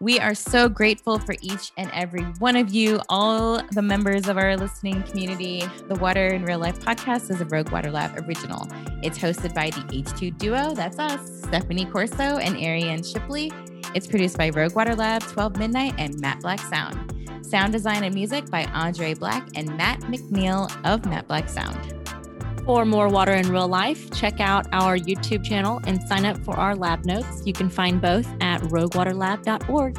We 0.00 0.20
are 0.20 0.34
so 0.34 0.68
grateful 0.68 1.18
for 1.18 1.34
each 1.40 1.72
and 1.76 1.90
every 1.92 2.22
one 2.38 2.54
of 2.54 2.72
you, 2.72 3.00
all 3.08 3.60
the 3.72 3.82
members 3.82 4.28
of 4.28 4.38
our 4.38 4.56
listening 4.56 5.02
community. 5.02 5.64
The 5.88 5.96
Water 5.96 6.28
in 6.28 6.44
Real 6.44 6.60
Life 6.60 6.78
podcast 6.78 7.32
is 7.32 7.40
a 7.40 7.44
Rogue 7.46 7.70
Water 7.70 7.90
Lab 7.90 8.16
original. 8.28 8.68
It's 9.02 9.18
hosted 9.18 9.54
by 9.54 9.70
the 9.70 9.80
H2 9.80 10.38
duo, 10.38 10.72
that's 10.72 11.00
us, 11.00 11.42
Stephanie 11.42 11.84
Corso 11.84 12.38
and 12.38 12.56
Ariane 12.56 13.02
Shipley. 13.02 13.50
It's 13.92 14.06
produced 14.06 14.38
by 14.38 14.50
Rogue 14.50 14.76
Water 14.76 14.94
Lab, 14.94 15.22
12 15.22 15.56
Midnight, 15.56 15.94
and 15.98 16.20
Matt 16.20 16.42
Black 16.42 16.60
Sound. 16.60 17.44
Sound 17.44 17.72
design 17.72 18.04
and 18.04 18.14
music 18.14 18.48
by 18.50 18.66
Andre 18.66 19.14
Black 19.14 19.48
and 19.56 19.76
Matt 19.76 19.98
McNeil 20.02 20.70
of 20.84 21.06
Matt 21.06 21.26
Black 21.26 21.48
Sound. 21.48 21.97
For 22.68 22.84
more 22.84 23.08
water 23.08 23.32
in 23.32 23.50
real 23.50 23.66
life, 23.66 24.10
check 24.10 24.40
out 24.40 24.66
our 24.72 24.98
YouTube 24.98 25.42
channel 25.42 25.80
and 25.86 26.02
sign 26.02 26.26
up 26.26 26.36
for 26.36 26.54
our 26.54 26.76
lab 26.76 27.06
notes. 27.06 27.40
You 27.46 27.54
can 27.54 27.70
find 27.70 27.98
both 27.98 28.28
at 28.42 28.60
roguewaterlab.org. 28.60 29.98